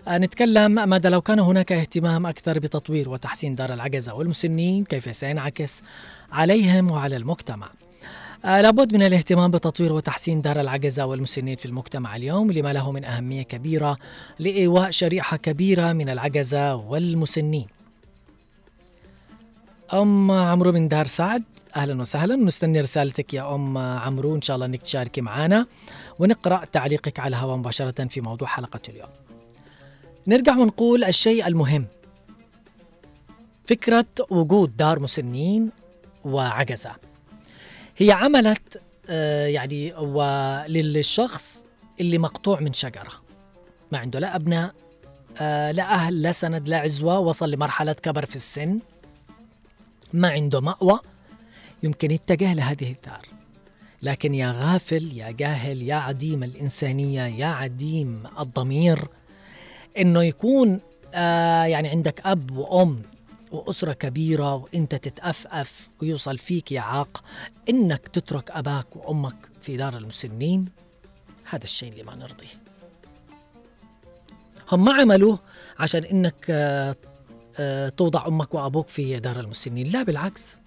آه، 0.07 0.17
نتكلم 0.17 0.89
ماذا 0.89 1.09
لو 1.09 1.21
كان 1.21 1.39
هناك 1.39 1.71
اهتمام 1.71 2.25
أكثر 2.25 2.59
بتطوير 2.59 3.09
وتحسين 3.09 3.55
دار 3.55 3.73
العجزة 3.73 4.13
والمسنين؟ 4.13 4.83
كيف 4.83 5.15
سينعكس 5.15 5.81
عليهم 6.31 6.91
وعلى 6.91 7.15
المجتمع؟ 7.15 7.82
لابد 8.43 8.93
من 8.93 9.03
الاهتمام 9.03 9.51
بتطوير 9.51 9.93
وتحسين 9.93 10.41
دار 10.41 10.61
العجزة 10.61 11.05
والمسنين 11.05 11.55
في 11.55 11.65
المجتمع 11.65 12.15
اليوم 12.15 12.51
لما 12.51 12.73
له 12.73 12.91
من 12.91 13.05
أهمية 13.05 13.43
كبيرة 13.43 13.97
لإيواء 14.39 14.91
شريحة 14.91 15.37
كبيرة 15.37 15.93
من 15.93 16.09
العجزة 16.09 16.75
والمسنين. 16.75 17.67
أم 19.93 20.31
عمرو 20.31 20.71
من 20.71 20.87
دار 20.87 21.05
سعد 21.05 21.43
أهلا 21.75 22.01
وسهلا. 22.01 22.35
نستني 22.35 22.81
رسالتك 22.81 23.33
يا 23.33 23.55
أم 23.55 23.77
عمرو 23.77 24.35
إن 24.35 24.41
شاء 24.41 24.55
الله 24.55 24.65
أنك 24.65 24.81
تشاركي 24.81 25.21
معنا 25.21 25.67
ونقرأ 26.19 26.65
تعليقك 26.65 27.19
على 27.19 27.27
الهواء 27.27 27.57
مباشرة 27.57 28.07
في 28.07 28.21
موضوع 28.21 28.47
حلقة 28.47 28.79
اليوم. 28.89 29.09
نرجع 30.27 30.57
ونقول 30.57 31.03
الشيء 31.03 31.47
المهم. 31.47 31.85
فكرة 33.67 34.05
وجود 34.29 34.77
دار 34.77 34.99
مسنين 34.99 35.71
وعجزة. 36.25 37.12
هي 37.97 38.11
عملت 38.11 38.81
آه، 39.09 39.47
يعني 39.47 39.93
وللشخص 39.93 41.65
اللي 41.99 42.17
مقطوع 42.17 42.59
من 42.59 42.73
شجرة. 42.73 43.11
ما 43.91 43.97
عنده 43.97 44.19
لا 44.19 44.35
أبناء 44.35 44.73
آه، 45.41 45.71
لا 45.71 45.93
أهل 45.93 46.21
لا 46.21 46.31
سند 46.31 46.69
لا 46.69 46.77
عزوة 46.77 47.19
وصل 47.19 47.51
لمرحلة 47.51 47.93
كبر 47.93 48.25
في 48.25 48.35
السن. 48.35 48.79
ما 50.13 50.29
عنده 50.29 50.61
مأوى. 50.61 50.99
يمكن 51.83 52.11
يتجه 52.11 52.53
لهذه 52.53 52.91
الدار 52.91 53.27
لكن 54.01 54.33
يا 54.33 54.51
غافل 54.51 55.17
يا 55.17 55.31
جاهل 55.31 55.81
يا 55.81 55.95
عديم 55.95 56.43
الإنسانية 56.43 57.21
يا 57.21 57.45
عديم 57.45 58.23
الضمير 58.39 59.07
إنه 59.97 60.23
يكون 60.23 60.79
آه 61.13 61.63
يعني 61.63 61.89
عندك 61.89 62.21
أب 62.25 62.57
وأم 62.57 63.01
وأسرة 63.53 63.93
كبيرة 63.93 64.55
وأنت 64.55 64.95
تتأفأف 64.95 65.89
ويوصل 66.01 66.37
فيك 66.37 66.73
عاق 66.73 67.23
إنك 67.69 68.07
تترك 68.07 68.51
أباك 68.51 68.95
وأمك 68.95 69.35
في 69.61 69.77
دار 69.77 69.97
المسنين. 69.97 70.69
هذا 71.49 71.63
الشيء 71.63 71.91
اللي 71.91 72.03
ما 72.03 72.15
نرضيه. 72.15 72.63
هم 74.71 74.85
ما 74.85 74.93
عملوه 74.93 75.39
عشان 75.79 76.03
إنك 76.03 76.45
آه، 76.49 76.95
آه، 77.57 77.89
توضع 77.89 78.27
أمك 78.27 78.53
وأبوك 78.53 78.89
في 78.89 79.19
دار 79.19 79.39
المسنين. 79.39 79.87
لا 79.87 80.03
بالعكس. 80.03 80.57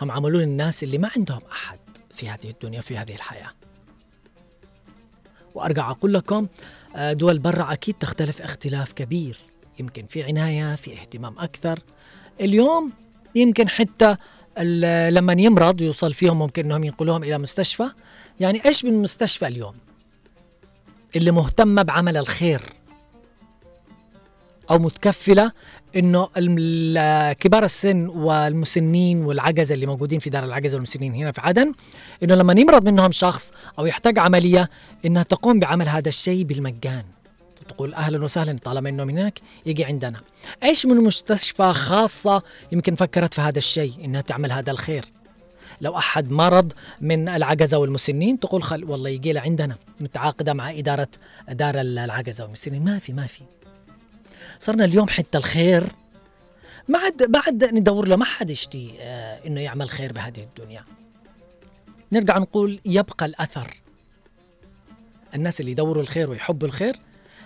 هم 0.00 0.10
عملوه 0.10 0.42
للناس 0.42 0.84
اللي 0.84 0.98
ما 0.98 1.10
عندهم 1.16 1.40
أحد 1.52 1.78
في 2.14 2.28
هذه 2.28 2.50
الدنيا 2.50 2.80
في 2.80 2.98
هذه 2.98 3.14
الحياة. 3.14 3.50
وأرجع 5.54 5.90
أقول 5.90 6.14
لكم 6.14 6.46
آه، 6.96 7.12
دول 7.12 7.38
برا 7.38 7.72
أكيد 7.72 7.94
تختلف 7.94 8.42
اختلاف 8.42 8.92
كبير. 8.92 9.51
يمكن 9.80 10.06
في 10.06 10.22
عناية 10.22 10.74
في 10.74 10.92
اهتمام 10.92 11.38
أكثر. 11.38 11.78
اليوم 12.40 12.92
يمكن 13.34 13.68
حتى 13.68 14.16
لما 15.10 15.32
يمرض 15.38 15.80
يوصل 15.80 16.14
فيهم 16.14 16.38
ممكن 16.38 16.64
إنهم 16.64 16.84
ينقلوهم 16.84 17.24
إلى 17.24 17.38
مستشفى. 17.38 17.90
يعني 18.40 18.64
إيش 18.64 18.84
من 18.84 19.02
مستشفى 19.02 19.46
اليوم؟ 19.46 19.74
اللي 21.16 21.30
مهتمة 21.30 21.82
بعمل 21.82 22.16
الخير. 22.16 22.62
أو 24.70 24.78
متكفلة 24.78 25.52
إنه 25.96 26.28
كبار 27.32 27.64
السن 27.64 28.08
والمسنين 28.08 29.24
والعجزه 29.24 29.74
اللي 29.74 29.86
موجودين 29.86 30.18
في 30.18 30.30
دار 30.30 30.44
العجزه 30.44 30.74
والمسنين 30.74 31.14
هنا 31.14 31.32
في 31.32 31.40
عدن 31.40 31.72
إنه 32.22 32.34
لما 32.34 32.60
يمرض 32.60 32.84
منهم 32.84 33.12
شخص 33.12 33.50
أو 33.78 33.86
يحتاج 33.86 34.18
عملية 34.18 34.70
إنها 35.04 35.22
تقوم 35.22 35.58
بعمل 35.58 35.88
هذا 35.88 36.08
الشيء 36.08 36.44
بالمجان. 36.44 37.04
تقول 37.62 37.94
أهلا 37.94 38.24
وسهلا 38.24 38.58
طالما 38.64 38.88
إنه 38.88 39.04
من 39.04 39.18
هناك 39.18 39.40
يجي 39.66 39.84
عندنا. 39.84 40.20
إيش 40.62 40.86
من 40.86 40.96
مستشفى 40.96 41.72
خاصة 41.72 42.42
يمكن 42.72 42.94
فكرت 42.94 43.34
في 43.34 43.40
هذا 43.40 43.58
الشيء 43.58 44.04
إنها 44.04 44.20
تعمل 44.20 44.52
هذا 44.52 44.70
الخير؟ 44.70 45.04
لو 45.80 45.98
أحد 45.98 46.30
مرض 46.30 46.72
من 47.00 47.28
العجزة 47.28 47.78
والمسنين 47.78 48.40
تقول 48.40 48.62
خل 48.62 48.84
والله 48.84 49.10
يجي 49.10 49.38
عندنا 49.38 49.76
متعاقدة 50.00 50.52
مع 50.52 50.70
اداره 50.70 51.08
دار 51.48 51.80
العجزة 51.80 52.44
والمسنين. 52.44 52.84
ما 52.84 52.98
في 52.98 53.12
ما 53.12 53.26
في. 53.26 53.42
صرنا 54.58 54.84
اليوم 54.84 55.08
حتى 55.08 55.38
الخير. 55.38 55.84
ما 56.88 56.98
عاد 56.98 57.30
ما 57.30 57.38
عاد 57.46 57.64
ندور 57.64 58.08
له 58.08 58.16
ما 58.16 58.24
حد 58.24 58.50
يشتي 58.50 58.94
آه 59.00 59.46
إنه 59.46 59.60
يعمل 59.60 59.90
خير 59.90 60.12
بهذه 60.12 60.42
الدنيا. 60.42 60.84
نرجع 62.12 62.38
نقول 62.38 62.80
يبقى 62.84 63.26
الأثر. 63.26 63.80
الناس 65.34 65.60
اللي 65.60 65.70
يدوروا 65.70 66.02
الخير 66.02 66.30
ويحبوا 66.30 66.68
الخير 66.68 66.96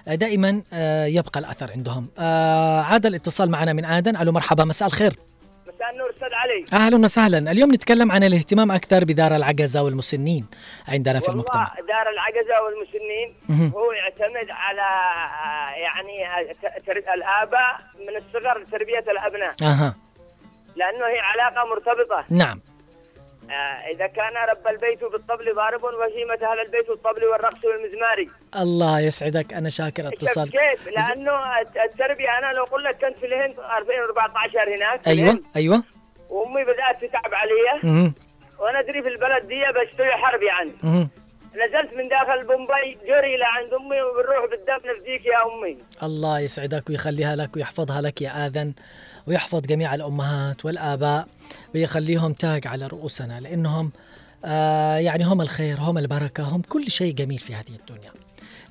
دائما 0.07 0.63
آه، 0.73 1.05
يبقى 1.07 1.41
الأثر 1.41 1.73
عندهم. 1.73 2.09
آه، 2.19 2.81
عاد 2.81 3.07
الاتصال 3.07 3.51
معنا 3.51 3.73
من 3.73 3.85
آدن. 3.85 4.17
ألو 4.17 4.33
مرحبا 4.33 4.65
مساء 4.65 4.89
الخير. 4.89 5.13
مساء 5.67 5.91
النور 5.93 6.11
أستاذ 6.11 6.29
علي. 6.33 6.65
أهلا 6.73 7.05
وسهلا. 7.05 7.53
اليوم 7.53 7.75
نتكلم 7.75 8.13
عن 8.13 8.25
الاهتمام 8.25 8.73
أكثر 8.73 9.05
بدار 9.05 9.37
العجزة 9.37 9.83
والمسنين 9.83 10.47
عندنا 10.89 11.21
في 11.21 11.29
المجتمع 11.29 11.75
دار 11.89 12.11
العجزة 12.13 12.63
والمسنين. 12.65 13.73
هو 13.75 13.93
يعتمد 13.93 14.51
على 14.51 14.83
آه، 14.83 15.71
يعني 15.71 16.27
الآباء 17.15 17.81
من 18.01 18.17
الصغر 18.17 18.59
لتربيه 18.59 18.99
الأبناء. 19.13 19.55
أها. 19.63 19.95
لأنه 20.77 21.07
هي 21.07 21.19
علاقة 21.19 21.69
مرتبطة. 21.69 22.25
نعم. 22.31 22.61
آه، 23.51 23.91
إذا 23.95 24.07
كان 24.07 24.33
رب 24.51 24.67
البيت 24.75 25.05
بالطبل 25.05 25.55
ضارب 25.55 25.83
وهيمة 25.85 26.35
أهل 26.53 26.61
البيت 26.67 26.91
والطبل 26.91 27.25
والرقص 27.25 27.65
والمزمار 27.65 28.27
الله 28.57 29.01
يسعدك 29.01 29.53
أنا 29.55 29.69
شاكر 29.69 30.09
اتصال. 30.09 30.51
كيف؟ 30.51 30.89
لأنه 30.89 31.61
الت- 31.61 31.77
التربية 31.77 32.39
أنا 32.39 32.53
لو 32.53 32.77
لك 32.79 32.95
كنت 33.05 33.17
في 33.21 33.27
الهند 33.27 33.55
2014 33.79 34.77
هناك 34.77 35.03
في 35.05 35.13
الهند، 35.13 35.43
أيوه. 35.57 35.83
وأمي 36.31 36.65
بدأت 36.65 37.05
تتعب 37.05 37.35
علي. 37.35 37.81
مهم. 37.83 38.15
وأنا 38.61 38.81
أدري 38.81 39.03
في 39.03 39.09
البلد 39.09 39.49
دي 39.49 39.63
بشتري 39.73 40.11
حرب 40.13 40.43
يعني. 40.43 40.71
نزلت 41.57 41.95
من 41.95 42.09
داخل 42.09 42.45
بومباي 42.47 42.99
جري 43.07 43.37
لعند 43.37 43.73
أمي 43.75 44.03
وبنروح 44.03 44.51
بالدم 44.51 44.91
نفديك 44.91 45.27
يا 45.27 45.37
أمي. 45.47 45.79
الله 46.03 46.41
يسعدك 46.41 46.91
ويخليها 46.91 47.37
لك 47.37 47.57
ويحفظها 47.57 48.01
لك 48.01 48.23
يا 48.23 48.47
آذن. 48.47 48.73
ويحفظ 49.27 49.61
جميع 49.61 49.95
الأمهات 49.95 50.65
والآباء 50.65 51.29
ويخليهم 51.75 52.33
تاج 52.33 52.67
على 52.67 52.87
رؤوسنا 52.87 53.41
لأنهم 53.41 53.91
آه 54.45 54.97
يعني 54.97 55.25
هم 55.25 55.41
الخير 55.43 55.81
هم 55.81 55.99
البركة 55.99 56.45
هم 56.45 56.63
كل 56.63 56.91
شيء 56.91 57.15
جميل 57.15 57.39
في 57.39 57.55
هذه 57.55 57.75
الدنيا. 57.81 58.11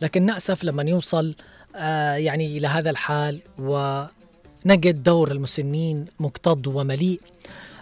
لكن 0.02 0.26
نأسف 0.26 0.64
لما 0.64 0.84
يوصل 0.84 1.36
آه 1.76 2.14
يعني 2.16 2.58
إلى 2.58 2.68
هذا 2.68 2.90
الحال 2.90 3.42
ونجد 3.60 5.04
دور 5.04 5.32
المسنين 5.32 6.06
مكتظ 6.20 6.68
ومليء 6.68 7.22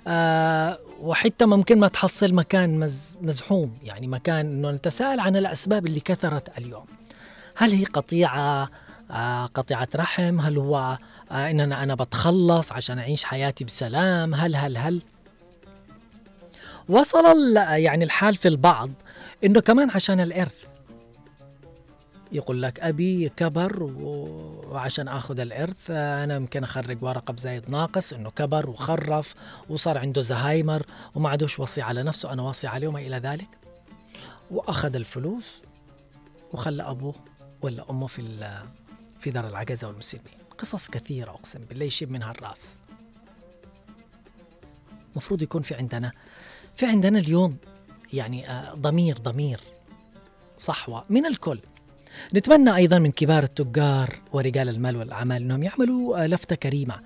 آه 0.08 0.80
وحتى 1.02 1.46
ممكن 1.46 1.80
ما 1.80 1.88
تحصل 1.88 2.34
مكان 2.34 2.80
مز 2.80 3.18
مزحوم 3.22 3.78
يعني 3.84 4.08
مكان 4.08 4.40
إنه 4.46 4.72
نتساءل 4.72 5.20
عن 5.20 5.36
الأسباب 5.36 5.86
اللي 5.86 6.00
كثرت 6.00 6.58
اليوم. 6.58 6.86
هل 7.56 7.72
هي 7.72 7.84
قطيعة 7.86 8.70
آه 9.12 9.46
قطيعة 9.46 9.88
رحم؟ 9.96 10.40
هل 10.40 10.58
هو 10.58 10.98
آه 11.34 11.50
اننا 11.52 11.84
أنا 11.84 11.96
بتخلص 11.96 12.72
عشان 12.72 13.00
أعيش 13.00 13.24
حياتي 13.24 13.64
بسلام. 13.64 14.36
هل 14.36 14.56
هل 14.56 14.78
هل؟ 14.78 15.02
وصل 16.90 17.58
يعني 17.58 18.04
الحال 18.06 18.36
في 18.36 18.48
البعض 18.48 18.90
إنه 19.44 19.60
كمان 19.62 19.90
عشان 19.92 20.20
الإرث. 20.20 20.66
يقول 22.32 22.62
لك 22.62 22.80
أبي 22.80 23.30
كبر 23.30 23.84
وعشان 23.84 25.08
آخذ 25.08 25.40
الإرث 25.40 25.88
آه، 25.92 26.24
أنا 26.24 26.36
يمكن 26.36 26.64
أخرج 26.64 27.04
ورقة 27.04 27.34
بزايد 27.34 27.70
ناقص 27.70 28.14
إنه 28.14 28.32
كبر 28.32 28.70
وخرف 28.70 29.36
وصار 29.70 29.98
عنده 29.98 30.22
زهايمر 30.22 30.86
وما 31.16 31.30
عادوش 31.30 31.60
وصي 31.60 31.82
على 31.82 32.04
نفسه 32.04 32.34
أنا 32.34 32.44
وصي 32.44 32.68
عليه 32.68 32.88
وما 32.88 33.00
إلى 33.00 33.18
ذلك. 33.18 33.50
وأخذ 34.52 34.96
الفلوس 34.96 35.62
وخلى 36.54 36.84
أبوه 36.84 37.16
ولا 37.62 37.86
أمه 37.90 38.08
في 38.08 38.50
في 39.20 39.32
دار 39.32 39.48
العجزة 39.48 39.88
والمسنين. 39.88 40.43
قصص 40.58 40.90
كثيرة 40.90 41.32
أقسم 41.32 41.60
بالله 41.70 41.86
يشيب 41.86 42.12
منها 42.12 42.32
الرأس. 42.32 42.78
المفروض 45.12 45.42
يكون 45.42 45.62
في 45.62 45.76
عندنا 45.76 46.12
في 46.76 46.86
عندنا 46.86 47.20
اليوم 47.20 47.58
يعني 48.14 48.50
آه، 48.50 48.74
ضمير 48.74 49.18
ضمير 49.18 49.60
صحوة 50.58 51.06
من 51.10 51.26
الكل. 51.26 51.60
نتمنى 52.34 52.76
أيضا 52.76 53.00
من 53.00 53.12
كبار 53.12 53.44
التجار 53.44 54.20
ورجال 54.32 54.70
المال 54.70 54.98
والأعمال 54.98 55.42
أنهم 55.42 55.64
يعملوا 55.64 56.28
لفته 56.28 56.56
كريمة 56.56 57.00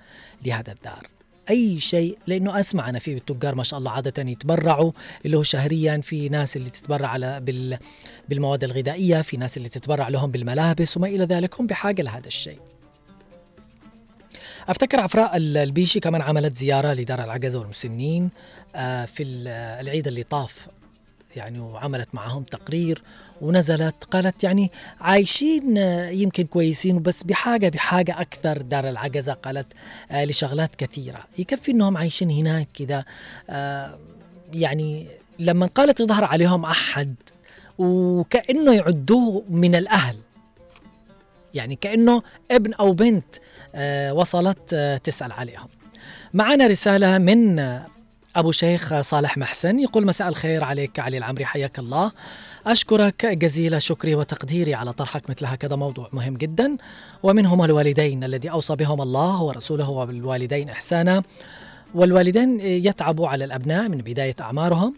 لهذا 0.46 0.72
الدار. 0.72 1.08
أي 1.50 1.80
شيء 1.80 2.18
لأنه 2.28 2.60
أسمع 2.60 2.90
أنا 2.90 3.00
في 3.00 3.14
التجار 3.14 3.56
ما 3.56 3.64
شاء 3.64 3.80
الله 3.80 3.92
عادة 3.92 4.30
يتبرعوا 4.32 4.92
اللي 5.26 5.38
هو 5.38 5.44
شهريا 5.44 6.02
في 6.02 6.30
ناس 6.30 6.58
اللي 6.58 6.70
تتبرع 6.70 7.08
على 7.08 7.40
بال 7.40 7.78
بالمواد 8.30 8.64
الغذائية 8.64 9.22
في 9.22 9.38
ناس 9.38 9.58
اللي 9.58 9.70
تتبرع 9.70 10.08
لهم 10.08 10.32
بالملابس 10.32 10.98
وما 10.98 11.08
إلى 11.08 11.26
ذلك 11.26 11.60
هم 11.60 11.68
بحاجة 11.68 12.02
لهذا 12.02 12.28
الشيء. 12.28 12.60
أفتكر 14.70 15.00
عفراء 15.00 15.38
ال- 15.38 15.58
البيشي 15.58 16.00
كمان 16.00 16.22
عملت 16.22 16.58
زيارة 16.58 16.94
لدار 16.94 17.24
العجزه 17.24 17.60
والمسنين 17.60 18.30
آه، 18.76 19.06
في 19.06 19.24
ال- 19.24 19.48
العيد 19.86 20.08
اللي 20.08 20.24
طاف 20.24 20.68
يعني 21.36 21.60
وعملت 21.60 22.10
معهم 22.14 22.44
تقرير 22.44 23.02
ونزلت 23.42 24.04
قالت 24.04 24.44
يعني 24.44 24.72
عايشين 25.02 25.78
آه، 25.78 26.10
يمكن 26.10 26.44
كويسين 26.44 27.02
بس 27.02 27.24
بحاجة 27.24 27.70
بحاجة 27.70 28.22
أكثر 28.22 28.58
دار 28.62 28.90
العجزة 28.90 29.34
قالت 29.34 29.68
آه، 30.12 30.26
لشغلات 30.26 30.76
كثيرة. 30.76 31.20
يكفي 31.38 31.72
أنهم 31.72 31.98
عايشين 31.98 32.30
هناك 32.32 32.68
كذا 32.74 33.06
يعني 34.54 35.08
لما 35.40 35.66
قالت 35.66 36.00
يظهر 36.00 36.24
عليهم 36.24 36.66
أحد 36.66 37.16
وكأنه 37.78 38.74
يعدوه 38.76 39.44
من 39.50 39.76
الأهل 39.76 40.16
يعني 41.54 41.76
كأنه 41.76 42.22
ابن 42.52 42.74
أو 42.74 42.92
بنت 42.94 43.36
وصلت 44.12 44.74
آه، 44.74 44.98
تسأل 44.98 45.32
عليهم 45.32 45.68
معنا 46.34 46.68
رسالة 46.68 47.18
من 47.18 47.60
آه، 47.60 47.88
أبو 48.36 48.52
شيخ 48.52 49.02
صالح 49.02 49.38
محسن 49.38 49.80
يقول 49.80 50.06
مساء 50.06 50.28
الخير 50.30 50.64
عليك 50.64 51.00
علي 51.00 51.18
العمري 51.18 51.46
حياك 51.46 51.80
الله. 51.80 52.12
أشكرك 52.68 53.26
جزيل 53.26 53.82
شكري 53.82 54.16
وتقديري 54.16 54.76
على 54.76 54.94
طرحك 54.94 55.30
مثل 55.30 55.46
هكذا 55.46 55.76
موضوع 55.76 56.10
مهم 56.14 56.38
جدا. 56.38 56.78
ومنهم 57.24 57.64
الوالدين 57.64 58.24
الذي 58.24 58.52
أوصى 58.52 58.76
بهم 58.76 59.02
الله 59.02 59.42
ورسوله 59.44 59.90
وبالوالدين 59.90 60.70
إحسانا. 60.70 61.24
والوالدين 61.96 62.60
يتعبوا 62.60 63.28
على 63.28 63.46
الأبناء 63.46 63.90
من 63.90 63.98
بداية 63.98 64.36
أعمارهم 64.42 64.96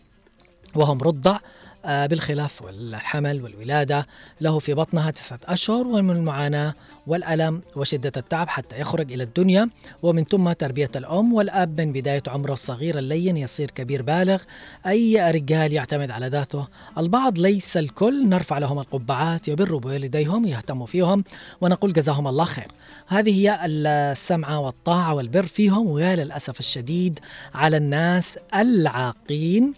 وهم 0.76 0.98
رضع. 1.02 1.32
آه، 1.36 1.40
بالخلاف 1.86 2.62
والحمل 2.62 3.44
والولادة 3.44 4.08
له 4.42 4.60
في 4.60 4.74
بطنها 4.74 5.12
تسعة 5.12 5.40
أشهر 5.46 5.88
ومن 5.88 6.16
المعاناة 6.16 6.74
والألم 7.08 7.62
وشدة 7.76 8.12
التعب 8.18 8.50
حتى 8.50 8.80
يخرج 8.80 9.12
إلى 9.12 9.24
الدنيا. 9.24 9.70
ومن 10.04 10.24
ثم 10.24 10.52
تربية 10.52 10.92
الأم 10.96 11.34
والأب 11.34 11.82
من 11.82 11.92
بداية 11.92 12.24
عمره 12.28 12.54
الصغير 12.54 12.98
اللين 12.98 13.38
يصير 13.38 13.72
كبير 13.72 14.02
بالغ. 14.02 14.42
أي 14.88 15.32
رجال 15.32 15.74
يعتمد 15.74 16.12
على 16.12 16.28
ذاته؟ 16.28 16.68
البعض 16.98 17.40
ليس 17.40 17.78
الكل. 17.78 18.30
نرفع 18.30 18.58
لهم 18.58 18.80
القبعات 18.80 19.48
يبروا 19.48 19.80
بوالديهم 19.80 20.46
يهتموا 20.46 20.86
فيهم 20.86 21.24
ونقول 21.62 21.94
جزاهم 21.94 22.28
الله 22.28 22.46
خير. 22.46 22.72
هذه 23.08 23.42
هي 23.42 23.60
السمعة 23.66 24.60
والطاعة 24.60 25.14
والبر 25.14 25.46
فيها 25.46 25.78
ويا 25.78 26.16
للأسف 26.16 26.60
الشديد 26.60 27.20
على 27.54 27.78
الناس 27.78 28.40
العاقين. 28.56 29.74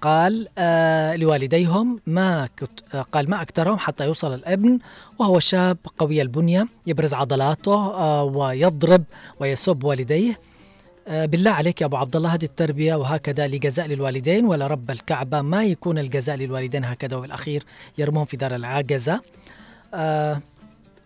قال 0.00 0.48
آه 0.58 1.16
لوالديهم 1.16 2.00
ما 2.06 2.48
كت 2.56 2.94
آه 2.94 3.02
قال 3.02 3.30
ما 3.30 3.42
أكثرهم 3.42 3.78
حتى 3.78 4.04
يوصل 4.04 4.34
الابن 4.34 4.78
وهو 5.18 5.38
شاب 5.38 5.76
قوي 5.98 6.22
البنية 6.22 6.68
يبرز 6.86 7.14
عضلاته 7.14 7.74
آه 7.94 8.24
ويضرب 8.24 9.04
ويسب 9.40 9.84
والديه. 9.84 10.40
آه 11.08 11.26
بالله 11.26 11.50
عليك 11.50 11.80
يا 11.80 11.86
أبو 11.86 11.96
عبد 11.96 12.16
الله 12.16 12.34
هذه 12.34 12.44
التربية 12.44 12.94
وهكذا 12.94 13.46
لجزاء 13.48 13.86
للوالدين 13.86 14.44
ولا 14.44 14.66
رب 14.66 14.90
الكعبة 14.90 15.42
ما 15.42 15.64
يكون 15.64 15.98
الجزاء 15.98 16.36
للوالدين 16.36 16.84
هكذا 16.84 17.16
وبالأخير 17.16 17.64
يرمون 17.98 18.24
في 18.24 18.36
دار 18.36 18.54
العجزة 18.54 19.20
آه 19.94 20.40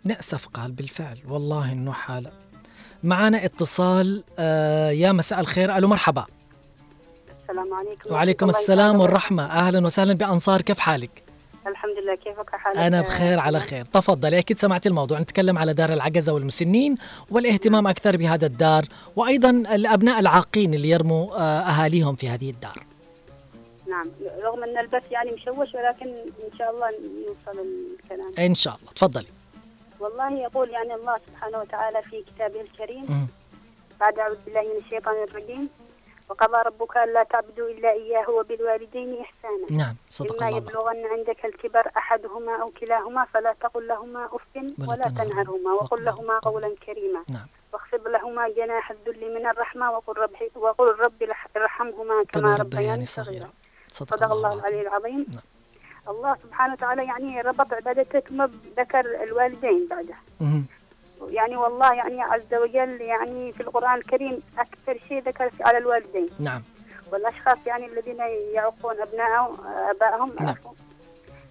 نأسف 0.05 0.47
قال 0.49 0.72
بالفعل 0.72 1.18
والله 1.28 1.72
إنه 1.72 1.92
حالة 1.92 2.30
معنا 3.05 3.45
اتصال 3.45 4.24
آه 4.38 4.90
يا 4.90 5.12
مساء 5.12 5.40
الخير 5.40 5.76
ألو 5.76 5.88
مرحبا. 5.88 6.24
السلام 7.51 7.74
عليكم. 7.74 8.12
وعليكم 8.14 8.49
السلام. 8.49 9.01
والرحمة. 9.01 9.45
أهلا 9.45 9.86
وسهلا 9.86 10.12
بأنصار 10.12 10.62
كيف 10.62 10.78
حالك؟ 10.78 11.22
الحمد 11.66 11.99
لله 12.03 12.14
كيفك 12.14 12.51
حالك 12.51 12.76
أنا 12.76 13.01
بخير 13.01 13.38
على 13.38 13.61
خير. 13.61 13.84
تفضلي 13.84 14.38
أكيد 14.38 14.59
سمعت 14.59 14.86
الموضوع. 14.86 15.18
نتكلم 15.18 15.59
على 15.59 15.72
دار 15.72 15.92
العجزة 15.92 16.32
والمسنين 16.32 16.97
والإهتمام 17.30 17.86
أكثر 17.86 18.16
بهذا 18.16 18.47
الدار 18.47 18.84
وأيضا 19.16 19.51
الأبناء 19.51 20.20
العاقين 20.20 20.74
اللي 20.74 20.88
يرموا 20.88 21.34
آه، 21.34 21.61
أهاليهم 21.61 22.16
في 22.16 22.28
هذه 22.28 22.51
الدار. 22.51 22.84
نعم. 23.88 24.11
رغم 24.45 24.64
أن 24.64 24.78
البث 24.78 25.12
يعني 25.12 25.30
مشوش 25.32 25.74
ولكن 25.74 26.07
إن 26.07 26.59
شاء 26.59 26.70
الله 26.70 26.88
يوصل 27.26 27.66
الكلام. 28.03 28.32
إن 28.38 28.55
شاء 28.55 28.76
الله. 28.76 28.92
تفضلي. 28.92 29.26
والله 30.01 30.32
يقول 30.42 30.70
يعني 30.70 30.95
الله 30.95 31.16
سبحانه 31.26 31.59
وتعالى 31.59 32.03
في 32.03 32.22
كتابه 32.34 32.61
الكريم 32.61 33.05
مم. 33.09 33.26
بعد 34.01 34.18
أعوذ 34.18 34.36
بالله 34.47 34.61
من 34.61 34.84
الشيطان 34.84 35.14
الرجيم. 35.28 35.68
وقضى 36.31 36.59
ربك 36.66 36.97
ألا 36.97 37.22
تعبدوا 37.22 37.68
إلا 37.68 37.91
إياه 37.93 38.31
وبالوالدين 38.31 39.20
إحسانا. 39.20 39.66
نعم 39.70 39.95
صدق 40.11 40.43
إما 40.43 40.49
الله. 40.49 40.59
يبلغن 40.59 41.07
عندك 41.07 41.45
الكبر 41.45 41.85
أحدهما 41.97 42.62
أو 42.62 42.68
كلاهما 42.81 43.25
فلا 43.25 43.55
تقل 43.61 43.87
لهما 43.87 44.22
أف 44.27 44.53
ولا 44.89 45.09
تنهرهما. 45.18 45.72
وقل 45.72 46.05
لهما 46.05 46.39
قولا 46.39 46.75
كريما. 46.87 47.22
نعم. 47.31 47.47
واخفض 47.72 48.09
لهما 48.09 48.49
جناح 48.49 48.91
الذل 48.91 49.35
من 49.35 49.47
الرحمة 49.47 49.91
وقل 49.91 50.14
رب 50.18 50.37
وقل 50.57 50.89
رب 51.05 51.20
ارحمهما 51.57 52.25
كما 52.25 52.41
كما 52.41 52.57
ربياني 52.57 53.05
صغيرا. 53.05 53.49
صدق 53.89 54.16
صدق 54.16 54.33
الله 54.33 54.53
الله 54.53 54.68
العلي 54.68 54.81
العظيم. 54.81 55.27
نعم. 55.29 55.47
الله 56.09 56.37
سبحانه 56.43 56.72
وتعالى 56.72 57.05
يعني 57.05 57.41
ربط 57.41 57.72
عبادته 57.75 58.22
ذكر 58.77 59.05
الوالدين 59.22 59.89
بعده. 59.91 60.16
يعني 61.31 61.57
والله 61.57 61.95
يعني 61.95 62.22
عز 62.22 62.55
وجل 62.55 63.01
يعني 63.01 63.53
في 63.53 63.61
القرآن 63.61 63.99
الكريم 63.99 64.39
أكثر 64.59 64.99
شيء 65.09 65.22
ذكر 65.22 65.51
على 65.61 65.79
الوالدين. 65.79 66.29
نعم. 66.39 66.62
والاشخاص 67.12 67.59
يعني 67.66 67.87
الذين 67.87 68.18
يعقون 68.55 68.95
ابنائهم 69.01 69.57
آبائهم 69.91 70.33
نعم. 70.41 70.55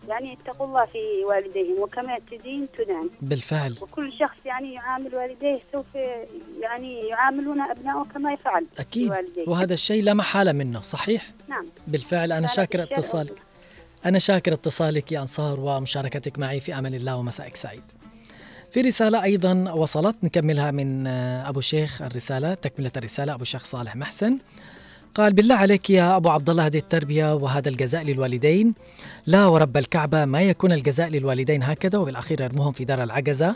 يعني 0.08 0.34
اتقوا 0.34 0.68
الله 0.68 0.86
في 0.86 1.26
والديهم 1.26 1.82
وكما 1.82 2.20
تدين 2.32 2.68
تدان 2.78 3.10
بالفعل. 3.22 3.78
وكل 3.82 4.14
شخص 4.14 4.38
يعني 4.46 4.74
يعامل 4.74 5.16
والديه 5.16 5.60
سوف 5.72 5.96
يعني 6.60 7.08
يعاملون 7.08 7.62
أبنائه 7.62 8.06
كما 8.14 8.34
يفعل 8.34 8.66
أكيد. 8.80 9.08
بوالديه. 9.08 9.50
وهذا 9.50 9.74
الشيء 9.74 10.04
لا 10.04 10.14
محالة 10.14 10.52
منه 10.52 10.82
صحيح؟ 10.82 11.32
نعم. 11.48 11.66
بالفعل. 11.88 12.32
أنا 12.32 12.48
شاكر 12.48 12.84
اتصالك. 12.84 13.42
أنا 14.06 14.20
شاكر 14.20 14.54
اتصالك 14.54 15.12
يا 15.12 15.20
أنصار 15.22 15.60
ومشاركتك 15.60 16.40
معي 16.40 16.60
في 16.60 16.78
أمان 16.78 16.94
الله 16.94 17.18
ومسائك 17.18 17.56
سعيد. 17.56 17.84
في 18.74 18.82
رسالة 18.82 19.24
أيضا 19.24 19.72
وصلت 19.72 20.16
نكملها 20.24 20.72
من 20.72 21.08
آه، 21.08 21.50
أبو 21.50 21.62
شيخ 21.62 22.02
الرسالة 22.02 22.54
تكملة 22.54 22.92
الرسالة 22.98 23.34
أبو 23.34 23.44
شيخ 23.44 23.64
صالح 23.64 23.96
محسن. 23.96 24.38
قال 25.16 25.34
بالله 25.34 25.56
عليك 25.56 25.90
يا 25.90 26.16
أبو 26.16 26.30
عبد 26.30 26.50
الله 26.50 26.66
هذه 26.66 26.78
التربية 26.78 27.36
وهذا 27.36 27.70
الجزاء 27.70 28.04
للوالدين. 28.04 28.74
لا 29.26 29.46
ورب 29.46 29.78
الكعبة 29.78 30.26
ما 30.26 30.42
يكون 30.42 30.72
الجزاء 30.72 31.10
للوالدين 31.10 31.64
هكذا. 31.64 32.00
وبالأخير 32.00 32.42
يرموهم 32.42 32.72
في 32.72 32.86
دار 32.86 33.04
العجزة 33.04 33.56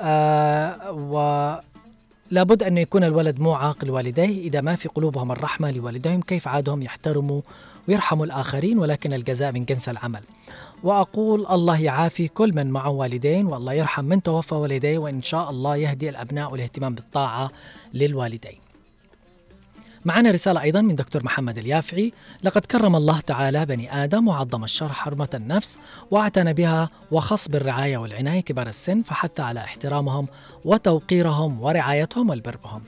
آه 0.00 0.92
و 0.92 1.56
لابد 2.30 2.62
أن 2.62 2.78
يكون 2.78 3.04
الولد 3.04 3.40
مو 3.40 3.52
عاقل 3.52 3.90
والديه 3.90 4.40
إذا 4.48 4.60
ما 4.60 4.76
في 4.76 4.88
قلوبهم 4.88 5.32
الرحمة 5.32 5.70
لوالديهم 5.70 6.20
كيف 6.20 6.48
عادهم 6.48 6.82
يحترموا 6.82 7.40
ويرحموا 7.88 8.26
الآخرين 8.26 8.78
ولكن 8.78 9.12
الجزاء 9.12 9.52
من 9.52 9.64
جنس 9.64 9.88
العمل. 9.88 10.22
وأقول 10.86 11.46
الله 11.46 11.80
يعافي 11.82 12.28
كل 12.28 12.54
من 12.54 12.70
معه 12.70 12.90
والدين 12.90 13.46
والله 13.46 13.72
يرحم 13.72 14.04
من 14.04 14.22
توفى 14.22 14.54
والديه 14.54 14.98
وإن 14.98 15.22
شاء 15.22 15.50
الله 15.50 15.76
يهدي 15.76 16.08
الأبناء 16.08 16.52
والاهتمام 16.52 16.94
بالطاعة 16.94 17.50
للوالدين. 17.94 18.58
معنا 20.04 20.30
رسالة 20.30 20.62
أيضا 20.62 20.80
من 20.80 20.94
دكتور 20.94 21.24
محمد 21.24 21.58
اليافعي. 21.58 22.12
لقد 22.42 22.66
كرم 22.66 22.96
الله 22.96 23.20
تعالى 23.20 23.66
بني 23.66 24.04
آدم 24.04 24.28
وعظم 24.28 24.64
الشرع 24.64 24.92
حرمة 24.92 25.28
النفس 25.34 25.78
واعتنى 26.10 26.52
بها 26.52 26.90
وخص 27.10 27.48
بالرعاية 27.48 27.98
والعناية 27.98 28.40
كبار 28.40 28.66
السن 28.66 29.02
فحث 29.02 29.40
على 29.40 29.60
احترامهم 29.60 30.26
وتوقيرهم 30.64 31.62
ورعايتهم 31.62 32.30
والبر 32.30 32.56
بهم 32.64 32.82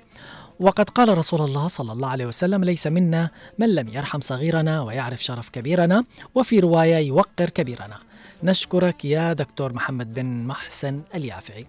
وقد 0.60 0.90
قال 0.90 1.18
رسول 1.18 1.40
الله 1.40 1.68
صلى 1.68 1.92
الله 1.92 2.08
عليه 2.08 2.26
وسلم 2.26 2.64
ليس 2.64 2.86
منا 2.86 3.30
من 3.58 3.74
لم 3.74 3.88
يرحم 3.88 4.20
صغيرنا 4.20 4.82
ويعرف 4.82 5.24
شرف 5.24 5.48
كبيرنا 5.48 6.04
وفي 6.34 6.60
رواية 6.60 6.96
يوقر 6.96 7.50
كبيرنا. 7.50 7.98
نشكرك 8.42 9.04
يا 9.04 9.32
دكتور 9.32 9.72
محمد 9.72 10.14
بن 10.14 10.26
محسن 10.46 11.02
اليافعي. 11.14 11.66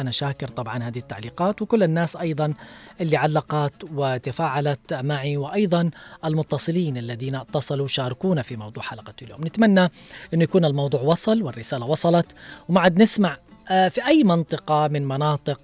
أنا 0.00 0.10
شاكر 0.10 0.48
طبعا 0.48 0.82
هذه 0.82 0.98
التعليقات 0.98 1.62
وكل 1.62 1.82
الناس 1.82 2.16
أيضا 2.16 2.54
اللي 3.00 3.16
علقت 3.16 3.74
وتفاعلت 3.94 4.94
معي 4.94 5.36
وأيضا 5.36 5.90
المتصلين 6.24 6.96
الذين 6.96 7.34
اتصلوا 7.34 7.86
شاركونا 7.86 8.42
في 8.42 8.56
موضوع 8.56 8.82
حلقة 8.82 9.14
اليوم. 9.22 9.40
نتمنى 9.40 9.90
أنه 10.34 10.42
يكون 10.42 10.64
الموضوع 10.64 11.00
وصل 11.00 11.42
والرسالة 11.42 11.86
وصلت 11.86 12.36
وما 12.68 12.80
عاد 12.80 13.02
نسمع 13.02 13.36
آه، 13.70 13.88
في 13.88 14.06
أي 14.06 14.24
منطقة 14.24 14.88
من 14.88 15.08
مناطق 15.08 15.60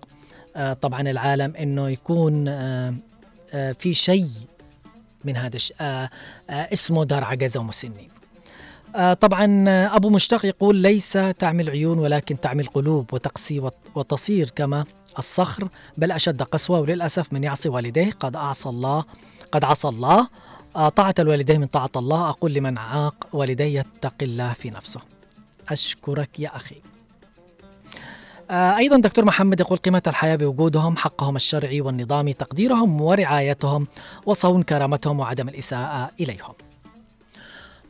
طبعا 0.83 1.01
العالم 1.01 1.57
أنه 1.57 1.89
يكون 1.91 2.49
آه، 2.49 2.95
آه، 3.53 3.73
في 3.73 3.95
شيء 3.95 4.27
من 5.25 5.37
هذا 5.37 5.57
الش- 5.57 5.73
آه، 5.81 6.11
آه، 6.51 6.69
اسمه 6.73 7.05
دار 7.05 7.25
عجزة 7.25 7.61
ومسنين. 7.61 8.09
آه، 8.97 9.13
طبعا 9.15 9.65
آه، 9.69 9.97
أبو 9.97 10.11
مشتاق 10.11 10.45
يقول 10.47 10.77
ليس 10.77 11.19
تعمل 11.39 11.71
عيون 11.71 11.99
ولكن 11.99 12.41
تعمل 12.41 12.67
قلوب 12.67 13.15
وتقسي 13.15 13.61
وت- 13.61 13.75
وتصير 13.95 14.51
كما 14.57 14.85
الصخر 15.19 15.69
بل 15.97 16.13
أشد 16.13 16.43
قسوة 16.43 16.81
وللأسف 16.81 17.33
من 17.33 17.45
يعصي 17.45 17.69
والديه. 17.69 18.11
قد 18.21 18.37
أعصى 18.37 18.69
الله 18.69 19.05
قد 19.53 19.65
عصى 19.65 19.89
الله. 19.89 20.29
آه، 20.77 20.89
طاعة 20.89 21.15
الوالدين 21.19 21.61
من 21.61 21.67
طاعة 21.67 21.91
الله. 21.97 22.29
أقول 22.31 22.53
لمن 22.55 22.79
عاق 22.79 23.27
والديه 23.33 23.81
يتق 23.81 24.15
الله 24.23 24.53
في 24.53 24.71
نفسه. 24.71 25.01
أشكرك 25.69 26.41
يا 26.41 26.57
أخي. 26.57 26.75
آه، 26.75 26.96
أيضا 28.51 28.97
دكتور 28.97 29.25
محمد 29.25 29.61
يقول 29.61 29.79
قيمة 29.79 30.03
الحياة 30.07 30.37
بوجودهم 30.37 30.97
حقهم 30.97 31.37
الشرعي 31.37 31.81
والنظامي 31.81 32.33
تقديرهم 32.33 33.01
ورعايتهم 33.01 33.87
وصون 34.27 34.63
كرامتهم 34.63 35.21
وعدم 35.21 35.49
الإساءة 35.49 36.11
إليهم. 36.21 36.55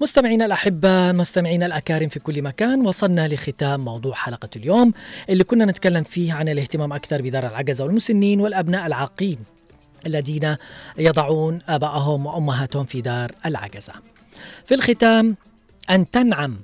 مستمعينا 0.00 0.46
الأحبة 0.46 1.12
مستمعينا 1.12 1.66
الأكارم 1.66 2.08
في 2.08 2.20
كل 2.20 2.42
مكان 2.42 2.86
وصلنا 2.86 3.28
لختام 3.28 3.80
موضوع 3.80 4.14
حلقة 4.14 4.48
اليوم 4.56 4.92
اللي 5.28 5.44
كنا 5.44 5.64
نتكلم 5.64 6.02
فيه 6.02 6.32
عن 6.32 6.48
الاهتمام 6.48 6.92
أكثر 6.92 7.22
بدار 7.22 7.46
العجزة 7.46 7.84
والمسنين 7.84 8.40
والأبناء 8.40 8.86
العاقين 8.86 9.38
الذين 10.06 10.56
يضعون 10.98 11.60
آبائهم 11.68 12.26
وأمهاتهم 12.26 12.84
في 12.84 13.00
دار 13.00 13.32
العجزة. 13.46 13.92
في 14.66 14.74
الختام 14.74 15.36
أن 15.90 16.10
تنعم 16.10 16.56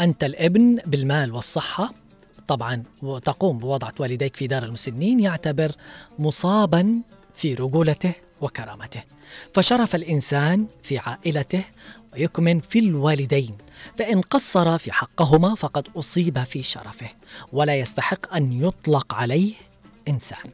أنت 0.00 0.24
الابن 0.24 0.78
بالمال 0.86 1.32
والصحة 1.32 2.05
طبعا 2.48 2.82
وتقوم 3.02 3.58
بوضع 3.58 3.90
والديك 4.00 4.36
في 4.36 4.46
دار 4.46 4.62
المسنين 4.64 5.20
يعتبر 5.20 5.72
مصابا 6.18 7.00
في 7.34 7.54
رجولته 7.54 8.14
وكرامته. 8.40 9.02
فشرف 9.54 9.94
الإنسان 9.94 10.66
في 10.82 10.98
عائلته 10.98 11.64
ويكمن 12.12 12.60
في 12.60 12.78
الوالدين 12.78 13.56
فإن 13.98 14.20
قصر 14.20 14.78
في 14.78 14.92
حقهما 14.92 15.54
فقد 15.54 15.88
أصيب 15.96 16.44
في 16.44 16.62
شرفه 16.62 17.08
ولا 17.52 17.74
يستحق 17.74 18.34
أن 18.34 18.64
يطلق 18.64 19.14
عليه 19.14 19.54
إنسان. 20.08 20.50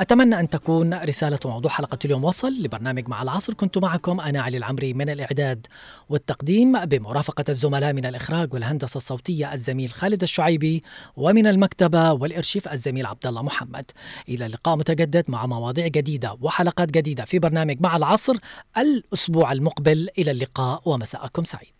أتمنى 0.00 0.40
أن 0.40 0.48
تكون 0.48 0.94
رسالة 0.94 1.38
موضوع 1.44 1.70
حلقة 1.70 1.98
اليوم 2.04 2.24
وصل 2.24 2.52
لبرنامج 2.52 3.08
مع 3.08 3.22
العصر. 3.22 3.54
كنت 3.54 3.78
معكم 3.78 4.20
أنا 4.20 4.42
علي 4.42 4.56
العمري 4.56 4.92
من 4.94 5.10
الإعداد 5.10 5.66
والتقديم 6.08 6.84
بمرافقة 6.84 7.44
الزملاء 7.48 7.92
من 7.92 8.06
الإخراج 8.06 8.54
والهندسة 8.54 8.96
الصوتية 8.96 9.52
الزميل 9.52 9.90
خالد 9.90 10.22
الشعيبي 10.22 10.82
ومن 11.16 11.46
المكتبة 11.46 12.12
والإرشيف 12.12 12.68
الزميل 12.68 13.06
عبد 13.06 13.26
الله 13.26 13.42
محمد. 13.42 13.90
إلى 14.28 14.46
اللقاء 14.46 14.76
متجدد 14.76 15.24
مع 15.28 15.46
مواضيع 15.46 15.86
جديدة 15.86 16.36
وحلقات 16.40 16.90
جديدة 16.90 17.24
في 17.24 17.38
برنامج 17.38 17.76
مع 17.80 17.96
العصر 17.96 18.36
الأسبوع 18.78 19.52
المقبل. 19.52 20.08
إلى 20.18 20.30
اللقاء 20.30 20.82
ومساءكم 20.84 21.44
سعيد. 21.44 21.74